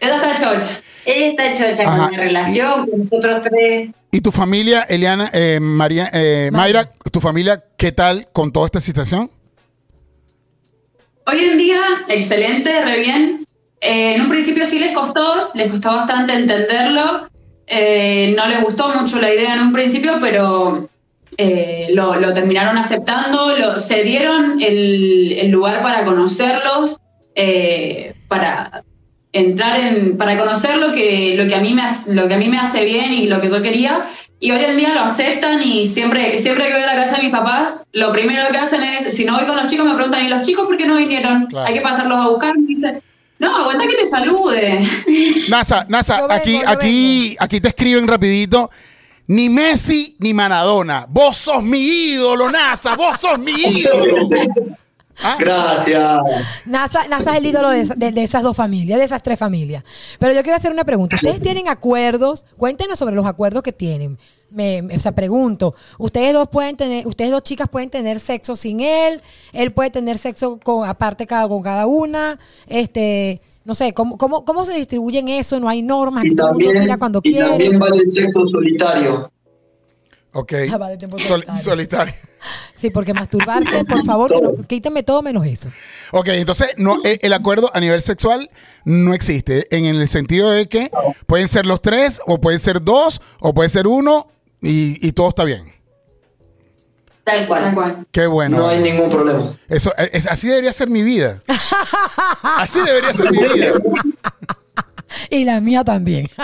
Ella 0.00 0.16
está 0.16 0.34
chocha. 0.34 0.80
Ella 1.04 1.26
está 1.28 1.52
chocha 1.54 1.82
Ajá. 1.88 2.08
con 2.08 2.16
la 2.16 2.22
relación, 2.24 2.86
con 2.90 2.98
nosotros 3.04 3.40
tres. 3.42 3.90
¿Y 4.10 4.20
tu 4.20 4.30
familia, 4.30 4.82
Eliana, 4.82 5.30
eh, 5.32 5.58
María, 5.60 6.10
eh, 6.12 6.50
Mayra, 6.52 6.88
tu 7.10 7.20
familia, 7.20 7.64
qué 7.78 7.92
tal 7.92 8.28
con 8.32 8.52
toda 8.52 8.66
esta 8.66 8.80
situación? 8.80 9.30
Hoy 11.26 11.44
en 11.44 11.56
día, 11.56 11.80
excelente, 12.08 12.80
re 12.84 12.98
bien. 13.00 13.46
Eh, 13.84 14.14
en 14.14 14.22
un 14.22 14.28
principio 14.28 14.64
sí 14.64 14.78
les 14.78 14.92
costó, 14.92 15.50
les 15.54 15.68
costó 15.70 15.88
bastante 15.88 16.32
entenderlo. 16.34 17.26
Eh, 17.66 18.32
no 18.36 18.46
les 18.46 18.62
gustó 18.62 18.88
mucho 18.90 19.20
la 19.20 19.32
idea 19.34 19.54
en 19.54 19.60
un 19.62 19.72
principio, 19.72 20.18
pero 20.20 20.88
eh, 21.36 21.88
lo, 21.92 22.14
lo 22.16 22.32
terminaron 22.32 22.78
aceptando, 22.78 23.56
lo, 23.58 23.80
se 23.80 24.04
dieron 24.04 24.60
el, 24.62 25.32
el 25.32 25.50
lugar 25.50 25.82
para 25.82 26.04
conocerlos, 26.04 26.98
eh, 27.34 28.14
para 28.28 28.82
entrar 29.32 29.80
en, 29.80 30.16
para 30.18 30.36
conocer 30.36 30.76
lo 30.76 30.92
que, 30.92 31.34
lo, 31.36 31.46
que 31.48 31.54
a 31.54 31.60
mí 31.60 31.72
me, 31.72 31.82
hace- 31.82 32.14
lo 32.14 32.28
que 32.28 32.34
a 32.34 32.38
mí 32.38 32.48
me 32.48 32.58
hace 32.58 32.84
bien 32.84 33.12
y 33.12 33.26
lo 33.26 33.40
que 33.40 33.48
yo 33.48 33.62
quería. 33.62 34.04
Y 34.38 34.50
hoy 34.52 34.62
en 34.62 34.76
día 34.76 34.92
lo 34.94 35.00
aceptan 35.00 35.62
y 35.62 35.86
siempre, 35.86 36.38
siempre 36.38 36.66
que 36.68 36.74
voy 36.74 36.82
a 36.82 36.86
la 36.94 37.02
casa 37.02 37.16
de 37.16 37.22
mis 37.22 37.32
papás, 37.32 37.84
lo 37.92 38.12
primero 38.12 38.42
que 38.52 38.58
hacen 38.58 38.82
es, 38.84 39.14
si 39.16 39.24
no 39.24 39.34
voy 39.36 39.46
con 39.46 39.56
los 39.56 39.66
chicos, 39.68 39.86
me 39.86 39.94
preguntan, 39.94 40.24
¿y 40.24 40.28
los 40.28 40.42
chicos 40.42 40.66
por 40.66 40.76
qué 40.76 40.84
no 40.86 40.96
vinieron? 40.96 41.46
Claro. 41.46 41.66
Hay 41.66 41.74
que 41.74 41.80
pasarlos 41.80 42.18
a 42.18 42.28
buscar. 42.28 42.56
Me 42.58 42.66
dicen, 42.66 43.02
no, 43.42 43.56
aguanta 43.56 43.86
que 43.86 43.96
te 43.96 44.06
salude. 44.06 44.80
NASA, 45.48 45.84
NASA, 45.88 46.22
vengo, 46.22 46.32
aquí, 46.32 46.60
aquí, 46.66 47.36
aquí 47.38 47.60
te 47.60 47.68
escriben 47.68 48.06
rapidito. 48.08 48.70
Ni 49.26 49.48
Messi 49.48 50.16
ni 50.18 50.32
Maradona. 50.34 51.06
Vos 51.08 51.36
sos 51.36 51.62
mi 51.62 51.78
ídolo, 51.80 52.50
NASA. 52.50 52.96
Vos 52.96 53.18
sos 53.20 53.38
mi 53.38 53.52
ídolo. 53.56 54.28
Ah, 55.24 55.36
Gracias. 55.38 56.16
NASA, 56.64 57.06
NASA 57.06 57.32
es 57.32 57.36
el 57.36 57.46
ídolo 57.46 57.68
de- 57.68 57.84
de 58.12 58.24
esas 58.24 58.42
dos 58.42 58.56
familias, 58.56 58.98
de 58.98 59.04
esas 59.04 59.22
tres 59.22 59.38
familias. 59.38 59.84
Pero 60.18 60.32
yo 60.32 60.42
quiero 60.42 60.56
hacer 60.56 60.72
una 60.72 60.84
pregunta. 60.84 61.16
¿Ustedes 61.16 61.38
tienen 61.40 61.68
acuerdos? 61.68 62.46
Cuéntenos 62.56 62.98
sobre 62.98 63.14
los 63.14 63.26
acuerdos 63.26 63.62
que 63.62 63.72
tienen. 63.72 64.18
Me, 64.52 64.82
me- 64.82 64.96
o 64.96 65.00
sea, 65.00 65.12
pregunto, 65.12 65.74
ustedes 65.98 66.32
dos 66.34 66.48
pueden 66.48 66.76
tener, 66.76 67.06
ustedes 67.06 67.30
dos 67.30 67.42
chicas 67.42 67.68
pueden 67.68 67.88
tener 67.90 68.20
sexo 68.20 68.54
sin 68.54 68.80
él, 68.80 69.20
él 69.52 69.72
puede 69.72 69.90
tener 69.90 70.18
sexo 70.18 70.58
con, 70.62 70.86
aparte 70.88 71.26
cada, 71.26 71.48
con 71.48 71.62
cada 71.62 71.86
una, 71.86 72.38
este, 72.66 73.40
no 73.64 73.74
sé, 73.74 73.92
¿cómo, 73.94 74.18
cómo, 74.18 74.44
cómo 74.44 74.64
se 74.64 74.74
distribuyen 74.74 75.28
eso? 75.28 75.58
No 75.60 75.68
hay 75.68 75.80
normas, 75.82 76.22
aquí 76.24 76.32
Y 76.32 76.36
todo 76.36 76.48
el 76.48 76.54
mundo 76.54 76.70
también, 76.72 76.98
cuando 76.98 77.20
y 77.24 77.32
quiere. 77.32 77.48
también 77.48 77.78
vale 77.78 78.02
el 78.04 78.12
sexo 78.14 78.46
solitario. 78.48 79.32
ok. 80.32 80.52
Ah, 80.72 80.76
vale, 80.78 80.96
tiempo 80.96 81.18
Sol- 81.18 81.42
solitario. 81.44 81.62
solitario. 81.62 82.14
Sí, 82.74 82.90
porque 82.90 83.14
masturbarse, 83.14 83.84
por 83.84 84.04
favor, 84.04 84.32
que 84.32 84.40
no, 84.40 84.54
quítame 84.66 85.04
todo 85.04 85.22
menos 85.22 85.46
eso. 85.46 85.68
Ok, 86.10 86.26
entonces 86.28 86.70
no, 86.76 86.98
eh, 87.04 87.20
el 87.22 87.32
acuerdo 87.34 87.70
a 87.72 87.78
nivel 87.78 88.02
sexual 88.02 88.50
no 88.84 89.14
existe 89.14 89.66
en 89.74 89.84
el 89.84 90.08
sentido 90.08 90.50
de 90.50 90.66
que 90.68 90.90
pueden 91.26 91.46
ser 91.46 91.64
los 91.66 91.80
tres 91.80 92.20
o 92.26 92.40
pueden 92.40 92.58
ser 92.58 92.82
dos 92.82 93.20
o 93.38 93.54
puede 93.54 93.68
ser 93.68 93.86
uno 93.86 94.26
y, 94.62 95.06
y 95.06 95.12
todo 95.12 95.28
está 95.28 95.44
bien. 95.44 95.70
Tal 97.24 97.46
cual. 97.46 97.62
Tal 97.62 97.74
cual. 97.74 98.06
Qué 98.10 98.26
bueno. 98.26 98.56
No 98.58 98.68
hay 98.68 98.80
ningún 98.80 99.08
problema. 99.10 99.50
Eso, 99.68 99.92
eh, 99.98 100.10
es- 100.12 100.26
así 100.26 100.48
debería 100.48 100.72
ser 100.72 100.88
mi 100.90 101.02
vida. 101.02 101.40
Así 102.42 102.80
debería 102.80 103.12
ser 103.14 103.30
mi 103.30 103.38
vida. 103.54 103.74
Y 105.30 105.44
la 105.44 105.60
mía 105.60 105.84
también. 105.84 106.28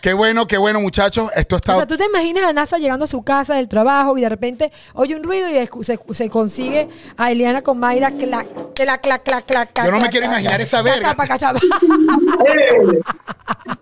Qué 0.00 0.14
bueno, 0.14 0.46
qué 0.46 0.56
bueno, 0.56 0.80
muchachos. 0.80 1.30
Esto 1.36 1.56
O 1.56 1.58
está. 1.58 1.74
sea, 1.76 1.86
tú 1.86 1.96
te 1.96 2.06
imaginas 2.06 2.44
a 2.44 2.52
NASA 2.52 2.78
llegando 2.78 3.04
a 3.04 3.08
su 3.08 3.22
casa 3.22 3.54
del 3.56 3.68
trabajo 3.68 4.16
y 4.16 4.22
de 4.22 4.28
repente 4.28 4.72
oye 4.94 5.14
un 5.14 5.22
ruido 5.22 5.48
y 5.50 5.84
se, 5.84 5.98
se 6.12 6.30
consigue 6.30 6.88
a 7.18 7.30
Eliana 7.30 7.60
con 7.62 7.78
Mayra 7.78 8.10
clac, 8.12 8.46
clac, 8.74 9.02
clac, 9.02 9.22
clac, 9.22 9.44
clac, 9.46 9.84
Yo 9.84 9.90
no 9.90 10.00
me 10.00 10.08
quiero 10.08 10.26
imaginar 10.26 10.54
clac, 10.56 10.66
esa 10.66 10.82
verga. 10.82 11.14
cachapa, 11.14 11.26
cachapa. 11.26 11.60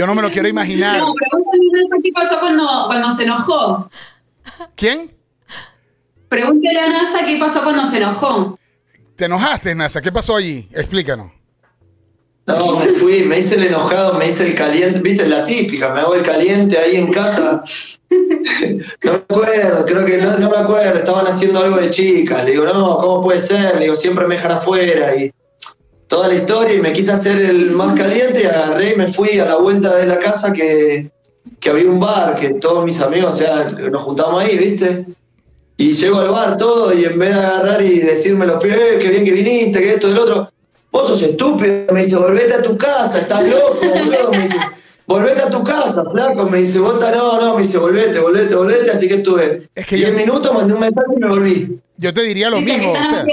Yo 0.00 0.06
no 0.06 0.14
me 0.14 0.22
lo 0.22 0.30
quiero 0.30 0.48
imaginar. 0.48 0.98
No, 0.98 1.12
pregúntale 1.12 1.60
a 1.60 1.88
Nasa 1.90 2.02
qué 2.02 2.10
pasó 2.14 2.40
cuando, 2.40 2.66
cuando 2.86 3.10
se 3.10 3.24
enojó. 3.24 3.90
¿Quién? 4.74 5.14
Pregúntale 6.30 6.80
a 6.80 6.88
NASA 6.88 7.26
qué 7.26 7.36
pasó 7.36 7.62
cuando 7.62 7.84
se 7.84 7.98
enojó. 7.98 8.58
¿Te 9.14 9.26
enojaste, 9.26 9.74
Nasa? 9.74 10.00
¿Qué 10.00 10.10
pasó 10.10 10.36
allí? 10.36 10.66
Explícanos. 10.72 11.32
No, 12.46 12.64
me 12.78 12.86
fui, 12.94 13.24
me 13.24 13.40
hice 13.40 13.56
el 13.56 13.66
enojado, 13.66 14.14
me 14.14 14.26
hice 14.26 14.46
el 14.46 14.54
caliente, 14.54 15.00
viste, 15.00 15.28
la 15.28 15.44
típica, 15.44 15.92
me 15.92 16.00
hago 16.00 16.14
el 16.14 16.22
caliente 16.22 16.78
ahí 16.78 16.96
en 16.96 17.12
casa. 17.12 17.62
No 19.04 19.12
me 19.12 19.18
acuerdo, 19.18 19.84
creo 19.84 20.04
que 20.06 20.16
no, 20.16 20.36
no 20.38 20.50
me 20.50 20.56
acuerdo, 20.56 20.98
estaban 20.98 21.26
haciendo 21.26 21.60
algo 21.60 21.76
de 21.76 21.90
chicas. 21.90 22.42
Le 22.44 22.52
digo, 22.52 22.64
no, 22.64 22.96
¿cómo 22.98 23.22
puede 23.22 23.38
ser? 23.38 23.74
Le 23.76 23.82
digo, 23.82 23.96
siempre 23.96 24.26
me 24.26 24.36
dejan 24.36 24.52
afuera 24.52 25.14
y 25.14 25.30
toda 26.10 26.26
la 26.28 26.34
historia 26.34 26.74
y 26.74 26.80
me 26.80 26.92
quise 26.92 27.12
hacer 27.12 27.40
el 27.40 27.70
más 27.70 27.94
caliente 27.96 28.42
y 28.42 28.46
agarré 28.46 28.94
y 28.94 28.96
me 28.96 29.12
fui 29.12 29.38
a 29.38 29.44
la 29.46 29.54
vuelta 29.54 29.94
de 29.96 30.06
la 30.06 30.18
casa 30.18 30.52
que, 30.52 31.08
que 31.60 31.70
había 31.70 31.88
un 31.88 32.00
bar, 32.00 32.34
que 32.34 32.54
todos 32.54 32.84
mis 32.84 33.00
amigos, 33.00 33.34
o 33.34 33.36
sea, 33.36 33.64
nos 33.92 34.02
juntamos 34.02 34.42
ahí, 34.42 34.58
viste. 34.58 35.06
Y 35.76 35.92
llego 35.92 36.18
al 36.18 36.28
bar 36.30 36.56
todo 36.56 36.92
y 36.92 37.04
en 37.04 37.16
vez 37.16 37.28
de 37.34 37.40
agarrar 37.40 37.80
y 37.80 38.00
decirme 38.00 38.44
los 38.44 38.60
pibes, 38.60 38.76
"Eh, 38.78 38.98
qué 39.00 39.08
bien 39.08 39.24
que 39.24 39.30
viniste, 39.30 39.78
que 39.80 39.90
esto, 39.94 40.08
el 40.08 40.18
otro, 40.18 40.48
vos 40.90 41.06
sos 41.08 41.22
estúpido, 41.22 41.84
me 41.92 42.00
dice, 42.02 42.16
volvete 42.16 42.54
a 42.54 42.62
tu 42.62 42.76
casa, 42.76 43.20
estás 43.20 43.44
loco, 43.46 43.78
boludo, 43.80 44.30
me 44.32 44.40
dice, 44.40 44.56
volvete 45.06 45.42
a 45.42 45.48
tu 45.48 45.62
casa, 45.62 46.02
flaco, 46.10 46.44
me 46.50 46.58
dice, 46.58 46.80
vos 46.80 46.94
estás, 46.94 47.16
no, 47.16 47.40
no, 47.40 47.54
me 47.54 47.62
dice, 47.62 47.78
volvete, 47.78 48.18
volvete, 48.18 48.54
volvete, 48.56 48.90
así 48.90 49.06
que 49.06 49.14
estuve 49.14 49.62
Es 49.76 49.86
que 49.86 49.94
10 49.96 50.10
yo- 50.10 50.16
minutos, 50.16 50.52
mandé 50.52 50.74
un 50.74 50.80
mensaje 50.80 51.06
y 51.16 51.20
me 51.20 51.28
volví. 51.28 51.80
Yo 51.96 52.14
te 52.14 52.22
diría 52.22 52.48
lo 52.50 52.56
Dice 52.56 52.78
mismo. 52.78 52.92
que 52.94 52.98
o 52.98 53.04
sea, 53.04 53.24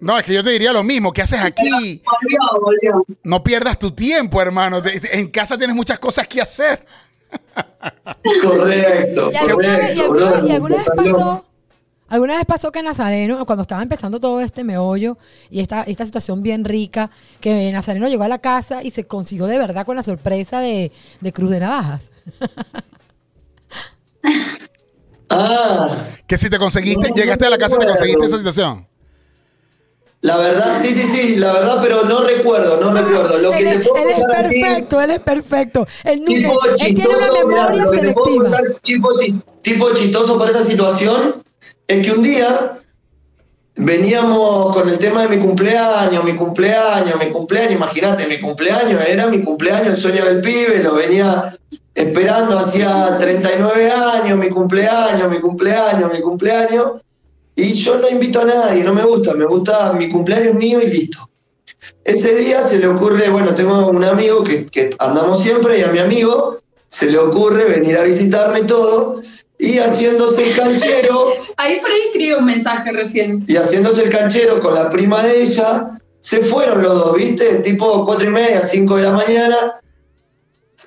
no, 0.00 0.18
es 0.18 0.24
que 0.24 0.34
yo 0.34 0.42
te 0.44 0.50
diría 0.50 0.72
lo 0.72 0.82
mismo. 0.82 1.12
¿Qué 1.12 1.22
haces 1.22 1.40
aquí? 1.40 2.02
Volvió, 2.04 2.60
volvió. 2.62 3.04
No 3.24 3.42
pierdas 3.44 3.78
tu 3.78 3.90
tiempo, 3.90 4.40
hermano. 4.40 4.80
En 5.12 5.28
casa 5.30 5.56
tienes 5.58 5.76
muchas 5.76 5.98
cosas 5.98 6.26
que 6.28 6.40
hacer. 6.42 6.84
Correcto, 8.42 9.30
¿Y 9.32 9.36
alguna, 9.36 9.78
vez, 9.78 9.98
y 9.98 10.02
correcto, 10.02 10.02
alguna- 10.02 10.30
boludo. 10.30 10.46
y 10.46 10.50
alguna 10.52 10.76
vez 10.76 10.86
pasó? 10.96 11.44
¿Alguna 12.08 12.36
vez 12.36 12.44
pasó 12.44 12.70
que 12.72 12.82
Nazareno, 12.82 13.46
cuando 13.46 13.62
estaba 13.62 13.82
empezando 13.82 14.20
todo 14.20 14.42
este 14.42 14.64
meollo 14.64 15.16
y 15.50 15.60
esta, 15.60 15.82
esta 15.84 16.04
situación 16.04 16.42
bien 16.42 16.62
rica, 16.66 17.10
que 17.40 17.72
Nazareno 17.72 18.06
llegó 18.06 18.24
a 18.24 18.28
la 18.28 18.38
casa 18.38 18.82
y 18.82 18.90
se 18.90 19.06
consiguió 19.06 19.46
de 19.46 19.56
verdad 19.56 19.86
con 19.86 19.96
la 19.96 20.02
sorpresa 20.02 20.60
de, 20.60 20.92
de 21.22 21.32
Cruz 21.32 21.48
de 21.48 21.60
Navajas? 21.60 22.10
Ah, 25.34 25.86
Que 26.26 26.36
si 26.36 26.48
te 26.50 26.58
conseguiste, 26.58 27.08
No, 27.08 27.14
llegaste 27.14 27.46
a 27.46 27.50
la 27.50 27.58
casa 27.58 27.76
y 27.76 27.78
te 27.78 27.86
conseguiste 27.86 28.26
esa 28.26 28.36
situación. 28.38 28.86
la 30.20 30.36
verdad, 30.36 30.76
sí, 30.80 30.94
sí, 30.94 31.02
sí, 31.06 31.36
la 31.36 31.52
verdad, 31.52 31.78
pero 31.82 32.04
no 32.04 32.20
recuerdo, 32.22 32.78
no 32.80 32.92
recuerdo. 32.92 33.38
Lo 33.38 33.50
que 33.50 33.58
él, 33.58 33.64
te 33.64 33.74
es, 33.82 33.88
puedo 33.88 34.04
él 34.04 34.10
es 34.10 34.16
contar 34.20 34.46
aquí- 34.46 34.60
perfecto, 34.60 35.00
él 35.00 35.10
es 35.10 35.20
perfecto. 35.20 35.86
Él, 36.04 36.20
nu- 36.20 36.26
tipo 36.26 36.58
él- 36.64 36.94
tiene 36.94 37.16
una 37.16 37.32
memoria 37.32 37.84
que 37.90 37.96
selectiva. 37.96 38.44
contar, 38.44 38.62
tipo, 38.82 39.08
tipo 39.62 39.90
chistoso 39.94 40.38
para 40.38 40.52
esta 40.52 40.64
situación 40.64 41.42
es 41.88 42.06
que 42.06 42.12
un 42.12 42.22
día 42.22 42.72
veníamos 43.74 44.74
con 44.76 44.88
el 44.88 44.98
tema 44.98 45.22
de 45.26 45.36
mi 45.36 45.42
cumpleaños, 45.42 46.22
mi 46.24 46.34
cumpleaños, 46.34 47.18
mi 47.18 47.30
cumpleaños, 47.30 47.72
imagínate, 47.72 48.26
mi 48.28 48.38
cumpleaños, 48.38 49.00
era 49.08 49.26
mi 49.26 49.42
cumpleaños, 49.42 49.94
el 49.94 50.00
sueño 50.00 50.24
del 50.24 50.40
pibe, 50.40 50.80
lo 50.82 50.94
venía 50.94 51.56
esperando 51.94 52.58
hacía 52.58 53.16
39 53.18 53.90
años, 53.90 54.38
mi 54.38 54.48
cumpleaños, 54.48 55.30
mi 55.30 55.40
cumpleaños, 55.40 56.12
mi 56.12 56.20
cumpleaños, 56.20 57.02
y 57.54 57.72
yo 57.74 57.98
no 57.98 58.08
invito 58.08 58.40
a 58.40 58.44
nadie, 58.44 58.82
no 58.82 58.94
me 58.94 59.04
gusta, 59.04 59.34
me 59.34 59.44
gusta 59.44 59.92
mi 59.92 60.08
cumpleaños 60.08 60.54
mío 60.54 60.80
y 60.80 60.86
listo. 60.86 61.28
Ese 62.04 62.34
día 62.36 62.62
se 62.62 62.78
le 62.78 62.88
ocurre, 62.88 63.28
bueno, 63.28 63.54
tengo 63.54 63.88
un 63.88 64.04
amigo 64.04 64.42
que, 64.42 64.66
que 64.66 64.90
andamos 64.98 65.42
siempre 65.42 65.78
y 65.78 65.82
a 65.82 65.88
mi 65.88 65.98
amigo 65.98 66.58
se 66.88 67.10
le 67.10 67.18
ocurre 67.18 67.64
venir 67.64 67.96
a 67.96 68.02
visitarme 68.02 68.60
y 68.60 68.66
todo 68.66 69.20
y 69.58 69.78
haciéndose 69.78 70.50
el 70.50 70.56
canchero 70.56 71.32
Ahí 71.56 71.80
por 71.80 71.90
ahí 71.90 72.00
escribe 72.06 72.36
un 72.36 72.44
mensaje 72.44 72.90
recién. 72.92 73.44
y 73.46 73.56
haciéndose 73.56 74.04
el 74.04 74.10
canchero 74.10 74.58
con 74.60 74.74
la 74.74 74.90
prima 74.90 75.22
de 75.22 75.42
ella, 75.42 75.90
se 76.20 76.42
fueron 76.42 76.82
los 76.82 77.00
dos, 77.00 77.16
¿viste? 77.16 77.56
Tipo 77.56 78.04
cuatro 78.04 78.26
y 78.26 78.30
media, 78.30 78.62
cinco 78.62 78.96
de 78.96 79.02
la 79.02 79.12
mañana. 79.12 79.80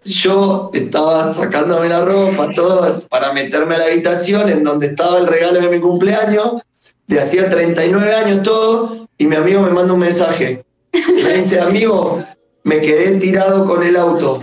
Yo 0.05 0.69
estaba 0.71 1.33
sacándome 1.33 1.89
la 1.89 2.05
ropa, 2.05 2.47
todo, 2.53 2.99
para 3.09 3.33
meterme 3.33 3.73
a 3.73 3.79
la 3.79 3.85
habitación 3.85 4.49
en 4.49 4.63
donde 4.63 4.87
estaba 4.87 5.17
el 5.17 5.25
regalo 5.25 5.59
de 5.59 5.69
mi 5.69 5.79
cumpleaños, 5.79 6.61
de 7.07 7.19
hacía 7.19 7.49
39 7.49 8.13
años 8.13 8.43
todo, 8.43 9.07
y 9.17 9.25
mi 9.25 9.35
amigo 9.35 9.61
me 9.61 9.71
manda 9.71 9.93
un 9.93 9.99
mensaje. 9.99 10.63
Me 10.93 11.33
dice, 11.33 11.59
amigo, 11.59 12.23
me 12.63 12.81
quedé 12.81 13.19
tirado 13.19 13.65
con 13.65 13.81
el 13.81 13.95
auto. 13.95 14.39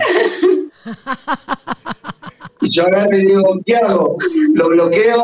Y 2.61 2.75
yo 2.75 2.83
agarro 2.83 3.17
y 3.17 3.25
digo, 3.25 3.59
¿qué 3.65 3.75
hago? 3.77 4.17
Lo 4.53 4.67
bloqueo, 4.67 5.23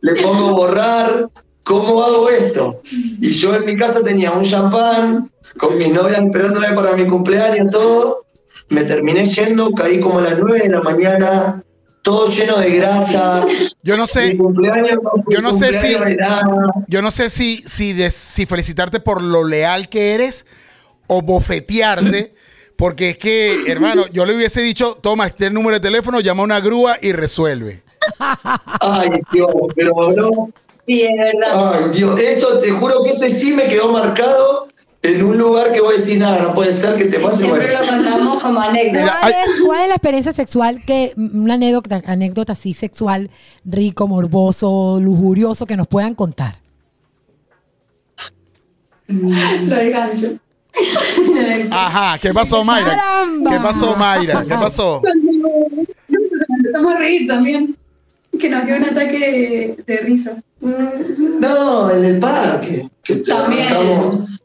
le 0.00 0.22
pongo 0.22 0.56
borrar, 0.56 1.28
¿cómo 1.62 2.02
hago 2.02 2.30
esto? 2.30 2.80
Y 3.20 3.30
yo 3.30 3.54
en 3.54 3.64
mi 3.64 3.76
casa 3.76 4.00
tenía 4.00 4.32
un 4.32 4.42
champán, 4.44 5.30
con 5.56 5.78
mis 5.78 5.92
novias 5.92 6.18
esperándome 6.18 6.72
para 6.72 6.94
mi 6.94 7.06
cumpleaños, 7.06 7.70
todo. 7.70 8.27
Me 8.70 8.84
terminé 8.84 9.24
yendo, 9.24 9.70
caí 9.72 9.98
como 10.00 10.18
a 10.18 10.22
las 10.22 10.38
9 10.38 10.60
de 10.60 10.68
la 10.68 10.80
mañana, 10.80 11.62
todo 12.02 12.26
lleno 12.28 12.58
de 12.58 12.70
grasa. 12.70 13.46
Yo 13.82 13.96
no 13.96 14.02
Mi 14.04 14.08
sé, 14.08 14.36
cumpleaños 14.36 14.88
yo 15.28 15.40
no 15.40 15.52
sé 15.52 15.72
si- 15.78 15.94
de 15.94 16.16
yo 16.86 17.02
no 17.02 17.10
sé 17.10 17.30
si, 17.30 17.58
si, 17.66 17.92
des- 17.94 18.14
si 18.14 18.46
felicitarte 18.46 19.00
por 19.00 19.22
lo 19.22 19.44
leal 19.44 19.88
que 19.88 20.14
eres 20.14 20.44
o 21.06 21.22
bofetearte. 21.22 22.34
Porque 22.76 23.10
es 23.10 23.18
que, 23.18 23.64
hermano, 23.66 24.06
yo 24.12 24.24
le 24.24 24.36
hubiese 24.36 24.60
dicho, 24.62 24.96
toma 25.02 25.26
este 25.26 25.50
número 25.50 25.74
de 25.74 25.80
teléfono, 25.80 26.20
llama 26.20 26.42
a 26.42 26.44
una 26.44 26.60
grúa 26.60 26.96
y 27.02 27.10
resuelve. 27.10 27.82
Ay, 28.80 29.08
Dios, 29.32 29.50
pero 29.74 29.92
no. 30.12 30.30
Sí, 30.86 31.02
es 31.02 31.08
verdad. 31.18 31.70
Ay, 31.74 31.90
Dios, 31.92 32.20
eso 32.20 32.56
te 32.58 32.70
juro 32.70 33.02
que 33.02 33.10
eso 33.10 33.28
sí 33.28 33.52
me 33.52 33.64
quedó 33.66 33.90
marcado 33.92 34.67
en 35.02 35.22
un 35.24 35.38
lugar 35.38 35.72
que 35.72 35.80
voy 35.80 35.94
a 35.94 35.96
decir, 35.98 36.18
nada, 36.18 36.42
no 36.42 36.54
puede 36.54 36.72
ser 36.72 36.96
que 36.96 37.04
te 37.04 37.20
pase. 37.20 37.42
Siempre 37.42 37.66
Bueno, 37.66 37.80
lo 37.80 37.88
contamos 37.88 38.42
como 38.42 38.60
anécdota. 38.60 39.16
¿Cuál, 39.20 39.32
es, 39.32 39.60
cuál 39.64 39.80
es 39.82 39.88
la 39.88 39.94
experiencia 39.94 40.32
sexual 40.32 40.84
que, 40.84 41.12
una 41.16 41.54
anécdota, 41.54 42.02
anécdota 42.06 42.52
así 42.52 42.74
sexual, 42.74 43.30
rico, 43.64 44.08
morboso, 44.08 44.98
lujurioso 45.00 45.66
que 45.66 45.76
nos 45.76 45.86
puedan 45.86 46.14
contar? 46.14 46.56
Lo 49.06 49.76
del 49.76 49.90
gancho. 49.90 50.38
Ajajá, 51.70 52.18
¿qué 52.18 52.34
pasó, 52.34 52.62
Mayra? 52.64 52.96
¡Caramba! 52.96 53.50
¿Qué 53.50 53.56
pasó, 53.58 53.96
Mayra? 53.96 54.42
¿Qué 54.42 54.54
pasó? 54.54 55.02
Empezamos 56.48 56.94
a 56.94 56.98
reír 56.98 57.26
también. 57.26 57.76
Que 58.38 58.48
nos 58.48 58.66
dio 58.66 58.76
un 58.76 58.84
ataque 58.84 59.18
de, 59.18 59.84
de 59.84 59.96
risa. 60.00 60.40
No, 60.60 61.90
en 61.90 62.04
el 62.04 62.18
parque. 62.20 62.88
que 63.02 63.16
te 63.16 63.22
También. 63.32 63.68
arrancamos. 63.68 64.40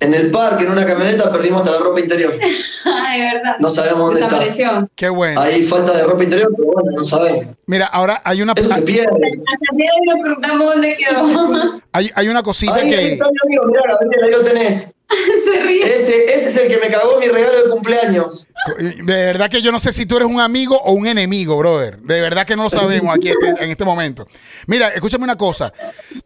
En 0.00 0.14
el 0.14 0.30
parque, 0.30 0.64
en 0.64 0.70
una 0.70 0.86
camioneta, 0.86 1.30
perdimos 1.30 1.60
hasta 1.60 1.72
la 1.78 1.84
ropa 1.84 2.00
interior. 2.00 2.32
Ay, 2.86 3.20
verdad. 3.20 3.56
No 3.58 3.68
sabemos 3.68 3.98
dónde 4.06 4.20
está. 4.20 4.38
Desapareció. 4.38 4.90
Qué 4.94 5.08
bueno. 5.10 5.38
Hay 5.40 5.62
falta 5.64 5.94
de 5.94 6.02
ropa 6.04 6.24
interior, 6.24 6.50
pero 6.56 6.72
bueno, 6.72 6.90
no 6.96 7.04
sabemos. 7.04 7.44
Mira, 7.66 7.84
ahora 7.86 8.22
hay 8.24 8.40
una, 8.40 8.54
Eso 8.56 8.74
se 8.74 8.82
pierde. 8.82 9.06
Hasta 9.06 9.66
el 9.72 9.76
día 9.76 9.90
de 9.90 10.00
hoy 10.00 10.06
nos 10.06 10.22
preguntamos 10.24 10.66
dónde 10.74 10.96
quedó. 10.96 11.80
hay, 11.92 12.10
hay 12.14 12.28
una 12.28 12.42
cosita 12.42 12.74
Ahí 12.76 12.88
que... 12.90 13.12
está 13.12 13.26
mi 13.46 13.56
amigo, 13.56 13.64
mirá, 13.66 13.98
ahí 14.24 14.30
lo 14.32 14.40
tenés. 14.40 14.94
Se 15.44 15.60
ríe. 15.60 15.82
Ese, 15.84 16.24
ese 16.24 16.48
es 16.50 16.56
el 16.56 16.68
que 16.68 16.78
me 16.78 16.88
cagó 16.88 17.18
mi 17.18 17.26
regalo 17.26 17.64
de 17.64 17.70
cumpleaños. 17.70 18.46
De 18.78 19.02
verdad 19.24 19.50
que 19.50 19.60
yo 19.60 19.72
no 19.72 19.80
sé 19.80 19.92
si 19.92 20.06
tú 20.06 20.16
eres 20.16 20.28
un 20.28 20.40
amigo 20.40 20.80
o 20.80 20.92
un 20.92 21.06
enemigo, 21.08 21.56
brother. 21.58 21.98
De 21.98 22.20
verdad 22.20 22.46
que 22.46 22.54
no 22.56 22.62
lo 22.64 22.70
sabemos 22.70 23.14
aquí 23.14 23.28
este- 23.28 23.64
en 23.64 23.70
este 23.70 23.84
momento. 23.84 24.26
Mira, 24.68 24.88
escúchame 24.88 25.24
una 25.24 25.36
cosa. 25.36 25.72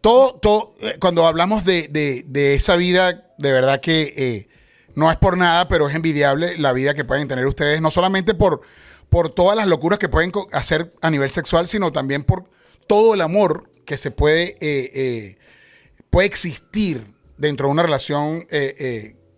Todo, 0.01 0.35
todo, 0.35 0.75
eh, 0.81 0.97
cuando 0.99 1.25
hablamos 1.25 1.65
de, 1.65 1.87
de- 1.89 2.23
de 2.27 2.53
esa 2.53 2.75
vida, 2.75 3.24
de 3.37 3.51
verdad 3.51 3.81
que 3.81 4.13
eh, 4.15 4.47
no 4.95 5.11
es 5.11 5.17
por 5.17 5.37
nada, 5.37 5.67
pero 5.67 5.89
es 5.89 5.95
envidiable 5.95 6.57
la 6.57 6.73
vida 6.73 6.93
que 6.93 7.05
pueden 7.05 7.27
tener 7.27 7.45
ustedes, 7.45 7.81
no 7.81 7.91
solamente 7.91 8.33
por, 8.33 8.61
por 9.09 9.29
todas 9.29 9.55
las 9.55 9.67
locuras 9.67 9.99
que 9.99 10.09
pueden 10.09 10.31
hacer 10.51 10.91
a 11.01 11.09
nivel 11.09 11.29
sexual, 11.29 11.67
sino 11.67 11.91
también 11.91 12.23
por 12.23 12.49
todo 12.87 13.13
el 13.13 13.21
amor 13.21 13.69
que 13.85 13.97
se 13.97 14.11
puede, 14.11 14.55
eh, 14.59 14.91
eh, 14.93 15.37
puede 16.09 16.27
existir 16.27 17.13
dentro 17.37 17.67
de 17.67 17.71
una 17.73 17.83
relación 17.83 18.45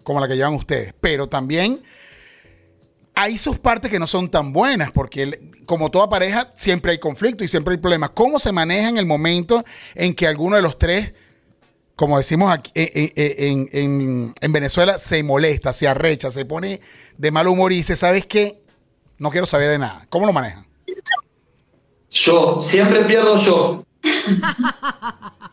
como 0.03 0.19
la 0.19 0.27
que 0.27 0.35
llevan 0.35 0.53
ustedes. 0.53 0.93
Pero 1.01 1.27
también 1.27 1.81
hay 3.19 3.39
sus 3.39 3.57
partes 3.57 3.89
que 3.89 3.97
no 3.97 4.05
son 4.05 4.29
tan 4.29 4.53
buenas, 4.53 4.91
porque 4.91 5.49
como 5.65 5.89
toda 5.89 6.07
pareja, 6.07 6.51
siempre 6.55 6.91
hay 6.91 6.99
conflicto 6.99 7.43
y 7.43 7.47
siempre 7.47 7.73
hay 7.73 7.79
problemas. 7.79 8.11
¿Cómo 8.11 8.37
se 8.37 8.51
maneja 8.51 8.89
en 8.89 8.97
el 8.99 9.07
momento 9.07 9.65
en 9.95 10.13
que 10.13 10.27
alguno 10.27 10.55
de 10.55 10.61
los 10.61 10.77
tres 10.77 11.15
como 11.97 12.17
decimos 12.17 12.49
aquí 12.51 12.71
eh, 12.75 12.89
eh, 12.95 13.13
eh, 13.17 13.35
en, 13.49 13.67
en- 13.73 14.33
en 14.39 14.51
Venezuela, 14.53 14.97
se 14.97 15.21
molesta, 15.23 15.73
se 15.73 15.87
arrecha, 15.89 16.31
se 16.31 16.45
pone 16.45 16.79
de 17.17 17.31
mal 17.31 17.47
humor 17.47 17.73
y 17.73 17.77
dice, 17.77 17.97
¿sabes 17.97 18.25
qué? 18.25 18.61
No 19.17 19.29
quiero 19.31 19.45
saber 19.45 19.69
de 19.69 19.79
nada. 19.79 20.05
¿Cómo 20.09 20.25
lo 20.25 20.31
manejan? 20.31 20.65
Yo, 22.09 22.59
siempre 22.61 23.01
pierdo 23.01 23.41
yo. 23.43 23.83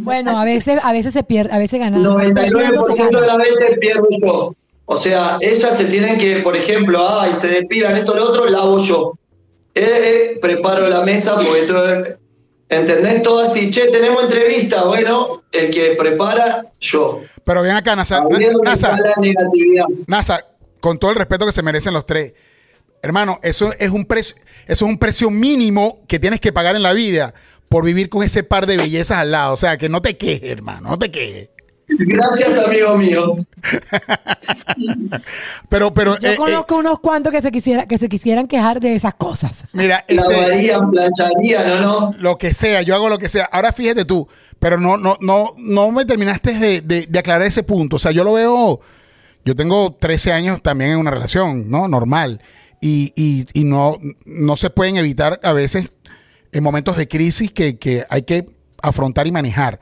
Bueno, 0.00 0.36
a 0.38 0.44
veces, 0.44 0.80
a 0.82 0.92
veces 0.92 1.12
se 1.12 1.22
pierde, 1.22 1.52
a 1.52 1.58
veces 1.58 1.78
gana. 1.78 1.98
99% 1.98 3.20
de 3.20 3.26
las 3.26 3.36
veces 3.36 3.78
pierdo 3.78 4.08
yo. 4.20 4.54
O 4.86 4.96
sea, 4.96 5.36
ellas 5.40 5.76
se 5.76 5.84
tienen 5.86 6.18
que, 6.18 6.36
por 6.36 6.56
ejemplo, 6.56 6.98
ay, 7.20 7.32
se 7.34 7.48
despidan 7.48 7.94
esto, 7.96 8.14
lo 8.14 8.24
otro, 8.30 8.46
la 8.46 8.58
hago 8.58 8.82
yo. 8.84 9.12
Eh, 9.74 9.84
eh, 10.34 10.38
preparo 10.40 10.88
la 10.88 11.02
mesa 11.04 11.36
porque 11.36 11.62
todo, 11.62 12.02
¿entendés? 12.68 13.22
Todo 13.22 13.42
así, 13.42 13.70
che, 13.70 13.86
tenemos 13.86 14.24
entrevista. 14.24 14.84
Bueno, 14.84 15.44
el 15.52 15.70
que 15.70 15.96
prepara, 15.98 16.66
yo. 16.80 17.22
Pero 17.44 17.62
ven 17.62 17.72
acá, 17.72 17.96
Nasa. 17.96 18.24
Nasa. 18.62 18.96
Nasa, 20.06 20.44
con 20.80 20.98
todo 20.98 21.10
el 21.10 21.16
respeto 21.16 21.46
que 21.46 21.52
se 21.52 21.62
merecen 21.62 21.94
los 21.94 22.06
tres. 22.06 22.32
Hermano, 23.02 23.38
eso 23.42 23.72
es 23.78 23.90
un 23.90 24.04
precio, 24.04 24.36
eso 24.66 24.84
es 24.84 24.90
un 24.90 24.98
precio 24.98 25.30
mínimo 25.30 26.04
que 26.08 26.18
tienes 26.18 26.40
que 26.40 26.52
pagar 26.52 26.74
en 26.74 26.82
la 26.82 26.92
vida 26.92 27.34
por 27.68 27.84
vivir 27.84 28.08
con 28.08 28.22
ese 28.22 28.42
par 28.42 28.66
de 28.66 28.76
bellezas 28.76 29.18
al 29.18 29.30
lado. 29.30 29.54
O 29.54 29.56
sea, 29.56 29.76
que 29.76 29.88
no 29.88 30.02
te 30.02 30.16
quejes, 30.16 30.50
hermano, 30.50 30.90
no 30.90 30.98
te 30.98 31.10
quejes. 31.10 31.50
Gracias, 31.88 32.60
amigo 32.60 32.98
mío. 32.98 33.36
Pero, 35.68 35.92
pero, 35.94 36.18
Yo 36.18 36.28
eh, 36.28 36.32
eh, 36.34 36.36
conozco 36.36 36.76
unos 36.76 36.98
cuantos 37.00 37.32
que 37.32 37.42
se 37.42 37.50
quisiera, 37.50 37.86
que 37.86 37.98
se 37.98 38.08
quisieran 38.08 38.46
quejar 38.46 38.80
de 38.80 38.94
esas 38.94 39.14
cosas. 39.14 39.64
mira, 39.72 40.04
este, 40.08 40.28
Lavarían, 40.30 40.90
plancharían, 40.90 41.68
¿no? 41.82 42.00
no? 42.10 42.14
lo 42.18 42.38
que 42.38 42.54
sea, 42.54 42.82
yo 42.82 42.94
hago 42.94 43.08
lo 43.08 43.18
que 43.18 43.28
sea. 43.28 43.44
Ahora 43.46 43.72
fíjate 43.72 44.04
tú, 44.04 44.28
pero 44.58 44.78
no, 44.78 44.96
no, 44.96 45.16
no, 45.20 45.50
no 45.56 45.90
me 45.90 46.04
terminaste 46.04 46.54
de, 46.58 46.80
de- 46.80 47.06
de 47.08 47.18
aclarar 47.18 47.46
ese 47.46 47.62
punto. 47.62 47.96
O 47.96 47.98
sea, 47.98 48.10
yo 48.12 48.24
lo 48.24 48.34
veo, 48.34 48.80
yo 49.44 49.54
tengo 49.56 49.94
13 49.98 50.32
años 50.32 50.62
también 50.62 50.92
en 50.92 50.98
una 50.98 51.10
relación, 51.10 51.68
¿no? 51.70 51.88
Normal. 51.88 52.40
Y, 52.80 53.12
y, 53.16 53.46
y 53.54 53.64
no, 53.64 53.98
no 54.24 54.56
se 54.56 54.70
pueden 54.70 54.96
evitar 54.96 55.40
a 55.42 55.52
veces 55.52 55.90
en 56.52 56.62
momentos 56.62 56.96
de 56.96 57.08
crisis 57.08 57.50
que, 57.52 57.78
que 57.78 58.04
hay 58.08 58.22
que 58.22 58.46
afrontar 58.82 59.26
y 59.26 59.32
manejar. 59.32 59.80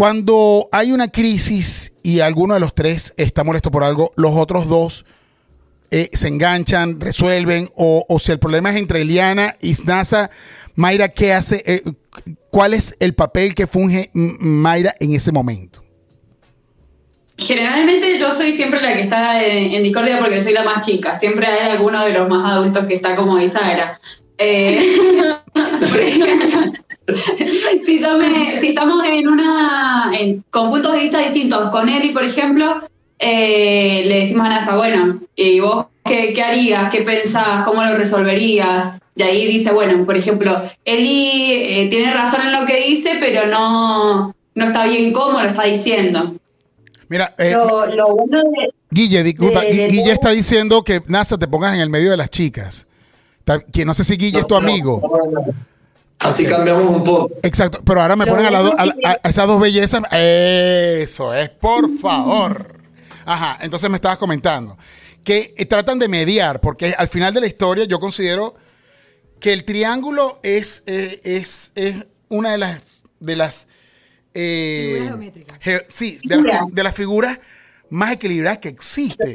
Cuando 0.00 0.70
hay 0.72 0.92
una 0.92 1.08
crisis 1.08 1.92
y 2.02 2.20
alguno 2.20 2.54
de 2.54 2.60
los 2.60 2.74
tres 2.74 3.12
está 3.18 3.44
molesto 3.44 3.70
por 3.70 3.84
algo, 3.84 4.14
los 4.16 4.32
otros 4.34 4.66
dos 4.66 5.04
eh, 5.90 6.08
se 6.14 6.28
enganchan, 6.28 6.98
resuelven, 7.02 7.70
o, 7.76 8.06
si 8.18 8.32
el 8.32 8.38
problema 8.38 8.70
es 8.70 8.76
entre 8.76 9.02
Eliana 9.02 9.56
y 9.60 9.74
Snasa, 9.74 10.30
Mayra, 10.74 11.10
¿qué 11.10 11.34
hace? 11.34 11.62
Eh, 11.66 11.82
¿Cuál 12.48 12.72
es 12.72 12.96
el 12.98 13.12
papel 13.12 13.54
que 13.54 13.66
funge 13.66 14.08
Mayra 14.14 14.94
en 15.00 15.12
ese 15.12 15.32
momento? 15.32 15.84
Generalmente 17.36 18.18
yo 18.18 18.32
soy 18.32 18.52
siempre 18.52 18.80
la 18.80 18.94
que 18.94 19.02
está 19.02 19.44
en, 19.44 19.82
discordia 19.82 20.18
porque 20.18 20.40
soy 20.40 20.54
la 20.54 20.64
más 20.64 20.86
chica. 20.86 21.14
Siempre 21.14 21.46
hay 21.46 21.72
alguno 21.72 22.02
de 22.06 22.14
los 22.14 22.26
más 22.26 22.50
adultos 22.50 22.86
que 22.86 22.94
está 22.94 23.14
como 23.14 23.36
bisagra. 23.36 24.00
Eh, 24.38 24.96
si, 27.86 27.98
yo 27.98 28.16
me- 28.18 28.56
si 28.58 28.68
estamos 28.68 29.04
en 29.06 29.28
una 29.28 30.10
en- 30.18 30.44
con 30.50 30.70
puntos 30.70 30.92
de 30.94 31.00
vista 31.00 31.18
distintos 31.20 31.68
con 31.70 31.88
Eli, 31.88 32.10
por 32.10 32.24
ejemplo, 32.24 32.80
eh, 33.18 34.02
le 34.06 34.20
decimos 34.20 34.46
a 34.46 34.50
Nasa, 34.50 34.76
bueno, 34.76 35.20
¿y 35.36 35.60
vos 35.60 35.86
qué, 36.04 36.32
qué 36.32 36.42
harías? 36.42 36.90
¿Qué 36.90 37.02
pensás? 37.02 37.60
¿Cómo 37.64 37.82
lo 37.84 37.96
resolverías? 37.96 38.98
Y 39.16 39.22
ahí 39.22 39.46
dice, 39.46 39.72
bueno, 39.72 40.04
por 40.06 40.16
ejemplo, 40.16 40.60
Eli 40.84 41.52
eh, 41.52 41.88
tiene 41.90 42.12
razón 42.14 42.40
en 42.42 42.52
lo 42.52 42.64
que 42.66 42.80
dice, 42.86 43.16
pero 43.20 43.46
no, 43.46 44.34
no 44.54 44.64
está 44.64 44.86
bien 44.86 45.12
cómo 45.12 45.40
lo 45.40 45.46
está 45.48 45.64
diciendo. 45.64 46.34
Mira, 47.08 47.34
eh, 47.38 47.52
Lo, 47.52 47.86
lo 47.86 48.14
bueno 48.14 48.38
de, 48.38 48.72
Guille, 48.90 49.22
disculpa, 49.24 49.60
de- 49.60 49.72
Gui- 49.72 49.76
de 49.76 49.88
Guille 49.88 50.12
está 50.12 50.30
diciendo 50.30 50.82
que 50.84 51.02
Nasa 51.08 51.36
te 51.38 51.46
pongas 51.48 51.74
en 51.74 51.80
el 51.80 51.90
medio 51.90 52.10
de 52.12 52.16
las 52.16 52.30
chicas. 52.30 52.86
Que 53.72 53.84
no 53.84 53.94
sé 53.94 54.04
si 54.04 54.16
Guille 54.16 54.38
es 54.38 54.46
tu 54.46 54.54
amigo. 54.54 55.02
Así 56.20 56.44
cambiamos 56.46 56.84
un 56.84 57.02
poco. 57.04 57.30
Exacto, 57.42 57.80
pero 57.84 58.02
ahora 58.02 58.14
me 58.16 58.26
ponen 58.26 58.46
a, 58.46 58.50
la 58.50 58.60
do- 58.60 58.74
a- 58.78 58.82
a- 59.10 59.16
a 59.22 59.28
esas 59.28 59.46
dos 59.46 59.60
bellezas. 59.60 60.02
Eso 60.12 61.34
es, 61.34 61.48
por 61.50 61.98
favor. 61.98 62.78
Ajá, 63.24 63.58
entonces 63.62 63.88
me 63.90 63.96
estabas 63.96 64.18
comentando 64.18 64.76
que 65.24 65.54
tratan 65.68 65.98
de 65.98 66.08
mediar, 66.08 66.60
porque 66.60 66.94
al 66.96 67.08
final 67.08 67.32
de 67.34 67.40
la 67.40 67.46
historia 67.46 67.84
yo 67.84 67.98
considero 68.00 68.54
que 69.38 69.52
el 69.52 69.64
triángulo 69.64 70.40
es, 70.42 70.82
eh, 70.86 71.20
es, 71.24 71.72
es 71.74 72.06
una 72.28 72.52
de 72.52 72.58
las 72.58 72.80
de 73.18 73.36
las 73.36 73.66
eh, 74.32 74.88
Figuras 74.92 75.08
geométricas. 75.08 75.58
ge- 75.60 75.86
sí, 75.88 76.18
de 76.24 76.36
las, 76.36 76.60
de 76.70 76.82
las 76.82 76.94
figuras 76.94 77.38
más 77.90 78.12
equilibradas 78.12 78.58
que 78.58 78.68
existe. 78.68 79.34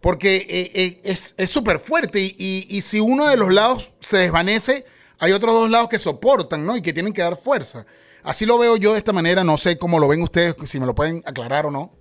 Porque 0.00 0.36
eh, 0.48 0.70
eh, 0.74 1.00
es 1.04 1.34
es 1.36 1.50
súper 1.50 1.78
fuerte 1.78 2.20
y, 2.20 2.34
y- 2.38 2.66
y 2.76 2.80
si 2.80 3.00
uno 3.00 3.26
de 3.28 3.36
los 3.36 3.52
lados 3.52 3.90
se 4.00 4.16
desvanece, 4.16 4.84
hay 5.20 5.32
otros 5.32 5.54
dos 5.54 5.70
lados 5.70 5.88
que 5.88 5.98
soportan, 5.98 6.64
¿no? 6.64 6.76
Y 6.76 6.82
que 6.82 6.92
tienen 6.92 7.12
que 7.12 7.22
dar 7.22 7.36
fuerza. 7.36 7.86
Así 8.22 8.46
lo 8.46 8.58
veo 8.58 8.76
yo 8.76 8.92
de 8.92 8.98
esta 8.98 9.12
manera, 9.12 9.44
no 9.44 9.56
sé 9.56 9.78
cómo 9.78 9.98
lo 9.98 10.08
ven 10.08 10.22
ustedes, 10.22 10.56
si 10.64 10.80
me 10.80 10.86
lo 10.86 10.94
pueden 10.94 11.22
aclarar 11.26 11.66
o 11.66 11.70
no. 11.70 11.92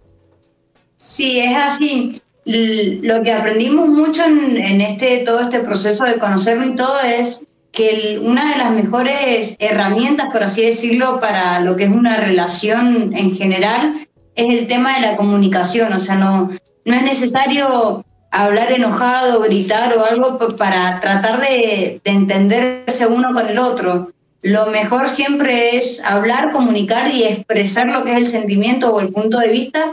Sí, 0.97 1.39
es 1.39 1.55
así. 1.55 2.21
Lo 2.45 3.21
que 3.21 3.31
aprendimos 3.31 3.89
mucho 3.89 4.23
en, 4.23 4.81
este 4.81 5.19
todo 5.19 5.41
este 5.41 5.59
proceso 5.59 6.03
de 6.03 6.17
conocerlo 6.17 6.65
y 6.65 6.75
todo 6.75 6.99
es 7.01 7.43
que 7.71 8.19
una 8.21 8.51
de 8.51 8.57
las 8.57 8.71
mejores 8.71 9.55
herramientas, 9.59 10.27
por 10.31 10.43
así 10.43 10.65
decirlo, 10.65 11.19
para 11.19 11.59
lo 11.59 11.75
que 11.75 11.83
es 11.83 11.91
una 11.91 12.17
relación 12.17 13.13
en 13.15 13.35
general 13.35 14.07
es 14.35 14.45
el 14.47 14.67
tema 14.67 14.95
de 14.95 15.01
la 15.01 15.15
comunicación. 15.15 15.93
O 15.93 15.99
sea, 15.99 16.15
no, 16.15 16.49
no 16.85 16.95
es 16.95 17.03
necesario 17.03 18.03
hablar 18.31 18.71
enojado, 18.71 19.41
gritar 19.41 19.97
o 19.97 20.05
algo 20.05 20.37
para 20.57 20.99
tratar 20.99 21.39
de, 21.39 21.99
de 22.03 22.11
entenderse 22.11 23.07
uno 23.07 23.29
con 23.33 23.47
el 23.47 23.57
otro. 23.57 24.11
Lo 24.41 24.67
mejor 24.67 25.07
siempre 25.07 25.75
es 25.75 26.01
hablar, 26.03 26.51
comunicar 26.51 27.11
y 27.11 27.23
expresar 27.23 27.87
lo 27.87 28.03
que 28.03 28.11
es 28.11 28.17
el 28.17 28.27
sentimiento 28.27 28.93
o 28.93 28.99
el 29.01 29.09
punto 29.09 29.37
de 29.37 29.47
vista 29.49 29.91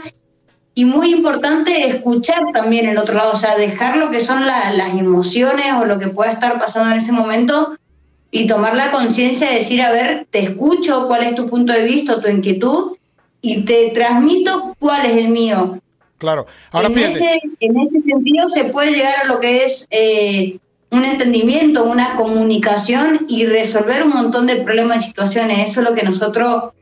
y 0.73 0.85
muy 0.85 1.11
importante 1.11 1.87
escuchar 1.87 2.39
también 2.53 2.87
el 2.87 2.97
otro 2.99 3.15
lado, 3.15 3.33
o 3.33 3.35
sea, 3.35 3.57
dejar 3.57 3.97
lo 3.97 4.11
que 4.11 4.21
son 4.21 4.45
la- 4.45 4.71
las 4.73 4.93
emociones 4.93 5.73
o 5.81 5.85
lo 5.85 5.97
que 5.97 6.09
pueda 6.09 6.31
estar 6.31 6.59
pasando 6.59 6.91
en 6.91 6.97
ese 6.97 7.11
momento 7.11 7.75
y 8.29 8.45
tomar 8.45 8.75
la 8.75 8.91
conciencia 8.91 9.49
de 9.49 9.55
decir, 9.55 9.81
a 9.81 9.91
ver, 9.91 10.27
te 10.29 10.39
escucho, 10.39 11.07
cuál 11.07 11.23
es 11.23 11.33
tu 11.35 11.47
punto 11.47 11.73
de 11.73 11.83
vista, 11.83 12.21
tu 12.21 12.27
inquietud 12.27 12.95
y 13.41 13.63
te 13.63 13.89
transmito 13.89 14.75
cuál 14.79 15.05
es 15.07 15.17
el 15.17 15.29
mío. 15.29 15.79
Claro. 16.17 16.47
Ahora 16.71 16.87
en, 16.87 16.97
ese, 16.97 17.39
en 17.59 17.79
ese 17.79 18.01
sentido 18.01 18.47
se 18.49 18.65
puede 18.65 18.91
llegar 18.91 19.13
a 19.23 19.27
lo 19.27 19.39
que 19.39 19.63
es 19.63 19.87
eh, 19.91 20.57
un 20.89 21.03
entendimiento, 21.03 21.83
una 21.83 22.15
comunicación 22.15 23.25
y 23.27 23.45
resolver 23.45 24.03
un 24.03 24.09
montón 24.09 24.47
de 24.47 24.57
problemas 24.57 25.03
y 25.03 25.07
situaciones. 25.07 25.69
Eso 25.69 25.81
es 25.81 25.89
lo 25.89 25.95
que 25.95 26.03
nosotros 26.03 26.73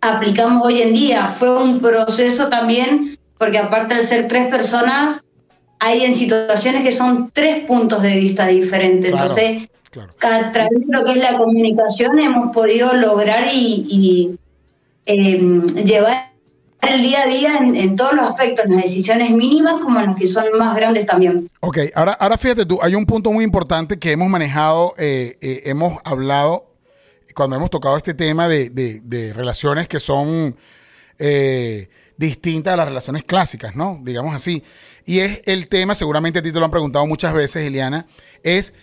aplicamos 0.00 0.62
hoy 0.64 0.82
en 0.82 0.92
día. 0.92 1.26
Fue 1.26 1.62
un 1.62 1.80
proceso 1.80 2.48
también, 2.48 3.18
porque 3.38 3.58
aparte 3.58 3.94
de 3.94 4.02
ser 4.02 4.28
tres 4.28 4.48
personas, 4.48 5.22
hay 5.78 6.04
en 6.04 6.14
situaciones 6.14 6.82
que 6.82 6.92
son 6.92 7.30
tres 7.32 7.64
puntos 7.66 8.02
de 8.02 8.16
vista 8.16 8.46
diferentes. 8.46 9.10
Claro, 9.10 9.28
Entonces, 9.28 9.68
claro. 9.90 10.12
a 10.20 10.52
través 10.52 10.86
de 10.86 10.96
lo 10.96 11.04
que 11.04 11.12
es 11.12 11.20
la 11.20 11.36
comunicación 11.36 12.18
hemos 12.20 12.54
podido 12.54 12.94
lograr 12.94 13.48
y, 13.52 13.86
y, 13.88 14.38
eh, 15.06 15.38
llevar 15.84 16.31
el 16.88 17.00
día 17.02 17.22
a 17.24 17.28
día 17.30 17.56
en, 17.58 17.96
todos 17.96 18.12
los 18.12 18.28
aspectos, 18.28 18.64
en 18.64 18.72
las 18.72 18.82
decisiones 18.82 19.30
mínimas 19.30 19.80
como 19.82 20.00
en 20.00 20.06
las 20.06 20.16
que 20.16 20.26
son 20.26 20.44
más 20.58 20.74
grandes 20.76 21.06
también. 21.06 21.48
Ok, 21.60 21.78
ahora, 21.94 22.12
ahora 22.12 22.36
fíjate 22.36 22.66
tú, 22.66 22.78
hay 22.82 22.94
un 22.94 23.06
punto 23.06 23.30
muy 23.32 23.44
importante 23.44 23.98
que 23.98 24.10
hemos 24.12 24.28
manejado, 24.28 24.94
eh, 24.98 25.38
eh, 25.40 25.62
hemos 25.66 25.98
hablado 26.04 26.74
cuando 27.34 27.56
hemos 27.56 27.70
tocado 27.70 27.96
este 27.96 28.14
tema 28.14 28.48
de, 28.48 28.68
de- 28.70 29.00
de 29.04 29.32
relaciones 29.32 29.88
que 29.88 30.00
son 30.00 30.56
eh, 31.18 31.88
distintas 32.16 32.74
a 32.74 32.76
las 32.76 32.86
relaciones 32.88 33.24
clásicas, 33.24 33.74
¿no? 33.76 34.00
Digamos 34.02 34.34
así. 34.34 34.62
Y 35.06 35.20
es 35.20 35.40
el 35.46 35.68
tema, 35.68 35.94
seguramente 35.94 36.40
a 36.40 36.42
ti 36.42 36.52
te 36.52 36.58
lo 36.58 36.64
han 36.64 36.70
preguntado 36.70 37.06
muchas 37.06 37.32
veces, 37.32 37.64
Eliana, 37.66 38.06
es 38.42 38.74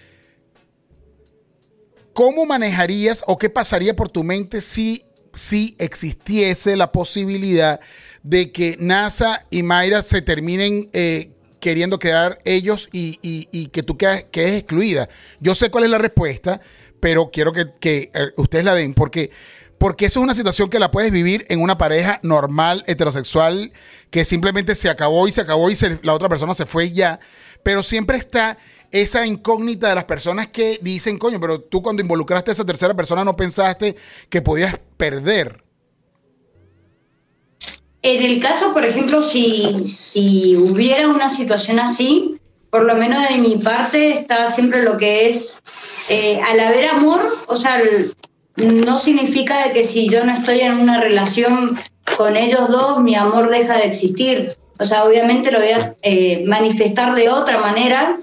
¿cómo 2.14 2.46
manejarías 2.46 3.24
o 3.28 3.38
qué 3.38 3.50
pasaría 3.50 3.96
por 3.96 4.10
tu 4.10 4.24
mente 4.24 4.62
si, 4.62 5.04
si 5.40 5.74
existiese 5.80 6.76
la 6.76 6.92
posibilidad 6.92 7.80
de 8.24 8.52
que 8.52 8.76
NASA 8.78 9.46
y 9.50 9.64
Mayra 9.64 10.02
se 10.02 10.22
terminen 10.22 10.90
eh, 10.92 11.32
queriendo 11.62 11.98
quedar 11.98 12.40
ellos 12.44 12.90
y, 12.92 13.68
que 13.72 13.82
tú 13.82 13.98
quedes, 13.98 14.26
excluida? 14.34 15.08
Yo 15.40 15.56
sé 15.56 15.72
cuál 15.72 15.86
es 15.86 15.92
la 15.92 15.98
respuesta, 15.98 16.60
pero 17.00 17.32
quiero 17.32 17.54
que, 17.54 17.72
eh, 17.82 18.12
ustedes 18.36 18.66
la 18.66 18.76
den 18.76 18.94
porque... 18.94 19.32
Porque 19.78 20.08
eso 20.08 20.20
es 20.20 20.26
una 20.26 20.36
situación 20.36 20.70
que 20.70 20.78
la 20.78 20.92
puedes 20.92 21.10
vivir 21.10 21.46
en 21.48 21.62
una 21.62 21.78
pareja 21.78 22.20
normal, 22.22 22.84
heterosexual, 22.86 23.72
que 24.10 24.26
simplemente 24.26 24.76
se 24.76 24.90
acabó 24.90 25.26
y 25.26 25.32
se 25.32 25.40
acabó 25.40 25.72
y 25.72 25.78
la 26.02 26.14
otra 26.14 26.28
persona 26.28 26.54
se 26.54 26.66
fue 26.66 26.92
ya. 26.92 27.22
Pero 27.64 27.82
siempre 27.82 28.18
está 28.18 28.58
esa 28.92 29.26
incógnita 29.26 29.90
de 29.90 29.96
las 29.96 30.06
personas 30.06 30.48
que 30.48 30.80
dicen, 30.82 31.18
coño, 31.18 31.40
pero 31.40 31.62
tú 31.62 31.82
cuando 31.82 32.02
involucraste 32.02 32.52
a 32.52 32.54
esa 32.54 32.66
tercera 32.66 32.94
persona 32.94 33.24
no 33.24 33.36
pensaste 33.36 33.96
que 34.30 34.42
podías 34.42 34.80
perder. 34.98 35.64
En 38.02 38.24
el 38.24 38.40
caso, 38.40 38.74
por 38.74 38.86
ejemplo, 38.86 39.22
si, 39.22 39.86
si 39.86 40.56
hubiera 40.56 41.10
una 41.10 41.30
situación 41.30 41.80
así, 41.80 42.40
por 42.70 42.86
lo 42.86 42.96
menos 42.96 43.28
de 43.28 43.38
mi 43.38 43.58
parte 43.58 44.12
está 44.12 44.50
siempre 44.50 44.84
lo 44.84 44.98
que 44.98 45.28
es, 45.28 45.62
eh, 46.10 46.40
al 46.42 46.60
haber 46.60 46.86
amor, 46.86 47.20
o 47.48 47.56
sea, 47.56 47.82
no 48.56 48.98
significa 48.98 49.68
de 49.68 49.74
que 49.74 49.84
si 49.84 50.10
yo 50.10 50.24
no 50.26 50.34
estoy 50.34 50.62
en 50.62 50.80
una 50.80 51.00
relación 51.00 51.78
con 52.18 52.38
ellos 52.38 52.70
dos, 52.70 53.02
mi 53.02 53.16
amor 53.16 53.50
deja 53.50 53.78
de 53.78 53.86
existir. 53.86 54.56
O 54.80 54.86
sea, 54.86 55.04
obviamente 55.04 55.52
lo 55.52 55.60
voy 55.60 55.72
a 55.72 55.96
eh, 56.02 56.44
manifestar 56.46 57.14
de 57.16 57.30
otra 57.30 57.60
manera, 57.60 58.18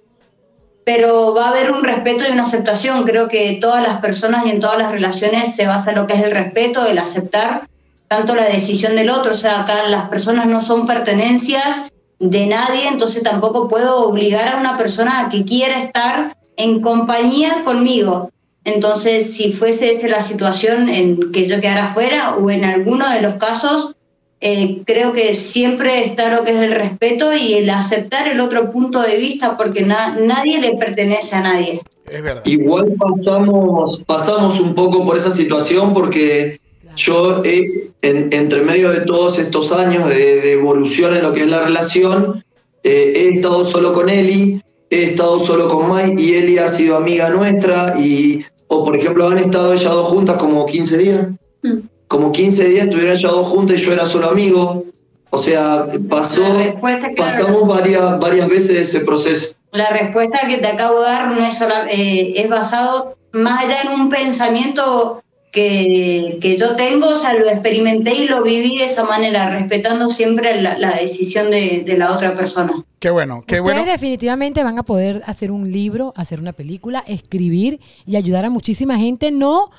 pero 0.86 1.34
va 1.34 1.46
a 1.46 1.48
haber 1.48 1.72
un 1.72 1.82
respeto 1.82 2.22
y 2.22 2.30
una 2.30 2.44
aceptación. 2.44 3.02
Creo 3.02 3.26
que 3.26 3.58
todas 3.60 3.82
las 3.82 4.00
personas 4.00 4.46
y 4.46 4.50
en 4.50 4.60
todas 4.60 4.78
las 4.78 4.92
relaciones 4.92 5.52
se 5.56 5.66
basa 5.66 5.90
en 5.90 5.96
lo 5.96 6.06
que 6.06 6.14
es 6.14 6.22
el 6.22 6.30
respeto, 6.30 6.86
el 6.86 6.98
aceptar 6.98 7.68
tanto 8.06 8.36
la 8.36 8.44
decisión 8.44 8.94
del 8.94 9.10
otro. 9.10 9.32
O 9.32 9.36
sea, 9.36 9.62
acá 9.62 9.88
las 9.88 10.08
personas 10.08 10.46
no 10.46 10.60
son 10.60 10.86
pertenencias 10.86 11.90
de 12.20 12.46
nadie, 12.46 12.86
entonces 12.86 13.24
tampoco 13.24 13.66
puedo 13.66 14.06
obligar 14.06 14.46
a 14.48 14.60
una 14.60 14.76
persona 14.76 15.18
a 15.18 15.28
que 15.28 15.44
quiera 15.44 15.76
estar 15.76 16.36
en 16.56 16.80
compañía 16.80 17.64
conmigo. 17.64 18.30
Entonces, 18.62 19.34
si 19.34 19.52
fuese 19.52 19.90
esa 19.90 20.06
la 20.06 20.20
situación 20.20 20.88
en 20.88 21.32
que 21.32 21.48
yo 21.48 21.60
quedara 21.60 21.86
fuera 21.86 22.36
o 22.36 22.48
en 22.48 22.64
alguno 22.64 23.10
de 23.10 23.22
los 23.22 23.34
casos, 23.34 23.96
eh, 24.40 24.82
creo 24.84 25.12
que 25.12 25.34
siempre 25.34 26.02
está 26.04 26.34
lo 26.34 26.44
que 26.44 26.50
es 26.50 26.58
el 26.58 26.72
respeto 26.72 27.32
y 27.34 27.54
el 27.54 27.70
aceptar 27.70 28.28
el 28.28 28.40
otro 28.40 28.70
punto 28.70 29.00
de 29.00 29.16
vista 29.16 29.56
porque 29.56 29.82
na- 29.82 30.16
nadie 30.20 30.60
le 30.60 30.76
pertenece 30.76 31.36
a 31.36 31.40
nadie. 31.40 31.80
Es 32.08 32.22
verdad. 32.22 32.42
Igual 32.44 32.94
pasamos, 32.98 34.02
pasamos 34.06 34.60
un 34.60 34.74
poco 34.74 35.04
por 35.04 35.16
esa 35.16 35.30
situación 35.32 35.92
porque 35.94 36.60
yo 36.96 37.42
he, 37.44 37.90
en- 38.02 38.28
entre 38.32 38.62
medio 38.62 38.90
de 38.90 39.00
todos 39.00 39.38
estos 39.38 39.72
años 39.72 40.08
de, 40.08 40.40
de 40.40 40.52
evolución 40.52 41.16
en 41.16 41.22
lo 41.22 41.32
que 41.34 41.42
es 41.42 41.48
la 41.48 41.60
relación, 41.64 42.42
eh, 42.84 43.12
he 43.16 43.34
estado 43.34 43.64
solo 43.64 43.92
con 43.92 44.08
Eli, 44.08 44.60
he 44.90 45.02
estado 45.04 45.40
solo 45.40 45.66
con 45.68 45.90
Mike 45.92 46.22
y 46.22 46.34
Eli 46.34 46.58
ha 46.58 46.68
sido 46.68 46.96
amiga 46.96 47.28
nuestra 47.30 47.94
y, 47.98 48.44
o 48.68 48.84
por 48.84 48.96
ejemplo, 48.96 49.26
han 49.28 49.38
estado 49.38 49.72
ellas 49.72 49.92
dos 49.92 50.08
juntas 50.08 50.36
como 50.36 50.64
15 50.66 50.98
días. 50.98 51.26
Mm. 51.62 51.78
Como 52.08 52.32
15 52.32 52.68
días 52.68 52.86
estuvieron 52.86 53.12
ellas 53.16 53.30
dos 53.32 53.46
juntas 53.48 53.80
y 53.80 53.84
yo 53.84 53.92
era 53.92 54.06
solo 54.06 54.30
amigo. 54.30 54.84
O 55.30 55.38
sea, 55.38 55.86
pasó, 56.08 56.42
claro. 56.80 57.14
pasamos 57.16 57.68
varias, 57.68 58.18
varias 58.20 58.48
veces 58.48 58.70
ese 58.88 59.00
proceso. 59.00 59.54
La 59.72 59.90
respuesta 59.90 60.38
que 60.46 60.58
te 60.58 60.66
acabo 60.68 61.00
de 61.02 61.06
dar 61.10 61.28
no 61.28 61.44
es, 61.44 61.58
sola- 61.58 61.86
eh, 61.90 62.32
es 62.36 62.48
basado 62.48 63.16
más 63.32 63.64
allá 63.64 63.82
en 63.82 64.00
un 64.00 64.08
pensamiento 64.08 65.22
que, 65.52 66.38
que 66.40 66.56
yo 66.56 66.76
tengo, 66.76 67.08
o 67.08 67.14
sea, 67.14 67.32
lo 67.34 67.50
experimenté 67.50 68.12
y 68.16 68.28
lo 68.28 68.42
viví 68.42 68.78
de 68.78 68.84
esa 68.84 69.04
manera, 69.04 69.50
respetando 69.50 70.08
siempre 70.08 70.60
la, 70.62 70.78
la 70.78 70.92
decisión 70.96 71.50
de, 71.50 71.82
de 71.84 71.96
la 71.98 72.12
otra 72.12 72.34
persona. 72.34 72.72
Qué 72.98 73.10
bueno, 73.10 73.42
qué 73.46 73.60
Ustedes 73.60 73.76
bueno. 73.76 73.90
definitivamente 73.90 74.62
van 74.62 74.78
a 74.78 74.82
poder 74.84 75.22
hacer 75.26 75.50
un 75.50 75.70
libro, 75.72 76.12
hacer 76.16 76.40
una 76.40 76.52
película, 76.52 77.04
escribir 77.06 77.80
y 78.06 78.16
ayudar 78.16 78.44
a 78.44 78.50
muchísima 78.50 78.96
gente, 78.98 79.30
no 79.30 79.70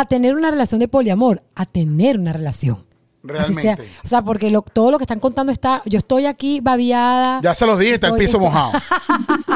a 0.00 0.04
tener 0.06 0.34
una 0.34 0.50
relación 0.50 0.80
de 0.80 0.88
poliamor, 0.88 1.42
a 1.54 1.66
tener 1.66 2.18
una 2.18 2.32
relación. 2.32 2.84
Realmente. 3.22 3.62
sea. 3.62 3.78
O 4.04 4.08
sea, 4.08 4.22
porque 4.22 4.50
lo- 4.50 4.60
todo 4.60 4.90
lo 4.90 4.98
que 4.98 5.04
están 5.04 5.18
contando 5.20 5.50
está, 5.50 5.80
yo 5.86 5.96
estoy 5.96 6.26
aquí 6.26 6.60
babiada. 6.60 7.40
Ya 7.42 7.54
se 7.54 7.64
los 7.66 7.78
dije, 7.78 7.94
está 7.94 8.08
el 8.08 8.14
piso 8.14 8.36
estoy- 8.36 8.40
mojado. 8.40 8.72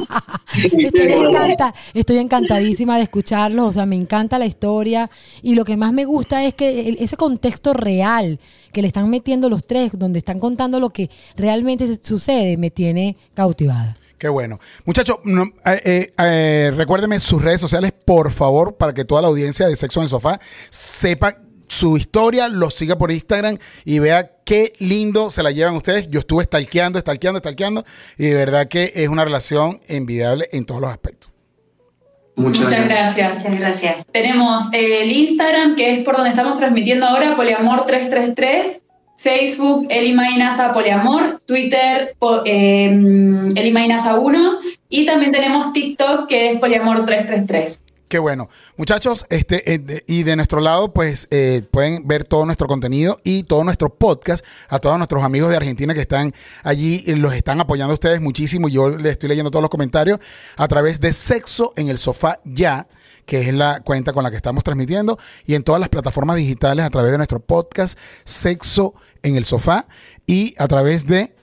Estoy, 0.78 1.12
encanta- 1.12 1.74
estoy 1.94 2.18
encantadísima 2.18 2.96
de 2.96 3.02
escucharlos, 3.04 3.68
o 3.68 3.72
sea, 3.72 3.86
me 3.86 3.96
encanta 3.96 4.38
la 4.38 4.46
historia 4.46 5.10
y 5.42 5.54
lo 5.54 5.64
que 5.64 5.76
más 5.76 5.92
me 5.92 6.04
gusta 6.04 6.42
es 6.44 6.54
que 6.54 6.88
el- 6.88 6.96
ese 6.98 7.16
contexto 7.16 7.74
real 7.74 8.40
que 8.72 8.80
le 8.82 8.88
están 8.88 9.08
metiendo 9.10 9.48
los 9.50 9.66
tres, 9.66 9.92
donde 9.98 10.18
están 10.20 10.40
contando 10.40 10.80
lo 10.80 10.90
que 10.90 11.10
realmente 11.36 11.98
sucede, 12.02 12.56
me 12.56 12.70
tiene 12.70 13.16
cautivada. 13.34 13.96
Qué 14.18 14.28
bueno. 14.28 14.58
Muchachos, 14.84 15.18
no, 15.24 15.44
eh, 15.64 15.80
eh, 15.84 16.12
eh, 16.18 16.72
recuérdenme 16.74 17.20
sus 17.20 17.40
redes 17.40 17.60
sociales, 17.60 17.92
por 17.92 18.32
favor, 18.32 18.76
para 18.76 18.92
que 18.92 19.04
toda 19.04 19.22
la 19.22 19.28
audiencia 19.28 19.68
de 19.68 19.76
Sexo 19.76 20.00
en 20.00 20.04
el 20.04 20.10
Sofá 20.10 20.40
sepa 20.70 21.38
su 21.68 21.96
historia, 21.96 22.48
los 22.48 22.74
siga 22.74 22.98
por 22.98 23.12
Instagram 23.12 23.58
y 23.84 24.00
vea 24.00 24.32
qué 24.44 24.72
lindo 24.78 25.30
se 25.30 25.42
la 25.42 25.52
llevan 25.52 25.76
ustedes. 25.76 26.08
Yo 26.10 26.18
estuve 26.20 26.44
stalkeando, 26.44 26.98
stalkeando, 26.98 27.38
stalkeando 27.38 27.84
y 28.16 28.24
de 28.24 28.34
verdad 28.34 28.66
que 28.66 28.92
es 28.96 29.08
una 29.08 29.24
relación 29.24 29.78
envidiable 29.86 30.48
en 30.50 30.64
todos 30.64 30.80
los 30.80 30.90
aspectos. 30.90 31.30
Muchas, 32.34 32.64
Muchas 32.64 32.86
gracias. 32.86 33.16
gracias. 33.16 33.44
Muchas 33.44 33.60
gracias. 33.60 34.06
Tenemos 34.12 34.64
el 34.72 35.12
Instagram, 35.12 35.76
que 35.76 35.94
es 35.98 36.04
por 36.04 36.16
donde 36.16 36.30
estamos 36.30 36.58
transmitiendo 36.58 37.06
ahora, 37.06 37.36
Poliamor333. 37.36 38.80
Facebook, 39.18 39.86
Elimainasa 39.90 40.72
Poliamor. 40.72 41.40
Twitter, 41.44 42.16
eh, 42.46 42.90
Elimainasa1. 42.90 44.58
Y 44.88 45.04
también 45.04 45.32
tenemos 45.32 45.72
TikTok, 45.72 46.26
que 46.28 46.52
es 46.52 46.60
Poliamor333. 46.60 47.80
Qué 48.08 48.18
bueno. 48.18 48.48
Muchachos, 48.78 49.26
este, 49.28 49.74
eh, 49.74 50.04
y 50.06 50.22
de 50.22 50.34
nuestro 50.34 50.60
lado, 50.60 50.94
pues 50.94 51.28
eh, 51.30 51.62
pueden 51.70 52.08
ver 52.08 52.24
todo 52.24 52.46
nuestro 52.46 52.66
contenido 52.66 53.20
y 53.22 53.42
todo 53.42 53.64
nuestro 53.64 53.90
podcast 53.94 54.42
a 54.70 54.78
todos 54.78 54.96
nuestros 54.96 55.22
amigos 55.22 55.50
de 55.50 55.56
Argentina 55.56 55.92
que 55.92 56.00
están 56.00 56.32
allí, 56.62 57.04
y 57.06 57.14
los 57.16 57.34
están 57.34 57.60
apoyando 57.60 57.92
a 57.92 57.94
ustedes 57.94 58.22
muchísimo. 58.22 58.70
Yo 58.70 58.88
les 58.88 59.12
estoy 59.12 59.28
leyendo 59.28 59.50
todos 59.50 59.62
los 59.62 59.70
comentarios 59.70 60.20
a 60.56 60.66
través 60.68 61.00
de 61.00 61.12
Sexo 61.12 61.74
en 61.76 61.88
el 61.88 61.98
Sofá 61.98 62.40
Ya, 62.44 62.88
que 63.26 63.40
es 63.40 63.52
la 63.52 63.80
cuenta 63.80 64.14
con 64.14 64.24
la 64.24 64.30
que 64.30 64.36
estamos 64.36 64.64
transmitiendo, 64.64 65.18
y 65.44 65.54
en 65.54 65.62
todas 65.62 65.78
las 65.78 65.90
plataformas 65.90 66.36
digitales 66.36 66.86
a 66.86 66.90
través 66.90 67.10
de 67.10 67.18
nuestro 67.18 67.40
podcast 67.40 67.98
Sexo 68.24 68.94
el 69.22 69.44
Sofá 69.44 69.86
y 70.26 70.54
a 70.58 70.68
través 70.68 71.06
de 71.06 71.34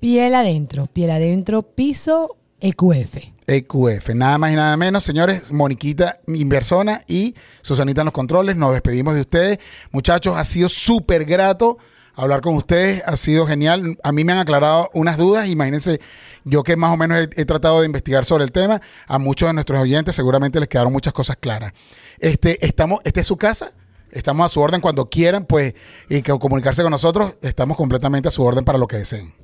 Piel 0.00 0.34
adentro, 0.34 0.86
piel 0.86 1.10
adentro, 1.10 1.60
piso 1.60 2.38
EQF. 2.58 3.18
EQF. 3.46 4.14
Nada 4.14 4.38
más 4.38 4.52
y 4.52 4.56
nada 4.56 4.74
menos, 4.78 5.04
señores. 5.04 5.52
Moniquita 5.52 6.20
en 6.26 6.48
persona 6.48 7.02
y 7.06 7.34
Susanita 7.60 8.00
en 8.00 8.06
los 8.06 8.14
controles. 8.14 8.56
Nos 8.56 8.72
despedimos 8.72 9.14
de 9.14 9.20
ustedes. 9.20 9.58
Muchachos, 9.90 10.38
ha 10.38 10.44
sido 10.46 10.70
súper 10.70 11.26
grato 11.26 11.76
hablar 12.14 12.40
con 12.40 12.54
ustedes. 12.54 13.02
Ha 13.04 13.18
sido 13.18 13.46
genial. 13.46 13.98
A 14.02 14.10
mí 14.10 14.24
me 14.24 14.32
han 14.32 14.38
aclarado 14.38 14.88
unas 14.94 15.18
dudas. 15.18 15.48
Imagínense, 15.48 16.00
yo 16.44 16.62
que 16.62 16.76
más 16.76 16.94
o 16.94 16.96
menos 16.96 17.18
he, 17.18 17.42
he 17.42 17.44
tratado 17.44 17.80
de 17.80 17.86
investigar 17.86 18.24
sobre 18.24 18.44
el 18.44 18.52
tema, 18.52 18.80
a 19.06 19.18
muchos 19.18 19.50
de 19.50 19.52
nuestros 19.52 19.78
oyentes 19.80 20.16
seguramente 20.16 20.60
les 20.60 20.68
quedaron 20.70 20.94
muchas 20.94 21.12
cosas 21.12 21.36
claras. 21.36 21.72
Este, 22.20 22.64
estamos, 22.64 23.00
esta 23.04 23.20
es 23.20 23.26
su 23.26 23.36
casa. 23.36 23.72
Estamos 24.12 24.46
a 24.46 24.48
su 24.48 24.60
orden 24.60 24.80
cuando 24.80 25.08
quieran, 25.08 25.44
pues, 25.44 25.74
y 26.08 26.22
que 26.22 26.36
comunicarse 26.38 26.82
con 26.82 26.90
nosotros. 26.90 27.36
Estamos 27.42 27.76
completamente 27.76 28.28
a 28.28 28.30
su 28.30 28.42
orden 28.42 28.64
para 28.64 28.78
lo 28.78 28.86
que 28.86 28.96
deseen. 28.98 29.34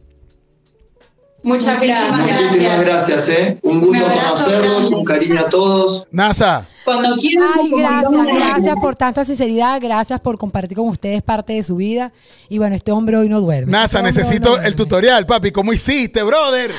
Muchas 1.42 1.78
gracias. 1.78 2.12
Muchísimas 2.12 2.80
gracias, 2.80 3.28
¿eh? 3.28 3.58
Un 3.62 3.80
gusto 3.80 4.04
conocerlos, 4.04 4.88
un 4.88 5.04
cariño 5.04 5.38
a 5.40 5.48
todos. 5.48 6.08
NASA. 6.10 6.66
Cuando 6.84 7.16
quieran, 7.20 7.48
Ay, 7.56 7.70
gracias, 7.70 8.26
gracias 8.34 8.74
por 8.80 8.96
tanta 8.96 9.24
sinceridad, 9.24 9.80
gracias 9.80 10.20
por 10.20 10.38
compartir 10.38 10.76
con 10.76 10.88
ustedes 10.88 11.22
parte 11.22 11.52
de 11.52 11.62
su 11.62 11.76
vida. 11.76 12.12
Y 12.48 12.58
bueno, 12.58 12.74
este 12.74 12.90
hombre 12.90 13.16
hoy 13.16 13.28
no 13.28 13.40
duerme. 13.40 13.70
NASA, 13.70 13.98
Este 13.98 14.08
necesito 14.08 14.48
no 14.48 14.54
el 14.56 14.60
duerme. 14.62 14.76
tutorial, 14.76 15.26
papi. 15.26 15.52
¿Cómo 15.52 15.72
hiciste, 15.72 16.22
brother? 16.24 16.72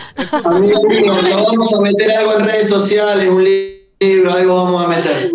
Amigo 0.44 0.82
vamos 0.84 1.74
a 1.74 1.82
meter 1.82 2.12
algo 2.18 2.34
en 2.40 2.46
redes 2.46 2.68
sociales, 2.68 3.30
un 3.30 3.44
libro, 3.46 4.34
algo 4.34 4.64
vamos 4.66 4.84
a 4.84 4.88
meter. 4.90 5.32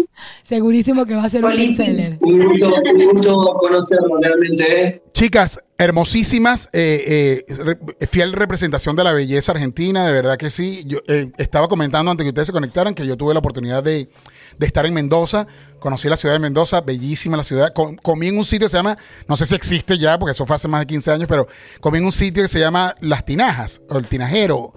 Segurísimo 0.52 1.06
que 1.06 1.14
va 1.14 1.24
a 1.24 1.30
ser 1.30 1.42
un 1.42 1.50
bestseller. 1.50 2.18
Un 2.20 2.44
gusto, 2.46 2.74
un 2.94 3.10
gusto 3.14 3.54
conocerlos 3.58 4.18
realmente, 4.20 4.84
¿eh? 4.84 5.02
Chicas, 5.14 5.58
hermosísimas, 5.78 6.68
eh, 6.74 7.42
eh, 7.48 8.06
fiel 8.06 8.34
representación 8.34 8.94
de 8.94 9.02
la 9.04 9.12
belleza 9.14 9.52
argentina, 9.52 10.06
de 10.06 10.12
verdad 10.12 10.36
que 10.36 10.50
sí. 10.50 10.82
Yo 10.86 10.98
eh, 11.08 11.30
estaba 11.38 11.68
comentando 11.68 12.10
antes 12.10 12.24
que 12.24 12.28
ustedes 12.28 12.48
se 12.48 12.52
conectaran 12.52 12.94
que 12.94 13.06
yo 13.06 13.16
tuve 13.16 13.32
la 13.32 13.38
oportunidad 13.38 13.82
de, 13.82 14.10
de 14.58 14.66
estar 14.66 14.84
en 14.84 14.92
Mendoza, 14.92 15.46
conocí 15.78 16.10
la 16.10 16.18
ciudad 16.18 16.34
de 16.34 16.38
Mendoza, 16.40 16.82
bellísima 16.82 17.38
la 17.38 17.44
ciudad. 17.44 17.72
Com- 17.72 17.96
comí 17.96 18.28
en 18.28 18.36
un 18.36 18.44
sitio 18.44 18.66
que 18.66 18.70
se 18.72 18.76
llama, 18.76 18.98
no 19.28 19.36
sé 19.36 19.46
si 19.46 19.54
existe 19.54 19.96
ya, 19.96 20.18
porque 20.18 20.32
eso 20.32 20.44
fue 20.44 20.56
hace 20.56 20.68
más 20.68 20.82
de 20.82 20.86
15 20.86 21.12
años, 21.12 21.28
pero 21.30 21.46
comí 21.80 21.96
en 21.96 22.04
un 22.04 22.12
sitio 22.12 22.42
que 22.42 22.48
se 22.48 22.60
llama 22.60 22.94
Las 23.00 23.24
Tinajas, 23.24 23.80
o 23.88 23.96
el 23.96 24.06
Tinajero, 24.06 24.74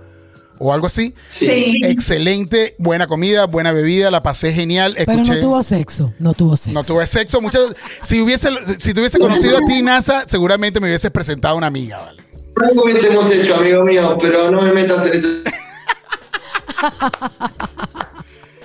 o 0.59 0.73
algo 0.73 0.87
así. 0.87 1.13
Sí. 1.27 1.81
Excelente, 1.83 2.75
buena 2.77 3.07
comida, 3.07 3.45
buena 3.45 3.71
bebida, 3.71 4.11
la 4.11 4.21
pasé 4.21 4.53
genial. 4.53 4.95
Pero 5.05 5.23
no 5.23 5.39
tuvo 5.39 5.63
sexo, 5.63 6.13
no 6.19 6.33
tuvo 6.33 6.55
sexo. 6.55 6.71
no 6.73 6.83
tuve 6.83 7.07
sexo. 7.07 7.41
Muchas, 7.41 7.75
si 8.01 8.21
hubiese, 8.21 8.49
si 8.79 8.93
te 8.93 8.99
hubiese 8.99 9.19
conocido 9.19 9.57
a 9.57 9.61
ti, 9.61 9.81
NASA, 9.81 10.23
seguramente 10.27 10.79
me 10.79 10.87
hubieses 10.87 11.11
presentado 11.11 11.55
a 11.55 11.57
una 11.57 11.67
amiga, 11.67 11.99
¿vale? 11.99 12.23
Algo 12.67 12.83
que 12.83 12.91
hemos 12.91 13.29
hecho, 13.31 13.55
amigo 13.55 13.83
mío, 13.83 14.17
pero 14.21 14.49
no 14.49 14.61
me 14.61 14.71
metas 14.71 15.05
en 15.05 15.13
eso. 15.13 15.27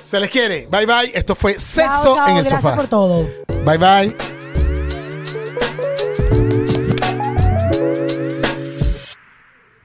Se 0.05 0.19
les 0.19 0.31
quiere. 0.31 0.67
Bye 0.71 0.87
bye. 0.87 1.11
Esto 1.15 1.35
fue 1.37 1.53
Chao, 1.55 1.61
Sexo 1.61 2.15
chao, 2.17 2.29
en 2.29 2.37
el 2.39 2.43
gracias 2.43 2.61
sofá. 2.63 2.77
por 2.77 2.89
todo. 2.89 3.29
Bye 3.65 3.79
bye. 3.79 4.17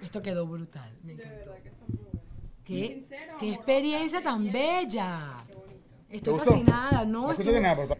Esto 0.01 0.21
quedó 0.21 0.45
brutal. 0.45 0.84
Qué, 2.65 3.03
qué 3.39 3.51
experiencia 3.53 4.21
tan 4.23 4.51
bella. 4.51 5.45
Estoy 6.09 6.33
gustó? 6.33 6.51
fascinada, 6.51 7.05
¿no? 7.05 7.31
Estuvo- 7.31 7.95